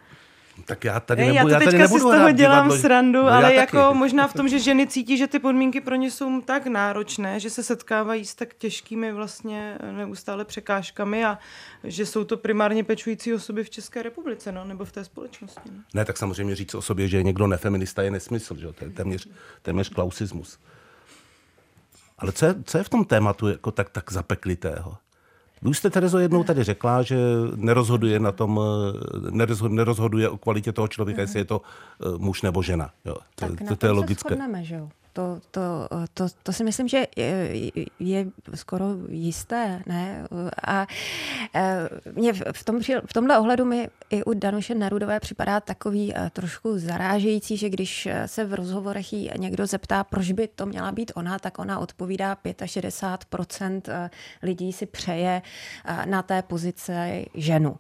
Tak 0.67 0.85
já 0.85 1.01
tady 1.01 1.21
ne, 1.27 1.33
nebudu, 1.33 1.49
já, 1.49 1.55
já 1.55 1.59
to 1.59 1.65
tady 1.65 1.71
teďka 1.71 1.79
nebudu 1.83 2.01
si 2.05 2.09
z 2.09 2.19
toho 2.19 2.33
dělám 2.33 2.65
divadlo. 2.65 2.79
srandu, 2.83 3.23
No, 3.23 3.29
já 3.29 3.35
ale 3.37 3.43
taky. 3.43 3.57
jako 3.57 3.95
možná 3.95 4.29
v 4.29 4.33
tom, 4.35 4.49
že 4.49 4.59
ženy 4.59 4.87
cítí, 4.87 5.17
že 5.19 5.27
ty 5.27 5.39
podmínky 5.39 5.81
pro 5.81 5.95
ně 5.95 6.11
jsou 6.11 6.41
tak 6.41 6.67
náročné, 6.67 7.41
že 7.41 7.51
se 7.51 7.63
setkávají 7.63 8.25
s 8.25 8.35
tak 8.35 8.55
těžkými 8.55 9.13
vlastně 9.13 9.79
neustále 9.93 10.45
překážkami 10.45 11.25
a 11.25 11.39
že 11.85 12.07
jsou 12.07 12.25
to 12.25 12.37
primárně 12.37 12.85
pečující 12.85 13.35
osoby 13.35 13.65
v 13.65 13.71
České 13.71 14.03
republice, 14.03 14.53
no, 14.53 14.65
nebo 14.65 14.85
v 14.85 14.93
té 14.93 15.05
společnosti. 15.05 15.71
No. 15.73 15.79
Ne, 15.95 16.05
tak 16.05 16.17
samozřejmě 16.19 16.55
říct 16.57 16.75
o 16.75 16.83
sobě, 16.83 17.09
že 17.09 17.17
je 17.17 17.23
někdo 17.23 17.47
nefeminista, 17.47 18.03
je 18.03 18.11
nesmysl, 18.11 18.57
že 18.57 18.67
jo? 18.67 18.73
To 18.73 18.85
je 18.85 18.91
téměř, 18.91 19.29
téměř 19.63 19.89
klausismus. 19.89 20.59
Ale 22.19 22.33
co 22.33 22.47
je, 22.47 22.55
co 22.65 22.79
je 22.79 22.85
v 22.85 22.89
tom 22.89 23.05
tématu 23.05 23.49
jako 23.49 23.71
tak, 23.71 23.91
tak 23.91 24.13
zapeklitého? 24.13 24.97
Vy 25.63 25.71
už 25.71 25.79
jste, 25.79 25.91
Terezo, 25.91 26.19
jednou 26.19 26.45
tady 26.45 26.65
řekla, 26.65 27.03
že 27.03 27.17
nerozhoduje 27.57 28.21
na 28.21 28.33
tom, 28.33 28.61
eh, 28.61 29.31
nerozhoduje, 29.31 29.77
nerozhoduje 29.77 30.29
o 30.29 30.39
kvalitě 30.39 30.73
toho 30.73 30.89
člověka, 30.89 31.21
jestli 31.21 31.41
je 31.41 31.45
to 31.45 31.63
eh, 31.63 32.19
muž 32.19 32.43
nebo 32.43 32.63
žena. 32.63 32.91
Jo, 33.05 33.15
to, 33.15 33.47
Tak 33.47 33.59
to, 33.59 33.65
na 33.65 33.77
to, 33.77 33.87
je 33.87 33.93
logické. 33.93 34.29
shodneme, 34.29 34.65
že 34.65 34.75
jo? 34.75 34.89
To, 35.13 35.41
to, 35.51 35.89
to, 36.15 36.27
to 36.43 36.53
si 36.53 36.65
myslím, 36.65 36.89
že 36.89 37.07
je, 37.17 37.71
je 37.99 38.27
skoro 38.55 38.87
jisté. 39.09 39.83
Ne? 39.87 40.27
A 40.67 40.87
eh, 41.55 41.89
mě 42.13 42.33
v, 42.33 42.65
tom, 42.65 42.81
v 43.07 43.13
tomhle 43.13 43.39
ohledu 43.39 43.65
mi 43.65 43.89
i 44.11 44.25
u 44.25 44.35
Danuše 44.35 44.75
Nerudové 44.75 45.21
připadá 45.21 45.61
takový 45.61 46.13
eh, 46.17 46.31
trošku 46.31 46.79
zarážející, 46.79 47.57
že 47.57 47.69
když 47.69 48.07
eh, 48.07 48.29
se 48.29 48.45
v 48.45 48.55
rozhovorech 48.55 49.13
jí 49.13 49.31
někdo 49.39 49.67
zeptá, 49.67 50.05
proč 50.05 50.33
by 50.33 50.49
to 50.49 50.67
měla 50.67 50.93
být 50.93 51.13
ona, 51.15 51.39
tak 51.39 51.59
ona 51.59 51.79
odpovídá 51.79 52.37
65% 52.45 53.83
eh, 53.89 54.11
lidí 54.43 54.73
si 54.73 54.87
přeje 54.87 55.43
na 56.05 56.23
té 56.23 56.43
pozici 56.43 57.27
ženu. 57.35 57.77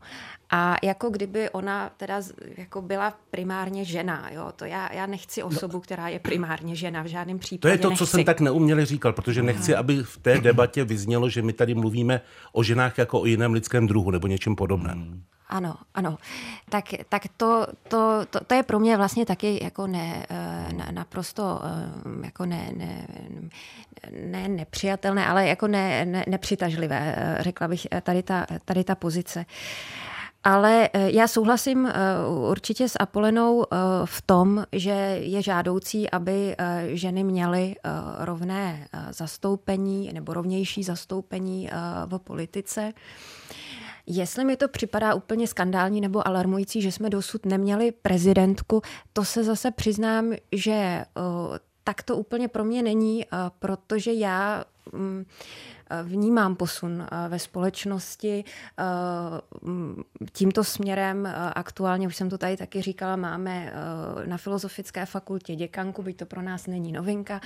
A 0.54 0.76
jako 0.82 1.10
kdyby 1.10 1.50
ona 1.50 1.90
teda 1.96 2.22
jako 2.56 2.82
byla 2.82 3.14
primárně 3.30 3.84
žena, 3.84 4.30
jo, 4.32 4.52
to 4.56 4.64
já, 4.64 4.92
já 4.92 5.06
nechci 5.06 5.42
osobu, 5.42 5.80
která 5.80 6.08
je 6.08 6.18
primárně 6.18 6.76
žena, 6.76 7.02
v 7.02 7.06
žádném 7.06 7.38
To 7.38 7.42
případě 7.42 7.74
je 7.74 7.78
to, 7.78 7.88
co 7.88 7.90
nechci. 7.90 8.06
jsem 8.06 8.24
tak 8.24 8.40
neuměle 8.40 8.86
říkal, 8.86 9.12
protože 9.12 9.42
nechci, 9.42 9.74
aby 9.74 10.02
v 10.02 10.18
té 10.18 10.38
debatě 10.40 10.84
vyznělo, 10.84 11.28
že 11.28 11.42
my 11.42 11.52
tady 11.52 11.74
mluvíme 11.74 12.20
o 12.52 12.62
ženách 12.62 12.98
jako 12.98 13.20
o 13.20 13.26
jiném 13.26 13.52
lidském 13.52 13.86
druhu 13.86 14.10
nebo 14.10 14.26
něčem 14.26 14.56
podobném. 14.56 15.22
Ano, 15.48 15.74
ano. 15.94 16.18
Tak, 16.70 16.84
tak 17.08 17.22
to, 17.36 17.66
to, 17.88 18.26
to, 18.30 18.40
to 18.44 18.54
je 18.54 18.62
pro 18.62 18.78
mě 18.78 18.96
vlastně 18.96 19.26
taky 19.26 19.64
jako 19.64 19.86
ne, 19.86 20.26
eh, 20.30 20.72
na, 20.72 20.86
naprosto 20.90 21.60
eh, 21.64 22.24
jako 22.24 22.46
ne, 22.46 22.70
ne, 22.76 23.06
ne 24.10 24.48
nepřijatelné, 24.48 25.26
ale 25.26 25.46
jako 25.46 25.66
ne, 25.66 26.04
ne, 26.04 26.24
nepřitažlivé, 26.28 27.14
eh, 27.16 27.42
řekla 27.42 27.68
bych, 27.68 27.86
tady 28.02 28.22
ta, 28.22 28.46
tady 28.64 28.84
ta 28.84 28.94
pozice. 28.94 29.44
Ale 30.44 30.90
eh, 30.92 31.10
já 31.10 31.28
souhlasím 31.28 31.86
eh, 31.86 31.92
určitě 32.50 32.88
s 32.88 32.98
Apolenou 32.98 33.64
eh, 33.64 33.76
v 34.04 34.22
tom, 34.22 34.64
že 34.72 34.90
je 35.20 35.42
žádoucí, 35.42 36.10
aby 36.10 36.56
ženy 36.86 37.24
měly 37.24 37.74
rovné 38.18 38.88
zastoupení 39.10 40.12
nebo 40.12 40.34
rovnější 40.34 40.82
zastoupení 40.82 41.70
v 42.06 42.18
politice. 42.18 42.92
Jestli 44.06 44.44
mi 44.44 44.56
to 44.56 44.68
připadá 44.68 45.14
úplně 45.14 45.46
skandální 45.46 46.00
nebo 46.00 46.28
alarmující, 46.28 46.82
že 46.82 46.92
jsme 46.92 47.10
dosud 47.10 47.46
neměli 47.46 47.92
prezidentku, 47.92 48.82
to 49.12 49.24
se 49.24 49.44
zase 49.44 49.70
přiznám, 49.70 50.32
že 50.52 51.04
tak 51.84 52.02
to 52.02 52.16
úplně 52.16 52.48
pro 52.48 52.64
mě 52.64 52.82
není, 52.82 53.26
protože 53.58 54.12
já 54.12 54.64
um, 54.92 55.24
vnímám 56.02 56.56
posun 56.56 56.92
uh, 56.92 57.06
ve 57.28 57.38
společnosti 57.38 58.44
mm, 59.62 60.02
tímto 60.32 60.64
směrem. 60.64 61.22
uh, 61.24 61.52
Aktuálně, 61.54 62.06
už 62.06 62.16
jsem 62.16 62.30
to 62.30 62.38
tady 62.38 62.56
taky 62.56 62.82
říkala, 62.82 63.16
máme 63.16 63.72
na 64.26 64.36
Filozofické 64.36 65.06
fakultě 65.06 65.56
děkanku, 65.56 66.02
byť 66.02 66.16
to 66.16 66.26
pro 66.26 66.42
nás 66.42 66.66
není 66.66 66.92
novinka, 66.92 67.40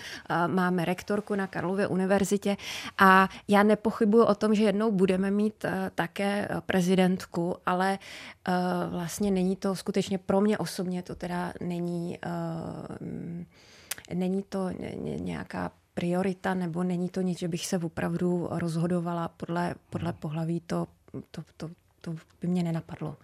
máme 0.46 0.84
rektorku 0.84 1.34
na 1.34 1.46
Karlově 1.46 1.86
univerzitě 1.86 2.56
a 2.98 3.28
já 3.48 3.62
nepochybuju 3.62 4.24
o 4.24 4.34
tom, 4.34 4.54
že 4.54 4.62
jednou 4.62 4.92
budeme 4.92 5.30
mít 5.30 5.64
také 5.94 6.48
prezidentku, 6.66 7.56
ale 7.66 7.98
vlastně 8.88 9.30
není 9.30 9.56
to 9.56 9.74
skutečně 9.74 10.18
pro 10.18 10.40
mě 10.40 10.58
osobně, 10.58 11.02
to 11.02 11.14
teda 11.14 11.52
není, 11.60 12.18
není 14.14 14.42
to 14.42 14.70
ně- 14.70 14.94
ně- 14.96 15.16
nějaká 15.16 15.70
priorita, 15.96 16.54
nebo 16.54 16.84
není 16.84 17.08
to 17.08 17.20
nic, 17.20 17.38
že 17.38 17.48
bych 17.48 17.66
se 17.66 17.78
opravdu 17.78 18.48
rozhodovala 18.50 19.28
podle, 19.28 19.74
podle 19.90 20.12
pohlaví, 20.12 20.60
to, 20.60 20.86
to, 21.30 21.42
to, 21.56 21.70
to 22.00 22.14
by 22.40 22.48
mě 22.48 22.62
nenapadlo. 22.62 23.16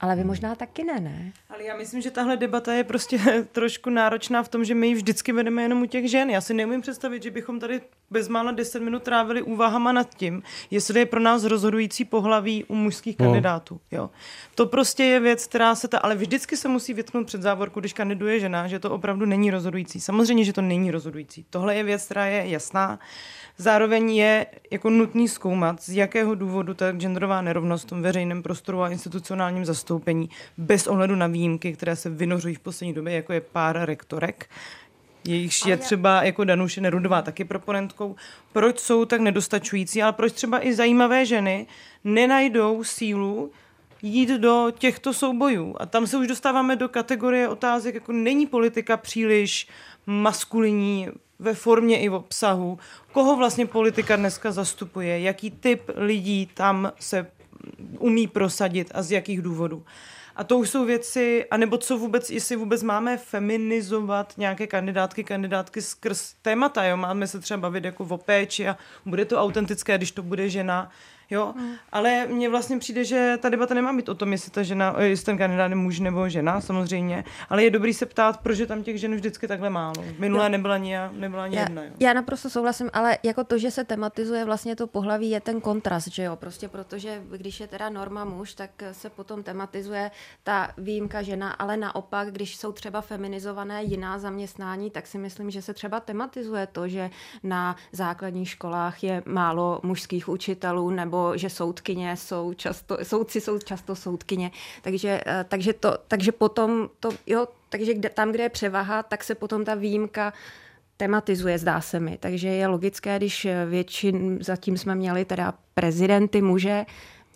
Ale 0.00 0.16
vy 0.16 0.24
možná 0.24 0.54
taky 0.54 0.84
ne, 0.84 1.00
ne? 1.00 1.32
Ale 1.50 1.64
já 1.64 1.76
myslím, 1.76 2.00
že 2.00 2.10
tahle 2.10 2.36
debata 2.36 2.72
je 2.72 2.84
prostě 2.84 3.18
trošku 3.52 3.90
náročná 3.90 4.42
v 4.42 4.48
tom, 4.48 4.64
že 4.64 4.74
my 4.74 4.86
ji 4.88 4.94
vždycky 4.94 5.32
vedeme 5.32 5.62
jenom 5.62 5.82
u 5.82 5.86
těch 5.86 6.10
žen. 6.10 6.30
Já 6.30 6.40
si 6.40 6.54
neumím 6.54 6.80
představit, 6.80 7.22
že 7.22 7.30
bychom 7.30 7.60
tady 7.60 7.80
bezmála 8.10 8.52
10 8.52 8.80
minut 8.82 9.02
trávili 9.02 9.42
úvahama 9.42 9.92
nad 9.92 10.14
tím, 10.14 10.42
jestli 10.70 11.00
je 11.00 11.06
pro 11.06 11.20
nás 11.20 11.44
rozhodující 11.44 12.04
pohlaví 12.04 12.64
u 12.64 12.74
mužských 12.74 13.18
No. 13.18 13.24
kandidátů. 13.26 13.80
Jo. 13.90 14.10
To 14.54 14.66
prostě 14.66 15.04
je 15.04 15.20
věc, 15.20 15.46
která 15.46 15.74
se 15.74 15.88
ta, 15.88 15.98
ale 15.98 16.14
vždycky 16.14 16.56
se 16.56 16.68
musí 16.68 16.94
vytknout 16.94 17.26
před 17.26 17.42
závorku, 17.42 17.80
když 17.80 17.92
kandiduje 17.92 18.40
žena, 18.40 18.68
že 18.68 18.78
to 18.78 18.90
opravdu 18.90 19.26
není 19.26 19.50
rozhodující. 19.50 20.00
Samozřejmě, 20.00 20.44
že 20.44 20.52
to 20.52 20.62
není 20.62 20.90
rozhodující. 20.90 21.46
Tohle 21.50 21.76
je 21.76 21.82
věc, 21.82 22.04
která 22.04 22.26
je 22.26 22.48
jasná. 22.50 22.98
Zároveň 23.58 24.10
je 24.10 24.46
jako 24.70 24.90
nutný 24.90 25.28
zkoumat, 25.28 25.82
z 25.82 25.90
jakého 25.96 26.34
důvodu 26.34 26.74
ta 26.74 26.92
genderová 26.92 27.40
nerovnost 27.42 27.84
v 27.84 27.88
tom 27.88 28.02
veřejném 28.02 28.42
prostoru 28.42 28.82
a 28.82 28.88
institucionálním 28.88 29.64
zastoupení, 29.64 30.30
bez 30.58 30.86
ohledu 30.86 31.16
na 31.16 31.26
výjimky, 31.26 31.72
které 31.72 31.96
se 31.96 32.10
vynořují 32.10 32.54
v 32.54 32.60
poslední 32.60 32.92
době, 32.92 33.14
jako 33.14 33.32
je 33.32 33.40
pár 33.40 33.78
rektorek, 33.82 34.46
jejichž 35.24 35.66
je 35.66 35.76
třeba 35.76 36.22
jako 36.22 36.44
Danuše 36.44 36.80
Nerudová 36.80 37.22
taky 37.22 37.44
proponentkou, 37.44 38.16
proč 38.52 38.78
jsou 38.78 39.04
tak 39.04 39.20
nedostačující, 39.20 40.02
ale 40.02 40.12
proč 40.12 40.32
třeba 40.32 40.66
i 40.66 40.74
zajímavé 40.74 41.26
ženy 41.26 41.66
nenajdou 42.04 42.84
sílu 42.84 43.50
jít 44.02 44.28
do 44.28 44.72
těchto 44.78 45.14
soubojů. 45.14 45.76
A 45.78 45.86
tam 45.86 46.06
se 46.06 46.16
už 46.16 46.26
dostáváme 46.26 46.76
do 46.76 46.88
kategorie 46.88 47.48
otázek, 47.48 47.94
jako 47.94 48.12
není 48.12 48.46
politika 48.46 48.96
příliš 48.96 49.68
maskulinní 50.06 51.08
ve 51.38 51.54
formě 51.54 52.00
i 52.00 52.08
v 52.08 52.14
obsahu. 52.14 52.78
Koho 53.12 53.36
vlastně 53.36 53.66
politika 53.66 54.16
dneska 54.16 54.52
zastupuje? 54.52 55.20
Jaký 55.20 55.50
typ 55.50 55.90
lidí 55.96 56.50
tam 56.54 56.92
se 57.00 57.26
umí 57.98 58.26
prosadit 58.26 58.90
a 58.94 59.02
z 59.02 59.10
jakých 59.10 59.42
důvodů? 59.42 59.84
A 60.36 60.44
to 60.44 60.58
už 60.58 60.70
jsou 60.70 60.84
věci, 60.84 61.46
anebo 61.50 61.78
co 61.78 61.98
vůbec, 61.98 62.30
jestli 62.30 62.56
vůbec 62.56 62.82
máme 62.82 63.16
feminizovat 63.16 64.34
nějaké 64.36 64.66
kandidátky, 64.66 65.24
kandidátky 65.24 65.82
skrz 65.82 66.34
témata, 66.42 66.84
jo? 66.84 66.96
Máme 66.96 67.26
se 67.26 67.40
třeba 67.40 67.60
bavit 67.60 67.84
jako 67.84 68.04
o 68.04 68.18
péči 68.18 68.68
a 68.68 68.76
bude 69.06 69.24
to 69.24 69.40
autentické, 69.40 69.96
když 69.98 70.12
to 70.12 70.22
bude 70.22 70.48
žena, 70.48 70.90
jo? 71.30 71.54
Hmm. 71.56 71.74
Ale 71.92 72.26
mně 72.26 72.48
vlastně 72.48 72.78
přijde, 72.78 73.04
že 73.04 73.38
ta 73.42 73.48
debata 73.48 73.74
nemá 73.74 73.92
být 73.92 74.08
o 74.08 74.14
tom, 74.14 74.32
jestli 74.32 74.50
ta 74.50 74.62
žena, 74.62 74.94
eh, 74.96 75.04
jestli 75.04 75.26
ten 75.26 75.38
kandidát 75.38 75.68
je 75.68 75.74
muž 75.74 76.00
nebo 76.00 76.28
žena, 76.28 76.60
samozřejmě, 76.60 77.24
ale 77.48 77.64
je 77.64 77.70
dobrý 77.70 77.94
se 77.94 78.06
ptát, 78.06 78.40
proč 78.40 78.58
je 78.58 78.66
tam 78.66 78.82
těch 78.82 79.00
žen 79.00 79.14
vždycky 79.14 79.48
takhle 79.48 79.70
málo. 79.70 80.04
Minulé 80.18 80.48
nebyla 80.48 80.74
ani, 80.74 80.96
nebyla 81.12 81.44
ani 81.44 81.56
Já, 81.56 81.62
jedna, 81.62 81.84
jo? 81.84 81.90
já 82.00 82.12
naprosto 82.12 82.50
souhlasím, 82.50 82.90
ale 82.92 83.18
jako 83.22 83.44
to, 83.44 83.58
že 83.58 83.70
se 83.70 83.84
tematizuje 83.84 84.44
vlastně 84.44 84.76
to 84.76 84.86
pohlaví, 84.86 85.30
je 85.30 85.40
ten 85.40 85.60
kontrast, 85.60 86.08
že 86.08 86.22
jo? 86.22 86.36
Prostě 86.36 86.68
protože 86.68 87.22
když 87.30 87.60
je 87.60 87.66
teda 87.66 87.88
norma 87.88 88.24
muž, 88.24 88.54
tak 88.54 88.70
se 88.92 89.10
potom 89.10 89.42
tematizuje 89.42 90.10
ta 90.42 90.70
výjimka 90.78 91.22
žena, 91.22 91.50
ale 91.50 91.76
naopak, 91.76 92.32
když 92.32 92.56
jsou 92.56 92.72
třeba 92.72 93.00
feminizované 93.00 93.82
jiná 93.82 94.18
zaměstnání, 94.18 94.90
tak 94.90 95.06
si 95.06 95.18
myslím, 95.18 95.50
že 95.50 95.62
se 95.62 95.74
třeba 95.74 96.00
tematizuje 96.00 96.66
to, 96.66 96.88
že 96.88 97.10
na 97.42 97.76
základních 97.92 98.48
školách 98.50 99.04
je 99.04 99.22
málo 99.26 99.80
mužských 99.82 100.28
učitelů, 100.28 100.90
nebo 100.90 101.15
že 101.36 101.50
soudkyně 101.50 102.16
jsou 102.16 102.54
často, 102.54 102.98
soudci 103.02 103.40
jsou 103.40 103.58
často 103.58 103.96
soudkyně, 103.96 104.50
takže, 104.82 105.20
eh, 105.26 105.44
takže, 105.48 105.72
to, 105.72 105.98
takže 106.08 106.32
potom 106.32 106.88
to, 107.00 107.08
jo, 107.26 107.46
takže 107.68 107.94
kde, 107.94 108.08
tam, 108.08 108.32
kde 108.32 108.42
je 108.42 108.48
převaha, 108.48 109.02
tak 109.02 109.24
se 109.24 109.34
potom 109.34 109.64
ta 109.64 109.74
výjimka 109.74 110.32
tematizuje, 110.96 111.58
zdá 111.58 111.80
se 111.80 112.00
mi. 112.00 112.18
Takže 112.20 112.48
je 112.48 112.66
logické, 112.66 113.16
když 113.16 113.46
většin, 113.66 114.38
zatím 114.40 114.78
jsme 114.78 114.94
měli 114.94 115.24
teda 115.24 115.54
prezidenty 115.74 116.42
muže, 116.42 116.86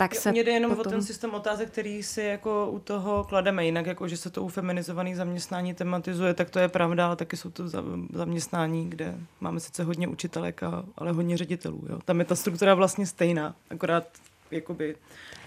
tak 0.00 0.14
se 0.14 0.32
Mně 0.32 0.44
jde 0.44 0.52
jenom 0.52 0.76
potom... 0.76 0.90
o 0.90 0.90
ten 0.90 1.02
systém 1.02 1.34
otázek, 1.34 1.70
který 1.70 2.02
si 2.02 2.22
jako 2.22 2.66
u 2.70 2.78
toho 2.78 3.24
klademe 3.24 3.64
jinak, 3.64 3.86
jako 3.86 4.08
že 4.08 4.16
se 4.16 4.30
to 4.30 4.42
u 4.42 4.48
feminizovaných 4.48 5.16
zaměstnání 5.16 5.74
tematizuje, 5.74 6.34
tak 6.34 6.50
to 6.50 6.58
je 6.58 6.68
pravda, 6.68 7.06
ale 7.06 7.16
taky 7.16 7.36
jsou 7.36 7.50
to 7.50 7.68
za- 7.68 7.82
zaměstnání, 8.12 8.90
kde 8.90 9.14
máme 9.40 9.60
sice 9.60 9.84
hodně 9.84 10.08
učitelek, 10.08 10.62
a, 10.62 10.84
ale 10.98 11.12
hodně 11.12 11.36
ředitelů. 11.36 11.84
Jo. 11.88 11.98
Tam 12.04 12.18
je 12.18 12.24
ta 12.24 12.36
struktura 12.36 12.74
vlastně 12.74 13.06
stejná, 13.06 13.54
akorát 13.70 14.04
jakoby 14.50 14.96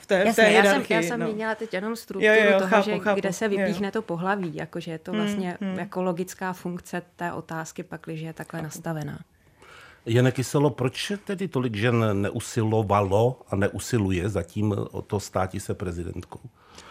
v 0.01 0.05
té, 0.05 0.21
v 0.21 0.35
té 0.35 0.43
Jasně, 0.43 0.43
já 0.43 0.63
jsem, 0.63 0.83
já 0.89 0.99
jsem 1.01 1.19
no. 1.19 1.33
měla 1.33 1.55
teď 1.55 1.73
jenom 1.73 1.95
strukturu 1.95 2.33
Jo, 2.35 2.43
jo, 2.43 2.51
jo, 2.51 2.57
toho, 2.57 2.69
chápu, 2.69 2.89
že 2.89 2.99
chápu. 2.99 3.19
kde 3.19 3.33
se 3.33 3.45
Jo, 3.45 3.51
jo. 3.51 3.57
vypíchne 3.57 3.91
to 3.91 4.01
pohlaví, 4.01 4.55
jakože 4.55 4.91
je 4.91 4.99
to 4.99 5.11
Hmm, 5.11 5.21
vlastně 5.21 5.57
hmm. 5.61 5.79
jako 5.79 6.01
logická 6.01 6.53
funkce 6.53 7.01
té 7.15 7.33
otázky, 7.33 7.83
pakliže 7.83 8.25
je 8.25 8.33
takhle 8.33 8.61
nastavená. 8.61 9.19
Jene 10.05 10.31
Kyselo, 10.31 10.69
proč 10.69 11.11
tedy 11.25 11.47
tolik 11.47 11.75
žen 11.75 12.21
neusilovalo 12.21 13.39
a 13.49 13.55
neusiluje 13.55 14.29
zatím 14.29 14.75
o 14.91 15.01
to 15.01 15.19
státi 15.19 15.59
se 15.59 15.73
prezidentkou? 15.73 16.39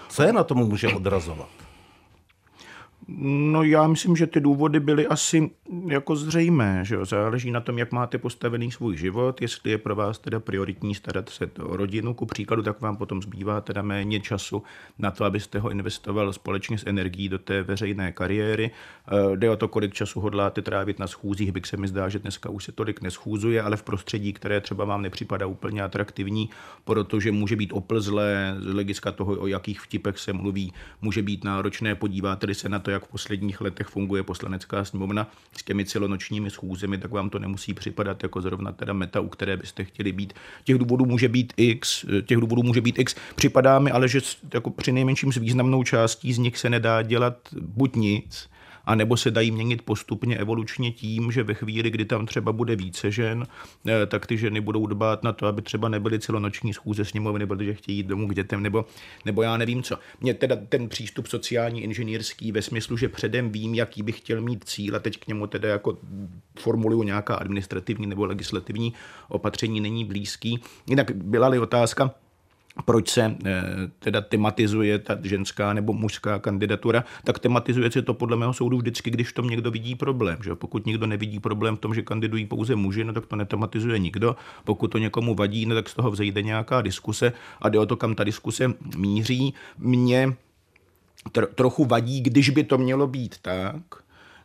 Co 0.08 0.22
je 0.22 0.32
na 0.32 0.44
tom 0.44 0.58
může 0.58 0.88
odrazovat? 0.88 1.48
No 3.08 3.62
já 3.62 3.86
myslím, 3.86 4.16
že 4.16 4.26
ty 4.26 4.40
důvody 4.40 4.80
byly 4.80 5.06
asi 5.06 5.50
jako 5.86 6.16
zřejmé. 6.16 6.80
Že 6.84 6.94
jo? 6.94 7.04
Záleží 7.04 7.50
na 7.50 7.60
tom, 7.60 7.78
jak 7.78 7.92
máte 7.92 8.18
postavený 8.18 8.70
svůj 8.72 8.96
život, 8.96 9.42
jestli 9.42 9.70
je 9.70 9.78
pro 9.78 9.94
vás 9.94 10.18
teda 10.18 10.40
prioritní 10.40 10.94
starat 10.94 11.28
se 11.28 11.50
o 11.62 11.76
rodinu, 11.76 12.14
ku 12.14 12.26
příkladu, 12.26 12.62
tak 12.62 12.80
vám 12.80 12.96
potom 12.96 13.22
zbývá 13.22 13.60
teda 13.60 13.82
méně 13.82 14.20
času 14.20 14.62
na 14.98 15.10
to, 15.10 15.24
abyste 15.24 15.58
ho 15.58 15.70
investoval 15.70 16.32
společně 16.32 16.78
s 16.78 16.86
energií 16.86 17.28
do 17.28 17.38
té 17.38 17.62
veřejné 17.62 18.12
kariéry. 18.12 18.70
Eh, 19.06 19.36
jde 19.36 19.50
o 19.50 19.56
to, 19.56 19.68
kolik 19.68 19.94
času 19.94 20.20
hodláte 20.20 20.62
trávit 20.62 20.98
na 20.98 21.06
schůzích, 21.06 21.52
byť 21.52 21.66
se 21.66 21.76
mi 21.76 21.88
zdá, 21.88 22.08
že 22.08 22.18
dneska 22.18 22.50
už 22.50 22.64
se 22.64 22.72
tolik 22.72 23.02
neschůzuje, 23.02 23.62
ale 23.62 23.76
v 23.76 23.82
prostředí, 23.82 24.32
které 24.32 24.60
třeba 24.60 24.84
vám 24.84 25.02
nepřipadá 25.02 25.46
úplně 25.46 25.82
atraktivní, 25.82 26.50
protože 26.84 27.32
může 27.32 27.56
být 27.56 27.72
oplzlé 27.72 28.56
z 28.58 28.66
hlediska 28.66 29.12
toho, 29.12 29.32
o 29.40 29.46
jakých 29.46 29.80
vtipech 29.80 30.18
se 30.18 30.32
mluví, 30.32 30.72
může 31.02 31.22
být 31.22 31.44
náročné, 31.44 31.94
podíváte 31.94 32.54
se 32.54 32.68
na 32.68 32.78
to, 32.78 32.90
jak 32.90 33.01
v 33.04 33.08
posledních 33.08 33.60
letech 33.60 33.86
funguje 33.86 34.22
poslanecká 34.22 34.84
sněmovna 34.84 35.30
s 35.56 35.62
těmi 35.62 35.84
celonočními 35.84 36.50
schůzemi, 36.50 36.98
tak 36.98 37.10
vám 37.10 37.30
to 37.30 37.38
nemusí 37.38 37.74
připadat 37.74 38.22
jako 38.22 38.40
zrovna 38.40 38.72
teda 38.72 38.92
meta, 38.92 39.20
u 39.20 39.28
které 39.28 39.56
byste 39.56 39.84
chtěli 39.84 40.12
být. 40.12 40.32
Těch 40.64 40.78
důvodů 40.78 41.04
může 41.04 41.28
být 41.28 41.52
X, 41.56 42.04
těch 42.26 42.38
důvodů 42.38 42.62
může 42.62 42.80
být 42.80 42.98
X. 42.98 43.14
Připadá 43.34 43.78
mi 43.78 43.90
ale, 43.90 44.08
že 44.08 44.20
jako 44.54 44.70
při 44.70 44.92
nejmenším 44.92 45.32
s 45.32 45.36
významnou 45.36 45.82
částí 45.82 46.32
z 46.32 46.38
nich 46.38 46.58
se 46.58 46.70
nedá 46.70 47.02
dělat 47.02 47.36
buď 47.60 47.96
nic, 47.96 48.48
a 48.84 48.94
nebo 48.94 49.16
se 49.16 49.30
dají 49.30 49.50
měnit 49.50 49.82
postupně 49.82 50.38
evolučně 50.38 50.92
tím, 50.92 51.32
že 51.32 51.42
ve 51.42 51.54
chvíli, 51.54 51.90
kdy 51.90 52.04
tam 52.04 52.26
třeba 52.26 52.52
bude 52.52 52.76
více 52.76 53.10
žen, 53.10 53.46
eh, 53.86 54.06
tak 54.06 54.26
ty 54.26 54.38
ženy 54.38 54.60
budou 54.60 54.86
dbát 54.86 55.22
na 55.22 55.32
to, 55.32 55.46
aby 55.46 55.62
třeba 55.62 55.88
nebyly 55.88 56.18
celonoční 56.18 56.74
schůze 56.74 57.04
sněmovny, 57.04 57.46
protože 57.46 57.74
chtějí 57.74 57.98
jít 57.98 58.06
domů 58.06 58.28
k 58.28 58.34
dětem, 58.34 58.62
nebo, 58.62 58.84
nebo 59.24 59.42
já 59.42 59.56
nevím 59.56 59.82
co. 59.82 59.96
Mně 60.20 60.34
teda 60.34 60.56
ten 60.68 60.88
přístup 60.88 61.26
sociální 61.26 61.82
inženýrský 61.82 62.52
ve 62.52 62.62
smyslu, 62.62 62.96
že 62.96 63.08
předem 63.08 63.50
vím, 63.52 63.74
jaký 63.74 64.02
bych 64.02 64.18
chtěl 64.18 64.40
mít 64.40 64.64
cíl 64.64 64.96
a 64.96 64.98
teď 64.98 65.18
k 65.18 65.26
němu 65.26 65.46
teda 65.46 65.68
jako 65.68 65.98
formuluju 66.58 67.02
nějaká 67.02 67.34
administrativní 67.34 68.06
nebo 68.06 68.24
legislativní 68.24 68.92
opatření, 69.28 69.80
není 69.80 70.04
blízký. 70.04 70.60
Jinak 70.86 71.10
byla-li 71.10 71.58
otázka, 71.58 72.14
proč 72.84 73.08
se 73.08 73.36
eh, 73.44 73.62
teda 73.98 74.20
tematizuje 74.20 74.98
ta 74.98 75.18
ženská 75.22 75.72
nebo 75.72 75.92
mužská 75.92 76.38
kandidatura, 76.38 77.04
tak 77.24 77.38
tematizuje 77.38 77.90
se 77.90 78.02
to 78.02 78.14
podle 78.14 78.36
mého 78.36 78.52
soudu 78.52 78.78
vždycky, 78.78 79.10
když 79.10 79.28
v 79.28 79.32
tom 79.32 79.46
někdo 79.46 79.70
vidí 79.70 79.94
problém. 79.94 80.38
Že? 80.44 80.54
Pokud 80.54 80.86
někdo 80.86 81.06
nevidí 81.06 81.40
problém 81.40 81.76
v 81.76 81.80
tom, 81.80 81.94
že 81.94 82.02
kandidují 82.02 82.46
pouze 82.46 82.76
muži, 82.76 83.04
no 83.04 83.12
tak 83.12 83.26
to 83.26 83.36
netematizuje 83.36 83.98
nikdo. 83.98 84.36
Pokud 84.64 84.88
to 84.88 84.98
někomu 84.98 85.34
vadí, 85.34 85.66
no 85.66 85.74
tak 85.74 85.88
z 85.88 85.94
toho 85.94 86.10
vzejde 86.10 86.42
nějaká 86.42 86.82
diskuse 86.82 87.32
a 87.60 87.68
jde 87.68 87.78
o 87.78 87.86
to, 87.86 87.96
kam 87.96 88.14
ta 88.14 88.24
diskuse 88.24 88.74
míří. 88.96 89.54
Mně 89.78 90.32
trochu 91.54 91.84
vadí, 91.84 92.20
když 92.20 92.50
by 92.50 92.64
to 92.64 92.78
mělo 92.78 93.06
být 93.06 93.36
tak, 93.42 93.82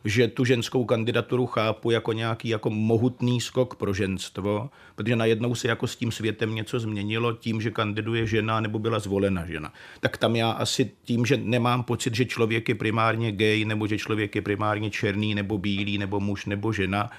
že 0.04 0.28
tu 0.28 0.44
ženskou 0.44 0.84
kandidaturu 0.84 1.46
chápu 1.46 1.90
jako 1.90 2.12
nějaký 2.12 2.48
jako 2.48 2.70
mohutný 2.70 3.40
skok 3.40 3.74
pro 3.74 3.94
ženstvo, 3.94 4.70
protože 4.94 5.16
najednou 5.16 5.54
se 5.54 5.68
jako 5.68 5.86
s 5.86 5.96
tím 5.96 6.12
světem 6.12 6.54
něco 6.54 6.80
změnilo 6.80 7.32
tím, 7.32 7.60
že 7.60 7.70
kandiduje 7.70 8.26
žena 8.26 8.60
nebo 8.60 8.78
byla 8.78 8.98
zvolena 8.98 9.46
žena. 9.46 9.72
Tak 10.00 10.16
tam 10.16 10.36
já 10.36 10.50
asi 10.50 10.90
tím, 11.04 11.26
že 11.26 11.36
nemám 11.36 11.82
pocit, 11.82 12.14
že 12.14 12.24
člověk 12.24 12.68
je 12.68 12.74
primárně 12.74 13.32
gay, 13.32 13.64
nebo 13.64 13.86
že 13.86 13.98
člověk 13.98 14.34
je 14.34 14.42
primárně 14.42 14.90
černý, 14.90 15.34
nebo 15.34 15.58
bílý, 15.58 15.98
nebo 15.98 16.20
muž, 16.20 16.46
nebo 16.46 16.72
žena, 16.72 17.10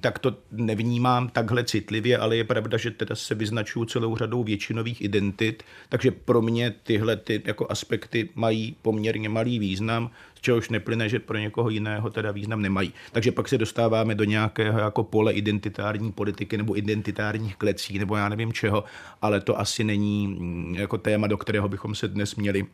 tak 0.00 0.18
to 0.18 0.36
nevnímám 0.52 1.28
takhle 1.28 1.64
citlivě, 1.64 2.18
ale 2.18 2.36
je 2.36 2.44
pravda, 2.44 2.78
že 2.78 2.90
teda 2.90 3.14
se 3.14 3.34
vyznačují 3.34 3.86
celou 3.86 4.16
řadou 4.16 4.44
většinových 4.44 5.02
identit, 5.02 5.62
takže 5.88 6.10
pro 6.10 6.42
mě 6.42 6.74
tyhle 6.82 7.16
ty 7.16 7.42
jako 7.44 7.66
aspekty 7.70 8.28
mají 8.34 8.76
poměrně 8.82 9.28
malý 9.28 9.58
význam 9.58 10.10
z 10.34 10.40
čehož 10.40 10.68
neplyne, 10.68 11.08
že 11.08 11.18
pro 11.18 11.38
někoho 11.38 11.70
jiného 11.70 12.10
teda 12.10 12.30
význam 12.30 12.62
nemají. 12.62 12.92
Takže 13.12 13.32
pak 13.32 13.48
se 13.48 13.58
dostáváme 13.58 14.14
do 14.14 14.24
nějakého 14.24 14.78
jako 14.78 15.04
pole 15.04 15.32
identitární 15.32 16.12
politiky 16.12 16.56
nebo 16.56 16.78
identitárních 16.78 17.56
klecí 17.56 17.98
nebo 17.98 18.16
já 18.16 18.28
nevím 18.28 18.52
čeho, 18.52 18.84
ale 19.22 19.40
to 19.40 19.60
asi 19.60 19.84
není 19.84 20.26
mm, 20.26 20.74
jako 20.74 20.98
téma, 20.98 21.26
do 21.26 21.36
kterého 21.36 21.68
bychom 21.68 21.94
se 21.94 22.08
dnes 22.08 22.36
měli, 22.36 22.66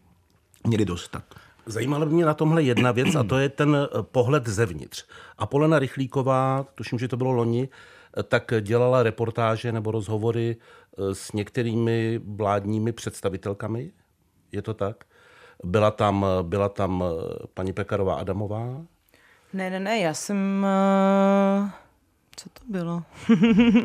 měli 0.67 0.85
dostat. 0.85 1.25
Zajímala 1.67 2.07
by 2.07 2.13
mě 2.13 2.25
na 2.25 2.35
tomhle 2.35 2.63
jedna 2.63 2.93
věc 2.93 3.15
a 3.15 3.23
to 3.23 3.39
je 3.39 3.49
ten 3.49 3.77
eh, 3.77 4.03
pohled 4.03 4.49
zevnitř. 4.49 5.05
Apolena 5.39 5.79
Rychlíková, 5.79 6.67
tuším, 6.75 6.99
že 6.99 7.09
to 7.09 7.17
bylo 7.17 7.33
loni, 7.33 7.69
eh, 8.19 8.23
tak 8.23 8.53
dělala 8.61 9.03
reportáže 9.03 9.73
nebo 9.73 9.91
rozhovory 9.91 10.57
eh, 10.57 11.15
s 11.15 11.33
některými 11.33 12.21
vládními 12.25 12.93
představitelkami. 12.93 13.93
Je 14.53 14.63
to 14.63 14.75
tak? 14.75 15.05
Byla 15.65 15.91
tam, 15.91 16.27
byla 16.43 16.69
tam 16.69 17.05
paní 17.55 17.73
Pekarová 17.73 18.15
Adamová? 18.15 18.83
Ne, 19.53 19.71
ne, 19.71 19.81
ne, 19.81 19.99
já 19.99 20.15
jsem... 20.15 20.67
Co 22.37 22.49
to 22.49 22.61
bylo? 22.69 23.03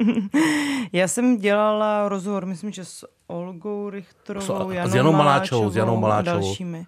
já 0.93 1.07
jsem 1.07 1.37
dělala 1.37 2.09
rozhovor, 2.09 2.45
myslím, 2.45 2.71
že 2.71 2.85
s 2.85 3.07
Olgou 3.27 3.89
Richterovou, 3.89 4.71
Janou, 4.71 4.89
s 4.89 4.95
Janou 4.95 5.11
Maláčovou, 5.11 5.69
s 5.69 5.75
Janou 5.75 5.97
Maláčovou. 5.97 6.37
a 6.37 6.41
dalšími. 6.41 6.85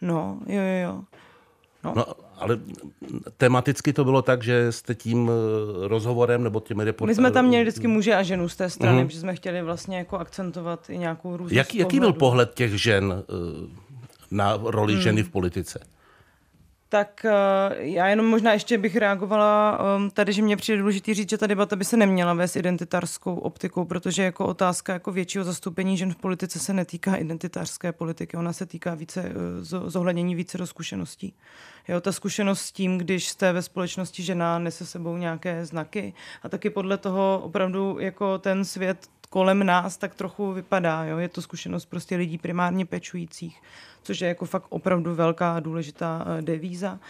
No, 0.00 0.38
jo, 0.46 0.62
jo, 0.62 0.82
jo. 0.82 1.02
No. 1.84 1.92
no, 1.96 2.04
ale 2.38 2.58
tematicky 3.36 3.92
to 3.92 4.04
bylo 4.04 4.22
tak, 4.22 4.42
že 4.42 4.72
jste 4.72 4.94
tím 4.94 5.30
eh, 5.30 5.88
rozhovorem 5.88 6.44
nebo 6.44 6.60
těmi 6.60 6.84
reportáři... 6.84 7.10
My 7.10 7.14
jsme 7.14 7.30
tam 7.30 7.44
měli 7.46 7.64
vždycky 7.64 7.86
muže 7.86 8.14
a 8.14 8.22
ženu 8.22 8.48
z 8.48 8.56
té 8.56 8.70
strany, 8.70 9.02
mm-hmm. 9.02 9.06
protože 9.06 9.20
jsme 9.20 9.36
chtěli 9.36 9.62
vlastně 9.62 9.98
jako 9.98 10.18
akcentovat 10.18 10.90
i 10.90 10.98
nějakou 10.98 11.36
různost 11.36 11.52
Jak, 11.52 11.74
Jaký 11.74 12.00
byl 12.00 12.12
pohled 12.12 12.54
těch 12.54 12.80
žen 12.80 13.24
na 14.30 14.58
roli 14.62 14.92
hmm. 14.92 15.02
ženy 15.02 15.22
v 15.22 15.30
politice? 15.30 15.80
Tak 16.90 17.24
eh, 17.24 17.30
já 17.76 18.08
jenom 18.08 18.26
možná 18.26 18.52
ještě 18.52 18.78
bych 18.78 18.96
reagovala 18.96 19.78
ehm, 19.96 20.10
tady, 20.10 20.32
že 20.32 20.42
mě 20.42 20.56
přijde 20.56 20.78
důležitý 20.78 21.14
říct, 21.14 21.30
že 21.30 21.38
ta 21.38 21.46
debata 21.46 21.76
by 21.76 21.84
se 21.84 21.96
neměla 21.96 22.34
vést 22.34 22.56
identitářskou 22.56 23.34
optikou, 23.34 23.84
protože 23.84 24.22
jako 24.22 24.46
otázka 24.46 24.92
jako 24.92 25.12
většího 25.12 25.44
zastoupení 25.44 25.96
žen 25.96 26.12
v 26.12 26.16
politice 26.16 26.58
se 26.58 26.72
netýká 26.72 27.14
identitářské 27.14 27.92
politiky, 27.92 28.36
ona 28.36 28.52
se 28.52 28.66
týká 28.66 28.94
více 28.94 29.20
eh, 29.20 29.34
zohlednění 29.64 30.34
více 30.34 30.58
do 30.58 30.66
zkušeností. 30.66 31.34
Jo, 31.88 32.00
ta 32.00 32.12
zkušenost 32.12 32.60
s 32.60 32.72
tím, 32.72 32.98
když 32.98 33.28
jste 33.28 33.52
ve 33.52 33.62
společnosti 33.62 34.22
žena, 34.22 34.58
nese 34.58 34.86
sebou 34.86 35.16
nějaké 35.16 35.66
znaky 35.66 36.14
a 36.42 36.48
taky 36.48 36.70
podle 36.70 36.98
toho 36.98 37.40
opravdu 37.44 37.96
jako 38.00 38.38
ten 38.38 38.64
svět 38.64 39.08
kolem 39.30 39.66
nás 39.66 39.96
tak 39.96 40.14
trochu 40.14 40.52
vypadá. 40.52 41.04
Jo? 41.04 41.18
Je 41.18 41.28
to 41.28 41.42
zkušenost 41.42 41.86
prostě 41.86 42.16
lidí 42.16 42.38
primárně 42.38 42.86
pečujících 42.86 43.60
což 44.08 44.20
je 44.20 44.28
jako 44.28 44.46
fakt 44.46 44.66
opravdu 44.68 45.14
velká 45.14 45.56
a 45.56 45.60
důležitá 45.60 46.24
eh, 46.26 46.42
devíza. 46.42 47.00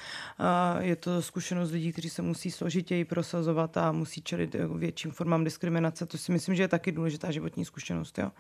Je 0.80 0.96
to 0.96 1.22
zkušenost 1.22 1.70
lidí, 1.70 1.92
kteří 1.92 2.10
se 2.10 2.22
musí 2.22 2.50
složitěji 2.50 3.04
prosazovat 3.04 3.76
a 3.76 3.92
musí 3.92 4.22
čelit 4.22 4.54
eh, 4.54 4.66
větším 4.66 5.10
formám 5.10 5.44
diskriminace. 5.44 6.06
To 6.06 6.18
si 6.18 6.32
myslím, 6.32 6.54
že 6.54 6.62
je 6.62 6.68
taky 6.68 6.92
důležitá 6.92 7.30
životní 7.30 7.64
zkušenost. 7.64 8.18
Jo. 8.18 8.30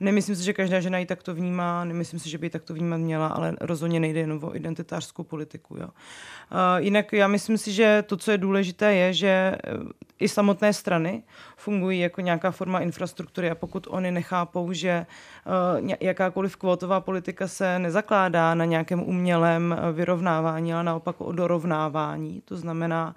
Nemyslím 0.00 0.36
si, 0.36 0.44
že 0.44 0.52
každá 0.52 0.80
žena 0.80 0.98
ji 0.98 1.06
takto 1.06 1.34
vnímá, 1.34 1.84
nemyslím 1.84 2.20
si, 2.20 2.30
že 2.30 2.38
by 2.38 2.46
ji 2.46 2.50
takto 2.50 2.74
vnímat 2.74 2.96
měla, 2.96 3.26
ale 3.26 3.56
rozhodně 3.60 4.00
nejde 4.00 4.20
jen 4.20 4.38
o 4.42 4.56
identitářskou 4.56 5.24
politiku. 5.24 5.76
Jo. 5.76 5.88
Jinak 6.78 7.12
já 7.12 7.28
myslím 7.28 7.58
si, 7.58 7.72
že 7.72 8.04
to, 8.06 8.16
co 8.16 8.30
je 8.30 8.38
důležité, 8.38 8.94
je, 8.94 9.12
že 9.12 9.28
eh, 9.28 10.05
i 10.18 10.28
samotné 10.28 10.72
strany 10.72 11.22
fungují 11.56 12.00
jako 12.00 12.20
nějaká 12.20 12.50
forma 12.50 12.80
infrastruktury 12.80 13.50
a 13.50 13.54
pokud 13.54 13.86
oni 13.90 14.10
nechápou, 14.10 14.72
že 14.72 15.06
jakákoliv 16.00 16.56
kvotová 16.56 17.00
politika 17.00 17.48
se 17.48 17.78
nez 17.78 17.96
nezakládá 17.96 18.54
na 18.54 18.64
nějakém 18.64 19.02
umělém 19.02 19.72
eh, 19.72 19.92
vyrovnávání, 19.92 20.74
ale 20.74 20.84
naopak 20.84 21.20
o 21.20 21.32
dorovnávání. 21.32 22.42
To 22.44 22.56
znamená, 22.56 23.14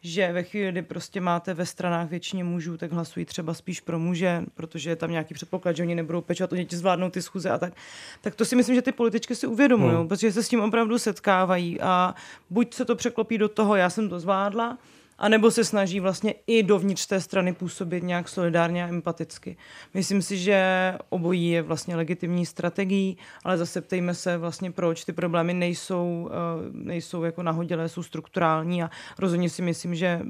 že 0.00 0.32
ve 0.32 0.42
chvíli, 0.42 0.72
kdy 0.72 0.82
prostě 0.82 1.20
máte 1.20 1.54
ve 1.54 1.66
stranách 1.66 2.08
většině 2.08 2.44
mužů, 2.44 2.76
tak 2.76 2.92
hlasují 2.92 3.26
třeba 3.26 3.54
spíš 3.54 3.80
pro 3.80 3.98
muže, 3.98 4.42
protože 4.54 4.90
je 4.90 4.96
tam 4.96 5.10
nějaký 5.10 5.34
předpoklad, 5.34 5.76
že 5.76 5.82
oni 5.82 5.94
nebudou 5.94 6.20
pečovat, 6.20 6.52
oni 6.52 6.66
zvládnou 6.70 7.10
ty 7.10 7.22
schůze 7.22 7.50
a 7.50 7.58
tak. 7.58 7.72
Tak 8.20 8.34
to 8.34 8.44
si 8.44 8.56
myslím, 8.56 8.74
že 8.74 8.82
ty 8.82 8.92
političky 8.92 9.34
si 9.34 9.46
uvědomují, 9.46 9.94
hmm. 9.94 10.08
protože 10.08 10.32
se 10.32 10.42
s 10.42 10.48
tím 10.48 10.60
opravdu 10.60 10.98
setkávají 10.98 11.80
a 11.80 12.14
buď 12.50 12.74
se 12.74 12.84
to 12.84 12.96
překlopí 12.96 13.38
do 13.38 13.48
toho, 13.48 13.76
já 13.76 13.90
jsem 13.90 14.08
to 14.08 14.20
zvládla, 14.20 14.78
a 15.18 15.28
nebo 15.28 15.50
se 15.50 15.64
snaží 15.64 16.00
vlastně 16.00 16.34
i 16.46 16.62
dovnitř 16.62 17.06
té 17.06 17.20
strany 17.20 17.52
působit 17.52 18.02
nějak 18.02 18.28
solidárně 18.28 18.84
a 18.84 18.88
empaticky. 18.88 19.56
Myslím 19.94 20.22
si, 20.22 20.38
že 20.38 20.94
obojí 21.08 21.50
je 21.50 21.62
vlastně 21.62 21.96
legitimní 21.96 22.46
strategií, 22.46 23.18
ale 23.44 23.58
zase 23.58 23.80
ptejme 23.80 24.14
se 24.14 24.38
vlastně, 24.38 24.70
proč 24.70 25.04
ty 25.04 25.12
problémy 25.12 25.54
nejsou, 25.54 26.30
eh, 26.32 26.70
nejsou 26.72 27.24
jako 27.24 27.42
nahodilé, 27.42 27.88
jsou 27.88 28.02
strukturální 28.02 28.82
a 28.82 28.90
rozhodně 29.18 29.50
si 29.50 29.62
myslím, 29.62 29.94
že 29.94 30.20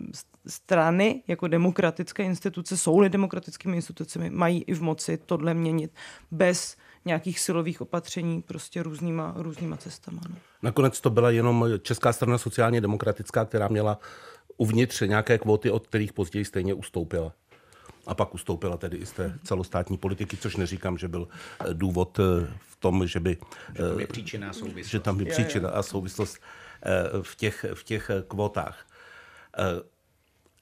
strany 0.47 1.23
jako 1.29 1.49
demokratické 1.49 2.23
instituce, 2.23 2.77
jsou-li 2.77 3.09
demokratickými 3.09 3.77
institucemi, 3.77 4.31
mají 4.31 4.63
i 4.63 4.75
v 4.75 4.83
moci 4.83 5.17
tohle 5.17 5.55
měnit 5.55 5.91
bez 6.31 6.77
nějakých 7.05 7.41
silových 7.41 7.81
opatření 7.81 8.43
prostě 8.43 8.83
různýma, 8.83 9.35
různýma 9.37 9.77
cestama. 9.77 10.21
No. 10.29 10.37
Nakonec 10.63 11.01
to 11.01 11.11
byla 11.11 11.31
jenom 11.31 11.65
Česká 11.83 12.13
strana 12.13 12.39
sociálně 12.39 12.81
demokratická, 12.81 13.45
která 13.45 13.69
měla 13.69 13.99
uvnitř 14.59 15.01
nějaké 15.01 15.39
kvóty, 15.39 15.71
od 15.71 15.87
kterých 15.87 16.13
později 16.13 16.45
stejně 16.45 16.75
ustoupila. 16.75 17.33
A 18.07 18.15
pak 18.15 18.35
ustoupila 18.35 18.77
tedy 18.77 18.97
i 18.97 19.07
z 19.07 19.13
té 19.13 19.39
celostátní 19.45 19.99
politiky, 19.99 20.37
což 20.37 20.57
neříkám, 20.57 20.99
že 20.99 21.09
byl 21.09 21.29
eh, 21.29 21.75
důvod 21.75 22.19
eh, 22.19 22.47
v 22.61 22.77
tom, 22.77 23.07
že 23.07 23.21
by... 23.21 23.37
Že 23.75 23.83
tam 23.83 24.01
je 24.01 24.07
příčina 24.07 24.53
souvislost. 24.53 24.91
Že 24.91 25.01
tam 25.01 25.21
je 25.21 25.27
příčina 25.27 25.71
a 25.71 25.83
souvislost 25.83 26.39
v 27.23 27.37
těch, 27.37 27.65
v 27.75 27.85
těch 27.85 28.11
kvotách. 28.29 28.87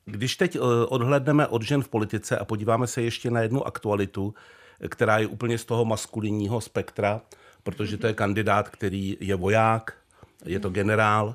Když 0.05 0.37
teď 0.37 0.59
odhledneme 0.89 1.47
od 1.47 1.63
žen 1.63 1.83
v 1.83 1.89
politice 1.89 2.39
a 2.39 2.45
podíváme 2.45 2.87
se 2.87 3.03
ještě 3.03 3.31
na 3.31 3.41
jednu 3.41 3.67
aktualitu, 3.67 4.35
která 4.89 5.19
je 5.19 5.27
úplně 5.27 5.59
z 5.59 5.65
toho 5.65 5.85
maskulinního 5.85 6.61
spektra, 6.61 7.21
protože 7.63 7.97
to 7.97 8.07
je 8.07 8.15
kandidát, 8.15 8.69
který 8.69 9.17
je 9.21 9.35
voják, 9.35 9.95
je 10.45 10.61
to 10.61 10.71
generál 10.71 11.35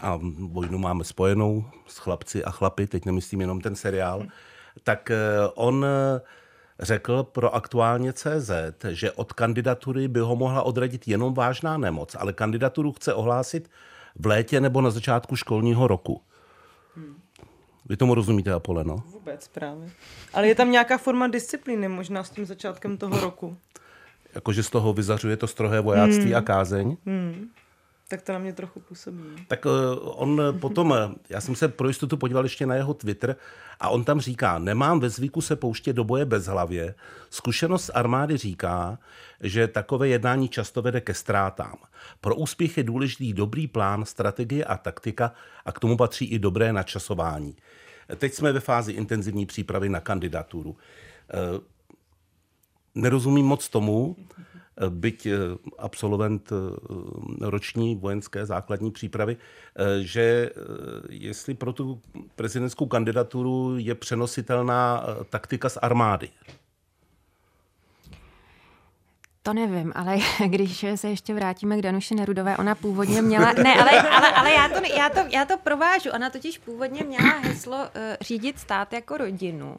a 0.00 0.20
vojnu 0.38 0.78
máme 0.78 1.04
spojenou 1.04 1.64
s 1.86 1.98
chlapci 1.98 2.44
a 2.44 2.50
chlapy, 2.50 2.86
teď 2.86 3.04
nemyslím 3.04 3.40
jenom 3.40 3.60
ten 3.60 3.76
seriál, 3.76 4.26
tak 4.84 5.10
eh, 5.10 5.16
on 5.54 5.84
eh, 5.84 6.20
řekl 6.80 7.22
pro 7.22 7.54
aktuálně 7.54 8.12
CZ, 8.12 8.50
že 8.88 9.12
od 9.12 9.32
kandidatury 9.32 10.08
by 10.08 10.20
ho 10.20 10.36
mohla 10.36 10.62
odradit 10.62 11.08
jenom 11.08 11.34
vážná 11.34 11.76
nemoc, 11.76 12.16
ale 12.18 12.32
kandidaturu 12.32 12.92
chce 12.92 13.14
ohlásit 13.14 13.70
v 14.14 14.26
létě 14.26 14.60
nebo 14.60 14.80
na 14.80 14.90
začátku 14.90 15.36
školního 15.36 15.86
roku. 15.86 16.20
Vy 17.88 17.96
tomu 17.96 18.14
rozumíte, 18.14 18.52
Apoleno? 18.52 19.02
Vůbec 19.12 19.48
právě. 19.48 19.90
Ale 20.34 20.48
je 20.48 20.54
tam 20.54 20.70
nějaká 20.70 20.98
forma 20.98 21.26
disciplíny 21.28 21.88
možná 21.88 22.24
s 22.24 22.30
tím 22.30 22.46
začátkem 22.46 22.96
toho 22.96 23.20
roku. 23.20 23.56
Jakože 24.34 24.62
z 24.62 24.70
toho 24.70 24.92
vyzařuje 24.92 25.36
to 25.36 25.46
strohé 25.46 25.80
vojáctví 25.80 26.24
hmm. 26.24 26.36
a 26.36 26.40
kázeň? 26.40 26.96
Hmm. 27.06 27.48
Tak 28.12 28.22
to 28.22 28.32
na 28.32 28.38
mě 28.38 28.52
trochu 28.52 28.80
působí. 28.80 29.22
Tak 29.48 29.66
eh, 29.66 30.00
on 30.00 30.40
potom, 30.60 30.94
eh, 30.94 31.14
já 31.28 31.40
jsem 31.40 31.54
se 31.54 31.68
pro 31.68 31.88
jistotu 31.88 32.16
podíval 32.16 32.44
ještě 32.44 32.66
na 32.66 32.74
jeho 32.74 32.94
Twitter 32.94 33.36
a 33.80 33.88
on 33.88 34.04
tam 34.04 34.20
říká, 34.20 34.58
nemám 34.58 35.00
ve 35.00 35.10
zvyku 35.10 35.40
se 35.40 35.56
pouštět 35.56 35.92
do 35.92 36.04
boje 36.04 36.24
bez 36.24 36.46
hlavě. 36.46 36.94
Zkušenost 37.30 37.90
armády 37.94 38.36
říká, 38.36 38.98
že 39.40 39.68
takové 39.68 40.08
jednání 40.08 40.48
často 40.48 40.82
vede 40.82 41.00
ke 41.00 41.14
ztrátám. 41.14 41.76
Pro 42.20 42.36
úspěch 42.36 42.76
je 42.76 42.84
důležitý 42.84 43.32
dobrý 43.32 43.66
plán, 43.66 44.04
strategie 44.04 44.64
a 44.64 44.76
taktika 44.76 45.32
a 45.64 45.72
k 45.72 45.80
tomu 45.80 45.96
patří 45.96 46.24
i 46.24 46.38
dobré 46.38 46.72
načasování. 46.72 47.56
Teď 48.16 48.34
jsme 48.34 48.52
ve 48.52 48.60
fázi 48.60 48.92
intenzivní 48.92 49.46
přípravy 49.46 49.88
na 49.88 50.00
kandidaturu. 50.00 50.76
Eh, 51.30 51.60
nerozumím 52.94 53.46
moc 53.46 53.68
tomu, 53.68 54.16
byť 54.80 55.26
eh, 55.26 55.36
absolvent 55.78 56.52
eh, 56.52 56.56
roční 57.40 57.96
vojenské 57.96 58.46
základní 58.46 58.90
přípravy, 58.90 59.36
eh, 59.36 60.02
že 60.02 60.50
jestli 61.10 61.54
pro 61.54 61.72
tu 61.72 62.00
prezidentskou 62.36 62.86
kandidaturu 62.86 63.74
je 63.76 63.94
přenositelná 63.94 65.06
taktika 65.30 65.68
z 65.68 65.78
armády. 65.82 66.28
To 69.44 69.52
nevím, 69.52 69.92
ale 69.94 70.16
když 70.46 70.84
se 70.94 71.08
ještě 71.08 71.34
vrátíme 71.34 71.76
k 71.76 71.82
Danuše 71.82 72.14
Nerudové, 72.14 72.56
ona 72.56 72.74
původně 72.74 73.22
měla, 73.32 73.52
ne, 73.52 73.74
ale, 73.74 73.90
ale, 74.00 74.32
ale 74.32 74.50
já, 74.52 74.68
to, 74.68 74.80
já, 74.96 75.08
to, 75.08 75.20
já 75.28 75.44
to 75.44 75.58
provážu, 75.58 76.10
ona 76.10 76.30
totiž 76.30 76.58
původně 76.58 77.04
měla 77.04 77.38
heslo 77.42 77.76
uh, 77.76 77.84
řídit 78.20 78.58
stát 78.58 78.92
jako 78.92 79.16
rodinu 79.16 79.76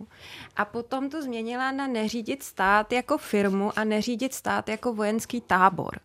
a 0.56 0.66
potom 0.66 1.10
to 1.10 1.22
změnila 1.22 1.72
na 1.72 1.88
neřídit 1.88 2.44
stát 2.44 2.94
jako 2.94 3.18
firmu 3.18 3.72
a 3.76 3.84
neřídit 3.84 4.34
stát 4.34 4.70
jako 4.70 4.94
vojenský 4.94 5.42
tábor. 5.42 6.00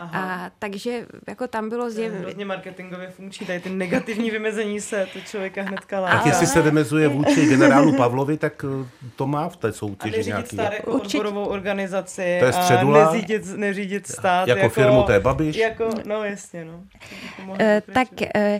A, 0.00 0.50
takže 0.58 1.06
jako 1.28 1.46
tam 1.46 1.68
bylo 1.68 1.90
zjevně... 1.90 2.18
Hrozně 2.18 2.44
marketingově 2.44 3.10
funkční, 3.10 3.46
tady 3.46 3.60
ty 3.60 3.70
negativní 3.70 4.30
vymezení 4.30 4.80
se 4.80 5.06
to 5.12 5.20
člověka 5.20 5.62
hnedka 5.62 6.00
láká. 6.00 6.16
Tak 6.16 6.26
jestli 6.26 6.46
se 6.46 6.62
vymezuje 6.62 7.08
vůči 7.08 7.46
generálu 7.46 7.96
Pavlovi, 7.96 8.36
tak 8.36 8.64
eh, 8.64 8.88
to 9.16 9.26
má 9.26 9.48
v 9.48 9.56
té 9.56 9.72
soutěži 9.72 10.20
a 10.20 10.24
nějaký... 10.24 10.56
stát 10.56 10.72
jako 10.72 10.92
odborovou 10.92 11.44
organizaci. 11.44 12.36
To 12.40 12.46
je 12.46 12.52
středula 12.52 12.97
neřídit, 13.04 13.56
neřídit 13.56 14.06
stát. 14.06 14.48
Jako, 14.48 14.60
jako 14.60 14.74
firmu, 14.74 15.02
to 15.02 15.12
je 15.12 15.20
Babiš. 15.20 15.56
Jako, 15.56 15.90
no 16.04 16.24
jasně, 16.24 16.64
no. 16.64 16.82
Uh, 17.46 17.56
tak, 17.94 18.08
uh, 18.20 18.58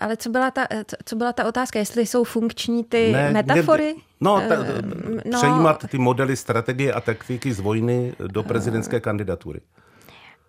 ale 0.00 0.16
co 0.16 0.30
byla, 0.30 0.50
ta, 0.50 0.66
co 1.04 1.16
byla 1.16 1.32
ta 1.32 1.48
otázka, 1.48 1.78
jestli 1.78 2.06
jsou 2.06 2.24
funkční 2.24 2.84
ty 2.84 3.12
ne, 3.12 3.30
metafory? 3.30 3.94
Ne, 3.96 4.02
no, 4.20 4.40
ta, 4.48 4.56
no, 5.24 5.38
přejímat 5.38 5.84
ty 5.90 5.98
modely 5.98 6.36
strategie 6.36 6.92
a 6.92 7.00
taktiky 7.00 7.52
z 7.52 7.60
vojny 7.60 8.12
do 8.26 8.42
prezidentské 8.42 9.00
kandidatury. 9.00 9.60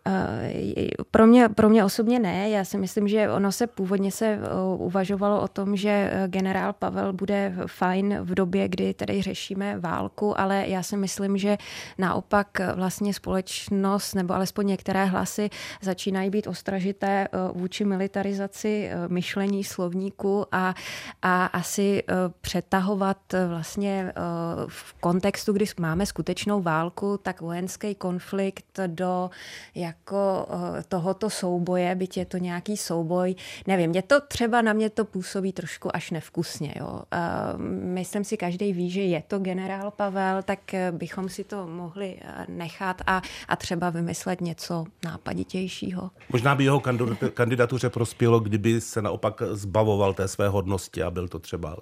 Eh, 0.08 0.88
pro 1.12 1.28
mě, 1.28 1.50
pro 1.50 1.70
mě 1.70 1.86
osobně 1.86 2.20
ne. 2.20 2.50
Já 2.50 2.66
si 2.66 2.78
myslím, 2.78 3.08
že 3.08 3.30
ono 3.30 3.52
se 3.52 3.68
původně 3.68 4.12
se 4.12 4.26
eh, 4.26 4.40
uvažovalo 4.78 5.42
o 5.42 5.48
tom, 5.48 5.76
že 5.76 5.90
eh, 5.90 6.28
generál 6.28 6.74
Pavel 6.74 7.14
bude 7.14 7.54
fajn 7.68 8.18
v 8.22 8.36
době, 8.36 8.68
kdy 8.68 8.94
tady 8.94 9.22
řešíme 9.22 9.80
válku, 9.80 10.40
ale 10.40 10.64
já 10.68 10.84
si 10.84 10.98
myslím, 10.98 11.38
že 11.38 11.58
naopak 11.98 12.48
vlastně 12.76 13.14
společnost 13.14 14.14
nebo 14.14 14.34
alespoň 14.34 14.68
některé 14.68 15.06
hlasy 15.06 15.50
začínají 15.82 16.30
být 16.30 16.48
ostražité 16.48 17.28
vůči 17.54 17.86
militarizaci 17.86 18.90
myšlení 19.08 19.64
slovníku 19.64 20.46
a, 20.52 20.76
a 21.22 21.46
asi 21.46 22.04
přetahovat 22.42 23.18
vlastně 23.48 24.14
v 24.68 24.94
kontextu, 24.94 25.54
kdy 25.54 25.66
máme 25.80 26.06
skutečnou 26.06 26.62
válku, 26.62 27.20
tak 27.24 27.42
vojenský 27.42 27.96
konflikt 27.96 28.80
do 28.88 29.30
jak 29.76 29.91
jako 29.92 30.48
eh, 30.50 30.84
tohoto 30.88 31.30
souboje, 31.30 31.96
byť 31.96 32.18
je 32.18 32.26
to 32.26 32.38
nějaký 32.38 32.78
souboj, 32.78 33.36
nevím, 33.68 33.90
mě 33.90 34.02
to 34.02 34.22
třeba 34.22 34.62
na 34.62 34.74
mě 34.74 34.90
to 34.90 35.06
působí 35.06 35.54
trošku 35.54 35.96
až 35.96 36.12
nevkusně. 36.12 36.74
Jo. 36.80 37.02
Eh, 37.12 37.20
myslím 37.98 38.24
si, 38.24 38.38
každý 38.38 38.74
ví, 38.74 38.90
že 38.90 39.02
je 39.02 39.24
to 39.28 39.40
generál 39.40 39.92
Pavel, 39.92 40.44
tak 40.44 40.74
eh, 40.74 40.92
bychom 40.92 41.30
si 41.30 41.44
to 41.44 41.68
mohli 41.68 42.20
nechat 42.48 43.02
a, 43.08 43.22
a 43.48 43.56
třeba 43.56 43.90
vymyslet 43.90 44.42
něco 44.42 44.86
nápaditějšího. 45.04 46.12
Možná 46.30 46.56
by 46.56 46.64
jeho 46.64 46.82
kandidatuře 47.34 47.90
prospělo, 47.90 48.40
kdyby 48.40 48.82
se 48.82 49.02
naopak 49.02 49.42
zbavoval 49.52 50.14
té 50.14 50.28
své 50.28 50.48
hodnosti 50.48 51.04
a 51.04 51.12
byl 51.12 51.28
to 51.28 51.40
třeba 51.40 51.78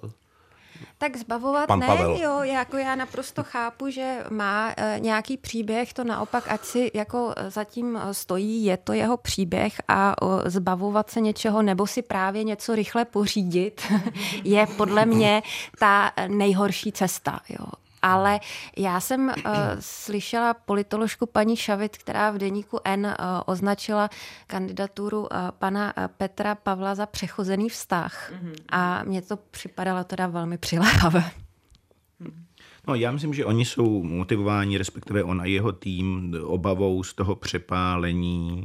tak 0.98 1.16
zbavovat 1.16 1.66
Pan 1.66 1.78
ne, 1.78 1.86
Pavel. 1.86 2.16
jo, 2.16 2.42
jako 2.42 2.76
já 2.76 2.94
naprosto 2.94 3.42
chápu, 3.42 3.90
že 3.90 4.24
má 4.30 4.74
e, 4.76 5.00
nějaký 5.00 5.36
příběh, 5.36 5.92
to 5.92 6.04
naopak, 6.04 6.44
ať 6.48 6.64
si 6.64 6.90
jako 6.94 7.34
zatím 7.48 8.00
stojí, 8.12 8.64
je 8.64 8.76
to 8.76 8.92
jeho 8.92 9.16
příběh 9.16 9.80
a 9.88 10.14
e, 10.22 10.50
zbavovat 10.50 11.10
se 11.10 11.20
něčeho 11.20 11.62
nebo 11.62 11.86
si 11.86 12.02
právě 12.02 12.44
něco 12.44 12.74
rychle 12.74 13.04
pořídit 13.04 13.92
je 14.44 14.66
podle 14.66 15.06
mě 15.06 15.42
ta 15.78 16.12
nejhorší 16.28 16.92
cesta, 16.92 17.40
jo 17.48 17.66
ale 18.02 18.40
já 18.76 19.00
jsem 19.00 19.28
uh, 19.28 19.52
slyšela 19.80 20.54
politoložku 20.54 21.26
paní 21.26 21.56
Šavit, 21.56 21.98
která 21.98 22.30
v 22.30 22.38
deníku 22.38 22.78
N 22.84 23.06
uh, 23.06 23.12
označila 23.46 24.10
kandidaturu 24.46 25.20
uh, 25.20 25.26
pana 25.58 25.94
Petra 26.16 26.54
Pavla 26.54 26.94
za 26.94 27.06
přechozený 27.06 27.68
vztah. 27.68 28.32
Mm-hmm. 28.32 28.54
A 28.68 29.02
mně 29.04 29.22
to 29.22 29.36
připadalo 29.36 30.04
teda 30.04 30.26
velmi 30.26 30.58
přiléhavé. 30.58 31.30
No, 32.88 32.94
já 32.94 33.12
myslím, 33.12 33.34
že 33.34 33.44
oni 33.44 33.64
jsou 33.64 34.02
motivováni, 34.02 34.78
respektive 34.78 35.24
on 35.24 35.40
a 35.40 35.44
jeho 35.44 35.72
tým, 35.72 36.36
obavou 36.42 37.02
z 37.02 37.14
toho 37.14 37.34
přepálení 37.34 38.64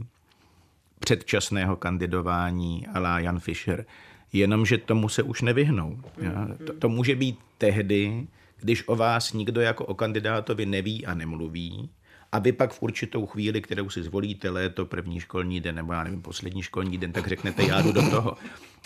předčasného 1.00 1.76
kandidování 1.76 2.86
la 3.00 3.20
Jan 3.20 3.40
Fischer. 3.40 3.86
Jenomže 4.34 4.78
tomu 4.78 5.10
se 5.10 5.24
už 5.24 5.42
nevyhnou. 5.42 6.00
Ja? 6.18 6.48
To, 6.66 6.74
to 6.74 6.90
může 6.90 7.16
být 7.16 7.40
tehdy, 7.58 8.28
když 8.66 8.84
o 8.88 8.96
vás 8.96 9.34
nikdo 9.34 9.62
jako 9.62 9.86
o 9.86 9.94
kandidátovi 9.94 10.66
neví 10.66 11.06
a 11.06 11.14
nemluví, 11.14 11.90
a 12.32 12.40
vy 12.40 12.52
pak 12.52 12.74
v 12.74 12.82
určitou 12.82 13.26
chvíli, 13.26 13.62
kterou 13.62 13.90
si 13.90 14.04
zvolíte, 14.04 14.50
léto, 14.50 14.86
první 14.86 15.20
školní 15.20 15.60
den, 15.60 15.76
nebo 15.76 15.94
já 15.94 16.04
nevím, 16.04 16.22
poslední 16.22 16.62
školní 16.62 16.98
den, 16.98 17.12
tak 17.12 17.28
řeknete, 17.28 17.64
já 17.64 17.82
jdu 17.82 17.92
do 17.92 18.10
toho. 18.10 18.38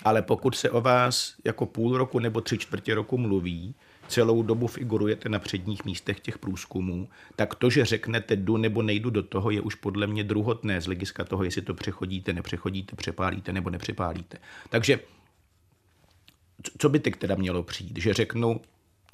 Ale 0.06 0.22
pokud 0.22 0.56
se 0.56 0.70
o 0.70 0.82
vás 0.82 1.36
jako 1.46 1.66
půl 1.66 1.98
roku 1.98 2.20
nebo 2.20 2.42
tři 2.42 2.58
čtvrtě 2.58 2.96
roku 2.96 3.18
mluví, 3.18 3.76
celou 4.08 4.44
dobu 4.44 4.68
figurujete 4.68 5.30
na 5.30 5.40
předních 5.40 5.86
místech 5.86 6.20
těch 6.20 6.38
průzkumů, 6.38 7.10
tak 7.36 7.56
to, 7.56 7.70
že 7.70 7.86
řeknete 7.86 8.36
jdu 8.36 8.58
nebo 8.58 8.82
nejdu 8.82 9.10
do 9.10 9.24
toho, 9.24 9.52
je 9.52 9.62
už 9.62 9.76
podle 9.76 10.08
mě 10.08 10.24
druhotné 10.24 10.82
z 10.82 10.86
hlediska 10.86 11.24
toho, 11.24 11.44
jestli 11.44 11.62
to 11.62 11.74
přechodíte, 11.74 12.34
nepřechodíte, 12.34 12.96
přepálíte 12.96 13.54
nebo 13.54 13.70
nepřepálíte. 13.70 14.38
Takže 14.70 15.00
co 16.78 16.90
by 16.90 17.00
teď 17.00 17.16
teda 17.16 17.36
mělo 17.36 17.64
přijít? 17.64 17.98
Že 17.98 18.14
řeknu, 18.14 18.62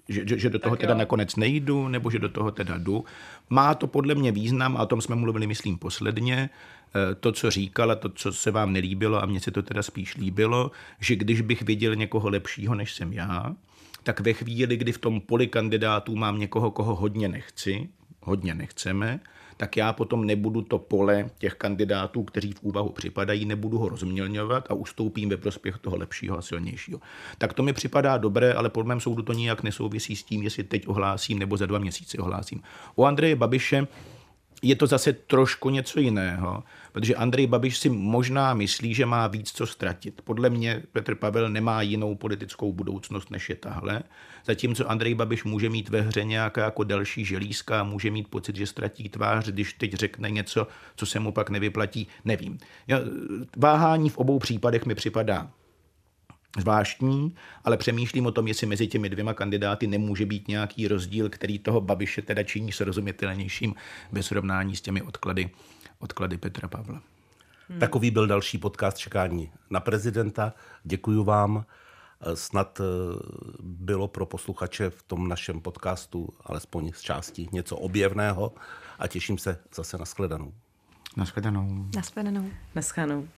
že, 0.09 0.27
že, 0.27 0.39
že 0.39 0.49
do 0.49 0.59
toho 0.59 0.75
tak 0.75 0.81
teda 0.81 0.93
jo. 0.93 0.99
nakonec 0.99 1.35
nejdu, 1.35 1.87
nebo 1.87 2.11
že 2.11 2.19
do 2.19 2.29
toho 2.29 2.51
teda 2.51 2.77
jdu. 2.77 3.05
Má 3.49 3.73
to 3.75 3.87
podle 3.87 4.15
mě 4.15 4.31
význam, 4.31 4.77
a 4.77 4.83
o 4.83 4.85
tom 4.85 5.01
jsme 5.01 5.15
mluvili, 5.15 5.47
myslím, 5.47 5.77
posledně, 5.77 6.49
eh, 6.95 7.15
to, 7.15 7.31
co 7.31 7.51
říkala, 7.51 7.95
to, 7.95 8.09
co 8.09 8.33
se 8.33 8.51
vám 8.51 8.73
nelíbilo, 8.73 9.23
a 9.23 9.25
mně 9.25 9.39
se 9.39 9.51
to 9.51 9.63
teda 9.63 9.83
spíš 9.83 10.15
líbilo, 10.15 10.71
že 10.99 11.15
když 11.15 11.41
bych 11.41 11.61
viděl 11.61 11.95
někoho 11.95 12.29
lepšího, 12.29 12.75
než 12.75 12.93
jsem 12.93 13.13
já, 13.13 13.55
tak 14.03 14.19
ve 14.19 14.33
chvíli, 14.33 14.77
kdy 14.77 14.91
v 14.91 14.97
tom 14.97 15.21
poli 15.21 15.47
kandidátů 15.47 16.15
mám 16.15 16.39
někoho, 16.39 16.71
koho 16.71 16.95
hodně 16.95 17.27
nechci, 17.27 17.89
hodně 18.21 18.55
nechceme, 18.55 19.19
tak 19.57 19.77
já 19.77 19.93
potom 19.93 20.25
nebudu 20.25 20.61
to 20.61 20.77
pole 20.77 21.29
těch 21.37 21.53
kandidátů, 21.53 22.23
kteří 22.23 22.51
v 22.51 22.63
úvahu 22.63 22.89
připadají, 22.89 23.45
nebudu 23.45 23.77
ho 23.77 23.89
rozmělňovat 23.89 24.71
a 24.71 24.73
ustoupím 24.73 25.29
ve 25.29 25.37
prospěch 25.37 25.77
toho 25.77 25.97
lepšího 25.97 26.37
a 26.37 26.41
silnějšího. 26.41 26.99
Tak 27.37 27.53
to 27.53 27.63
mi 27.63 27.73
připadá 27.73 28.17
dobré, 28.17 28.53
ale 28.53 28.69
podle 28.69 28.87
mém 28.87 28.99
soudu 28.99 29.23
to 29.23 29.33
nijak 29.33 29.63
nesouvisí 29.63 30.15
s 30.15 30.23
tím, 30.23 30.43
jestli 30.43 30.63
teď 30.63 30.87
ohlásím 30.87 31.39
nebo 31.39 31.57
za 31.57 31.65
dva 31.65 31.79
měsíce 31.79 32.17
ohlásím. 32.17 32.61
U 32.95 33.05
Andreje 33.05 33.35
Babiše 33.35 33.87
je 34.61 34.75
to 34.75 34.87
zase 34.87 35.13
trošku 35.13 35.69
něco 35.69 35.99
jiného, 35.99 36.63
protože 36.95 37.15
Andrej 37.15 37.47
Babiš 37.47 37.77
si 37.77 37.89
možná 37.89 38.53
myslí, 38.53 38.93
že 38.93 39.05
má 39.05 39.27
víc 39.27 39.51
co 39.51 39.67
ztratit. 39.67 40.21
Podle 40.23 40.49
mě 40.49 40.83
Petr 40.91 41.15
Pavel 41.15 41.49
nemá 41.49 41.81
jinou 41.81 42.15
politickou 42.15 42.73
budoucnost, 42.73 43.31
než 43.31 43.49
je 43.49 43.55
tahle. 43.55 44.03
Zatímco 44.45 44.91
Andrej 44.91 45.13
Babiš 45.15 45.43
může 45.43 45.69
mít 45.69 45.89
ve 45.89 46.01
hře 46.01 46.23
nějaká 46.23 46.63
jako 46.63 46.83
další 46.83 47.25
želízka, 47.25 47.83
může 47.83 48.11
mít 48.11 48.27
pocit, 48.27 48.55
že 48.55 48.67
ztratí 48.67 49.09
tvář, 49.09 49.47
když 49.47 49.73
teď 49.73 49.93
řekne 49.93 50.29
něco, 50.29 50.67
co 50.95 51.05
se 51.05 51.19
mu 51.19 51.31
pak 51.31 51.49
nevyplatí, 51.49 52.07
nevím. 52.25 52.57
Váhání 53.57 54.09
v 54.09 54.17
obou 54.17 54.39
případech 54.39 54.85
mi 54.85 54.95
připadá 54.95 55.51
zvláštní, 56.57 57.35
ale 57.63 57.77
přemýšlím 57.77 58.25
o 58.25 58.31
tom, 58.31 58.47
jestli 58.47 58.67
mezi 58.67 58.87
těmi 58.87 59.09
dvěma 59.09 59.33
kandidáty 59.33 59.87
nemůže 59.87 60.25
být 60.25 60.47
nějaký 60.47 60.87
rozdíl, 60.87 61.29
který 61.29 61.59
toho 61.59 61.81
Babiše 61.81 62.21
teda 62.21 62.43
činí 62.43 62.71
srozumitelnějším 62.71 63.75
ve 64.11 64.23
srovnání 64.23 64.75
s 64.75 64.81
těmi 64.81 65.01
odklady, 65.01 65.49
odklady 65.99 66.37
Petra 66.37 66.67
Pavla. 66.67 67.01
Hmm. 67.69 67.79
Takový 67.79 68.11
byl 68.11 68.27
další 68.27 68.57
podcast 68.57 68.97
Čekání 68.97 69.51
na 69.69 69.79
prezidenta. 69.79 70.53
Děkuji 70.83 71.23
vám. 71.23 71.65
Snad 72.33 72.79
eh, 72.79 72.83
bylo 73.61 74.07
pro 74.07 74.25
posluchače 74.25 74.89
v 74.89 75.03
tom 75.03 75.27
našem 75.27 75.61
podcastu 75.61 76.29
alespoň 76.45 76.91
z 76.91 77.01
části 77.01 77.47
něco 77.51 77.77
objevného 77.77 78.53
a 78.99 79.07
těším 79.07 79.37
se 79.37 79.59
zase 79.75 79.97
na 79.97 80.05
shledanou. 80.05 80.53
Na 81.17 81.25
shledanou. 81.25 81.85
Na 81.95 82.01
shledanou. 82.01 82.49
Na 82.75 82.81
shledanou. 82.81 83.27